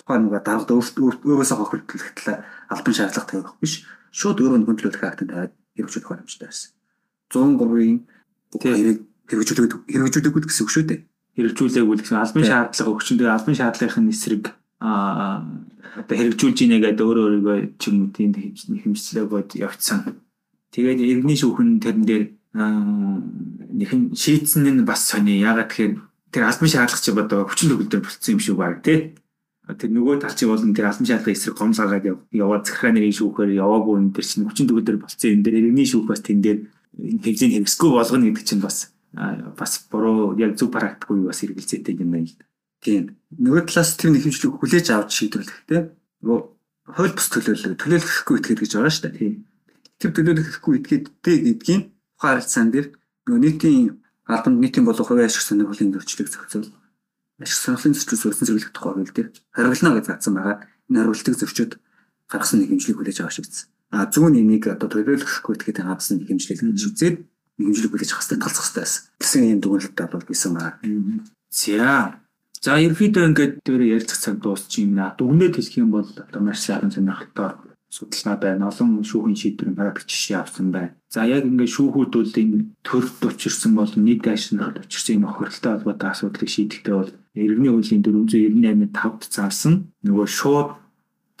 тухайн 0.00 0.26
нэг 0.26 0.40
даргад 0.40 0.72
өөрөөсөө 0.72 1.56
хохирлуулах 1.60 2.40
албан 2.72 2.94
шаардлага 2.96 3.28
тавих 3.28 3.54
биш. 3.60 3.84
Шууд 4.10 4.40
өөрөө 4.40 4.64
хөндлөлөх 4.64 5.04
актанд 5.04 5.30
тавиад 5.30 5.52
хэрэгжүүлэх 5.76 6.08
боломжтой 6.08 6.48
байсан. 6.48 6.70
103-ийн 7.30 7.98
хэрэг 8.58 8.98
хэрэгжүүлээд 9.28 9.72
хэрэгжүүлээгүй 9.92 10.42
гэсэн 10.48 10.64
үг 10.64 10.72
шүү 10.72 10.84
дээ. 10.88 11.00
хэрэгжүүлээгүй 11.38 11.96
гэсэн 12.02 12.18
албан 12.18 12.44
шаардлага 12.48 12.90
өгч 12.90 13.06
энэ 13.14 13.30
албан 13.30 13.54
шаардлагын 13.54 14.10
эсрэг 14.10 14.44
аа 14.82 15.46
одоо 16.00 16.16
хэрэгжүүлж 16.16 16.58
ийнэ 16.64 16.78
гэдэг 16.82 17.06
өөрөө 17.06 17.24
өөрийгөө 17.26 17.58
ч 17.78 17.82
юм 17.90 17.96
уу 18.06 18.14
тийм 18.14 18.30
хэмжлээгөөд 18.34 19.50
явцсан. 19.62 20.22
Тэгээд 20.74 21.02
иргэний 21.02 21.38
шүүхэн 21.38 21.82
тэрэн 21.82 22.04
дээр 22.06 22.24
нэхэн 22.54 24.14
шийдсэн 24.14 24.66
нь 24.70 24.86
бас 24.86 25.06
сони. 25.06 25.42
Ягаад 25.42 25.70
тэгэхээр 25.70 25.94
тэр 26.30 26.44
албан 26.46 26.70
шаардлага 26.70 27.02
чи 27.02 27.10
одоо 27.10 27.40
хүчин 27.46 27.68
төгөлдөр 27.74 28.00
болцсон 28.06 28.32
юм 28.34 28.40
шиг 28.42 28.56
баг 28.58 28.82
тий. 28.86 29.14
Тэр 29.68 29.90
нөгөө 29.92 30.24
тал 30.24 30.34
чи 30.34 30.48
болон 30.48 30.74
тэр 30.74 30.90
албан 30.90 31.06
шаардлагын 31.06 31.36
эсрэг 31.36 31.54
гомл 31.54 31.78
гаргаад 31.78 32.06
яваад 32.32 32.64
захиргаа 32.66 32.92
нэрийг 32.96 33.14
шүүхээр 33.14 33.50
яваагүй 33.60 33.94
энэ 34.00 34.14
тэр 34.16 34.26
чинь 34.26 34.46
хүчин 34.48 34.66
төгөлдөр 34.66 34.98
болцсон 34.98 35.30
юм 35.30 35.42
дээр 35.46 35.58
иргэний 35.60 35.86
шүүх 35.86 36.10
бас 36.10 36.24
тэн 36.24 36.40
дээр 36.42 36.58
хэвзээ 36.96 37.48
хэрэгсгүй 37.54 37.90
болгоно 37.94 38.26
гэдэг 38.26 38.46
чинь 38.48 38.64
бас 38.64 38.90
бас 39.12 39.72
буруу 39.90 40.34
яг 40.42 40.58
зөв 40.58 40.74
практик 40.74 41.10
уу 41.10 41.30
бас 41.30 41.38
хэрэгэлцээтэй 41.44 42.02
юм 42.02 42.10
байна 42.10 42.26
л 42.26 42.34
да. 42.34 42.44
Тийм. 42.80 43.20
Нөгөө 43.36 43.68
талаас 43.68 43.94
тийм 44.00 44.16
нэг 44.16 44.24
хэмжлэг 44.24 44.56
хүлээж 44.56 44.86
авч 44.96 45.10
шийдвэрлэх 45.12 45.58
тийм. 45.68 45.84
Нөгөө 46.24 46.38
хууль 46.96 47.14
бус 47.14 47.28
төлөөлөл 47.28 47.76
төлөөлөхгүй 47.76 48.36
итгэх 48.40 48.60
гэж 48.64 48.72
байгаа 48.72 48.92
шүү 48.96 49.04
дээ. 49.04 49.18
Тийм. 49.20 49.34
Тэр 50.00 50.10
төлөөлөхгүй 50.16 50.74
итгээд 50.80 51.04
дэ 51.20 51.32
гэдгийг 51.44 51.60
тухайн 51.60 51.82
харилцаан 52.16 52.68
дээр 52.72 52.86
нөгөө 53.28 53.40
нийтийн 53.44 54.00
албанд 54.24 54.58
нийтийн 54.64 54.84
болов 54.88 55.04
хувийн 55.04 55.28
ашиг 55.28 55.44
сонирхлын 55.44 55.92
зөрчлийг 55.92 56.32
зохицуул. 56.32 56.72
Ашиг 57.40 57.58
сонирхлын 57.58 57.96
зөрчил 57.96 58.20
зөрсөн 58.20 58.46
зэрэглэх 58.46 58.72
тухай 58.76 58.92
хууль 58.94 59.10
дээр 59.16 59.28
хариулна 59.56 59.96
гэж 59.96 60.06
заасан 60.06 60.34
байгаа. 60.36 60.56
Энэ 60.88 60.98
хариултыг 61.00 61.36
зөрчөөд 61.40 61.72
гаргасан 62.28 62.58
нэг 62.60 62.68
хэмжлэг 62.70 62.96
хүлээж 63.00 63.18
авах 63.24 63.34
шигдсэн. 63.34 63.66
А 63.90 64.06
зүүн 64.06 64.38
энийг 64.38 64.64
одоо 64.68 64.88
төлөөлөхгүй 64.92 65.54
итгээд 65.56 65.82
хангасан 65.82 66.20
нэг 66.20 66.28
хэмжлэг 66.30 66.60
гэж 66.60 66.84
үзээд 66.84 67.16
нэг 67.58 67.64
хэмжлэг 67.66 67.90
хүлээж 67.90 68.10
авах 68.12 68.22
хэрэгтэй 68.22 68.38
талцах 68.44 68.64
хэрэгтэй 68.68 68.84
байсан. 68.84 69.02
Гэсэн 69.18 69.40
юм 69.50 69.60
дүгнэлттэй 69.64 70.06
бол 70.12 70.28
бисэн 70.28 70.52
байгаа. 70.54 70.78
За 71.50 72.20
За 72.60 72.76
ерөөдөө 72.76 73.24
ингээд 73.32 73.54
дээр 73.64 73.82
ярилцах 73.96 74.20
цаг 74.20 74.36
дуусчих 74.44 74.84
юм 74.84 75.00
наа. 75.00 75.16
Дүгнээд 75.16 75.56
хэлэх 75.56 75.80
юм 75.80 75.96
бол 75.96 76.04
одоо 76.04 76.40
маш 76.44 76.60
сайхан 76.60 76.92
сонирхолтой 76.92 77.56
судалгаа 77.88 78.36
байна. 78.36 78.68
Олон 78.68 79.00
шүүхийн 79.00 79.40
шийдвэрийн 79.40 79.80
практик 79.80 80.04
жишээ 80.04 80.44
авсан 80.44 80.68
байна. 80.68 80.92
За 81.08 81.24
яг 81.24 81.48
ингээд 81.48 81.72
шүүхүүд 81.72 82.12
бол 82.12 82.36
энэ 82.36 82.76
төрөлд 82.84 83.32
учирсан 83.32 83.72
бол 83.72 83.92
нийт 83.96 84.28
ашиглалт 84.28 84.76
учирсан 84.84 85.24
энэ 85.24 85.28
охирлтой 85.32 85.72
холбоотой 85.72 86.08
асуудлыг 86.12 86.50
шийдэхдээ 86.52 86.94
бол 87.00 87.10
иргэний 87.34 87.70
хуулийн 87.70 88.02
498-д 88.02 88.90
5-д 88.90 89.30
заасан 89.30 89.74
нөгөө 90.02 90.26
шууд 90.26 90.70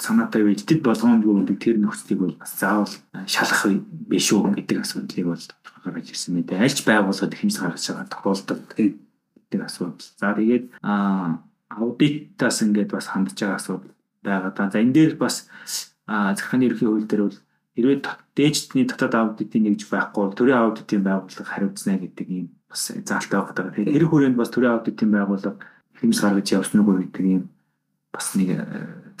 санаатай 0.00 0.42
вэжтэд 0.46 0.80
болгоомжгүй 0.80 1.34
гэдэг 1.44 1.58
тэр 1.60 1.76
нөхцөлийг 1.82 2.20
бол 2.20 2.36
бас 2.40 2.52
заавал 2.56 2.94
шалах 3.26 3.62
биш 4.08 4.32
үү 4.32 4.56
гэдэг 4.56 4.78
асуудлыг 4.80 5.26
бол 5.28 5.44
гаргаж 5.84 6.06
ирсэн 6.08 6.34
мэт. 6.36 6.52
Альч 6.56 6.84
байгууллагад 6.88 7.36
хэмжиж 7.36 7.58
гаргаж 7.60 7.84
байгаа 7.84 8.08
тохиолдолд 8.08 8.66
гэдэг 8.76 9.60
асуудал. 9.60 10.08
За 10.16 10.32
тэгээд 10.32 10.64
аудитаас 10.80 12.58
ингээд 12.64 12.90
бас 12.90 13.06
хандж 13.12 13.36
байгаа 13.36 13.58
асуудал 13.60 13.92
байгаа. 14.24 14.70
За 14.72 14.78
энэ 14.80 14.94
дээр 14.96 15.12
бас 15.20 15.48
захиргааны 16.08 16.64
ерхий 16.68 16.88
хууль 16.88 17.04
дээр 17.04 17.22
бол 17.28 17.38
хэрвээ 17.76 17.98
дээжтний 18.36 18.84
дотоод 18.88 19.14
аудитын 19.14 19.62
нэгж 19.68 19.88
байхгүй 19.88 20.32
төрийн 20.32 20.64
аудитын 20.64 21.04
байгууллага 21.04 21.44
хариуцна 21.44 22.00
гэдэг 22.00 22.26
юм 22.28 22.48
бас 22.68 22.88
заалтай 22.88 23.36
байгаа. 23.40 23.72
Тэгэхээр 23.72 23.94
хэрэг 23.94 24.10
хүрээнд 24.10 24.36
бас 24.40 24.50
төрийн 24.50 24.74
аудитын 24.74 25.10
байгууллага 25.12 25.60
хэмж 26.00 26.16
гаргаж 26.20 26.48
явсан 26.50 26.80
уу 26.80 26.98
гэдэг 26.98 27.24
юм. 27.24 27.44
Бас 28.12 28.34
нэг 28.34 28.50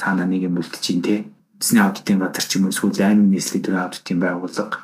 цаана 0.00 0.24
нэг 0.26 0.48
юм 0.48 0.58
үлдэж 0.58 0.80
чинь 0.80 1.04
те. 1.04 1.28
Эзний 1.60 1.84
аудитын 1.84 2.18
газар 2.18 2.44
ч 2.44 2.56
юм 2.56 2.66
уу 2.66 2.74
эсвэл 2.74 2.96
аймаг 3.04 3.28
нийслэлийн 3.30 3.64
төрийн 3.64 3.84
аудитын 3.84 4.18
байгууллага. 4.20 4.76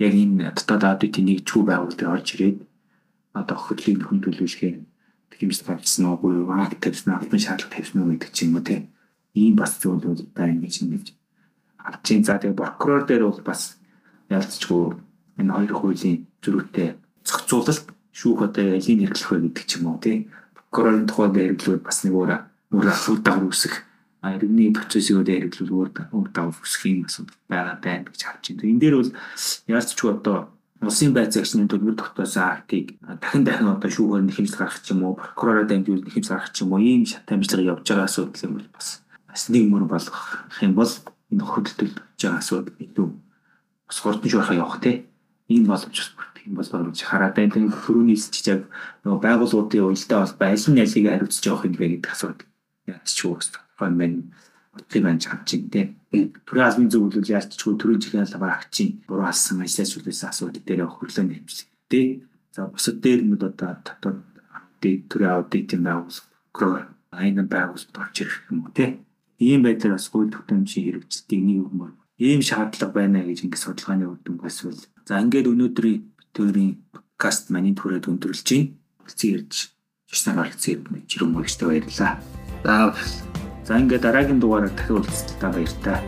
Яг 0.00 0.12
энэ 0.16 0.50
дотоод 0.56 0.84
аудитын 0.84 1.24
нэгжгүй 1.28 1.62
байгууллагыг 1.68 2.08
орж 2.08 2.28
ирээд 2.34 2.58
одоо 3.36 3.56
хөдөлгөөний 3.56 4.00
нөхөн 4.00 4.20
төлөвлөхээ 4.24 4.74
хэмжиж 5.36 5.62
гаргасан 5.66 6.06
уу 6.08 6.16
буюу 6.22 6.52
акт 6.54 6.80
тавьсан 6.80 7.18
албан 7.18 7.40
шаардлага 7.40 7.74
тавьсан 7.74 7.98
уу 8.02 8.10
гэдэг 8.14 8.30
ч 8.32 8.38
юм 8.46 8.56
уу 8.56 8.64
те. 8.64 8.88
Ийм 9.34 9.54
бас 9.56 9.76
зүйлүүд 9.80 10.32
байна 10.36 10.60
гэж 10.64 10.74
ингэж 10.82 11.06
авч 11.84 12.06
ин 12.14 12.24
за 12.24 12.38
тэгээ 12.38 12.54
прокурор 12.56 13.02
дээр 13.06 13.26
бол 13.26 13.42
бас 13.42 13.76
ялцчгүй 14.30 14.94
энэ 15.40 15.52
хоёр 15.52 15.72
хуулийн 15.74 16.18
зөрүүтэй 16.42 16.88
зохицуулалт 17.26 17.86
шүүх 18.14 18.40
одоо 18.46 18.64
ялийн 18.78 19.02
хэрэглэх 19.02 19.30
вэ 19.32 19.38
гэдэг 19.50 19.64
ч 19.66 19.70
юм 19.82 19.86
уу 19.90 19.98
тий 19.98 20.30
прокурорын 20.72 21.04
тухайд 21.04 21.36
хэрэглүүл 21.36 21.84
бас 21.84 22.00
нэг 22.00 22.16
өөр 22.16 22.32
өөр 22.72 22.88
асуудал 22.88 23.44
үүсэх 23.44 23.84
иргэний 24.24 24.72
процессыг 24.72 25.20
өөр 25.20 25.28
хэрэглүүл 25.28 25.72
өөр 25.76 25.88
өөр 26.16 26.28
давуу 26.32 26.56
үүсэх 26.56 26.88
юм 26.88 27.04
асуудал 27.04 27.36
байгаа 27.44 27.76
байна 27.76 28.08
гэж 28.08 28.20
харж 28.24 28.44
байна. 28.56 28.72
Энэ 28.72 28.80
дээр 28.80 28.96
бол 28.96 29.12
ялцчгүй 29.68 30.08
одоо 30.16 30.48
улсын 30.80 31.12
байцаагчны 31.12 31.68
төлбөр 31.68 31.92
тогтоосон 32.00 32.56
актыг 32.56 32.96
дахин 33.04 33.44
дахин 33.44 33.68
одоо 33.68 33.90
шүүгээр 33.92 34.24
нэхэмж 34.24 34.52
гаргах 34.56 34.80
ч 34.80 34.96
юм 34.96 35.04
уу? 35.04 35.20
Прокуророо 35.20 35.68
дамжуул 35.68 36.00
нэхэмж 36.08 36.26
гаргах 36.32 36.56
ч 36.56 36.64
юм 36.64 36.72
уу? 36.72 36.80
Ийм 36.80 37.04
шат 37.04 37.28
амжилтыг 37.28 37.68
явж 37.68 37.84
байгаа 37.84 38.08
асуудал 38.08 38.44
юм 38.48 38.52
бол 38.56 38.68
бас 38.72 38.88
бас 39.28 39.42
нэг 39.52 39.64
мөр 39.68 39.84
болгох 39.84 40.48
юм 40.64 40.72
бол 40.72 40.92
энэ 41.28 41.44
хөдөлтөл 41.44 42.00
байгаа 42.00 42.40
асуудал. 42.40 42.80
Илүү 42.80 43.08
бас 43.92 43.98
хурдан 44.00 44.30
шуурхаа 44.32 44.56
явах 44.56 44.80
те 44.80 45.04
ийм 45.48 45.64
боломж 45.66 45.96
бол 46.46 46.70
боломж 46.74 47.00
хараад 47.02 47.34
байна. 47.34 47.54
Тэгээд 47.54 47.82
төрөний 47.86 48.18
хэлчих 48.18 48.46
яг 48.50 48.62
нөгөө 49.02 49.20
байгууллагуудын 49.26 49.86
уялдаа 49.86 50.18
бол 50.26 50.66
нь 50.70 50.82
алийг 50.82 51.06
хариуцж 51.08 51.42
явах 51.46 51.66
юм 51.66 51.74
бэ 51.78 51.86
гэдэг 51.98 52.12
асуудал 52.12 52.46
яаж 52.86 53.08
ч 53.08 53.18
юу 53.24 53.34
гэсэн 53.38 53.62
байна 53.78 54.22
бодлыг 54.72 55.04
анж 55.04 55.24
хавч 55.28 55.48
ин 55.54 55.68
тэ. 55.68 55.92
Төрийн 56.46 56.66
албан 56.66 56.88
зөвлөл 56.88 57.28
яалтчгүй 57.36 57.74
төрийн 57.76 58.00
чихэн 58.00 58.24
албаар 58.24 58.56
агчин 58.56 59.04
буруу 59.06 59.28
алсан 59.28 59.60
ажлаач 59.60 59.92
үлээсэн 60.00 60.28
асуудал 60.32 60.64
дээр 60.64 60.88
хөрлөө 60.88 61.24
нэмжлэг. 61.28 61.68
Тэ. 61.92 62.24
За 62.56 62.66
бусад 62.72 63.00
дээр 63.04 63.20
нь 63.20 63.36
одоо 63.36 63.52
дотоод 63.52 64.18
төрийн 64.80 65.32
аудитын 65.36 65.84
байгууллага 65.84 66.88
айна 67.12 67.44
байгуулалт 67.44 68.00
орж 68.00 68.16
ирэх 68.24 68.48
юм 68.48 68.64
уу 68.64 68.72
тэ. 68.72 68.96
Ийм 69.36 69.60
байдлаар 69.64 70.00
бас 70.00 70.08
гол 70.08 70.32
төгтөмжийн 70.32 70.84
хэрэгжилтийг 70.88 71.42
нэг 71.44 71.58
юм 71.68 71.92
ийм 72.16 72.40
шаардлага 72.40 72.92
байна 72.96 73.20
гэж 73.24 73.44
ингэ 73.44 73.58
судалгааны 73.60 74.08
үр 74.08 74.20
дүн 74.24 74.36
басвал. 74.40 74.78
За 75.08 75.18
ингээд 75.18 75.50
өнөөдрийн 75.50 75.98
төрийн 76.30 76.78
подкаст 76.94 77.50
маний 77.50 77.74
түрээд 77.74 78.06
өндөрлж 78.06 78.46
байна. 78.46 78.70
Хэцүү 79.06 79.28
ярьж 79.34 79.74
шишнаар 80.06 80.48
хэлцээ 80.50 80.74
жирэмгүйчтэй 81.10 81.66
баярлаа. 81.66 82.12
За 82.62 82.94
За 83.66 83.78
ингээд 83.78 84.02
дараагийн 84.06 84.38
дугаараар 84.38 84.70
дахин 84.74 85.02
уулзалтаа 85.02 85.50
баярлалаа. 85.50 85.98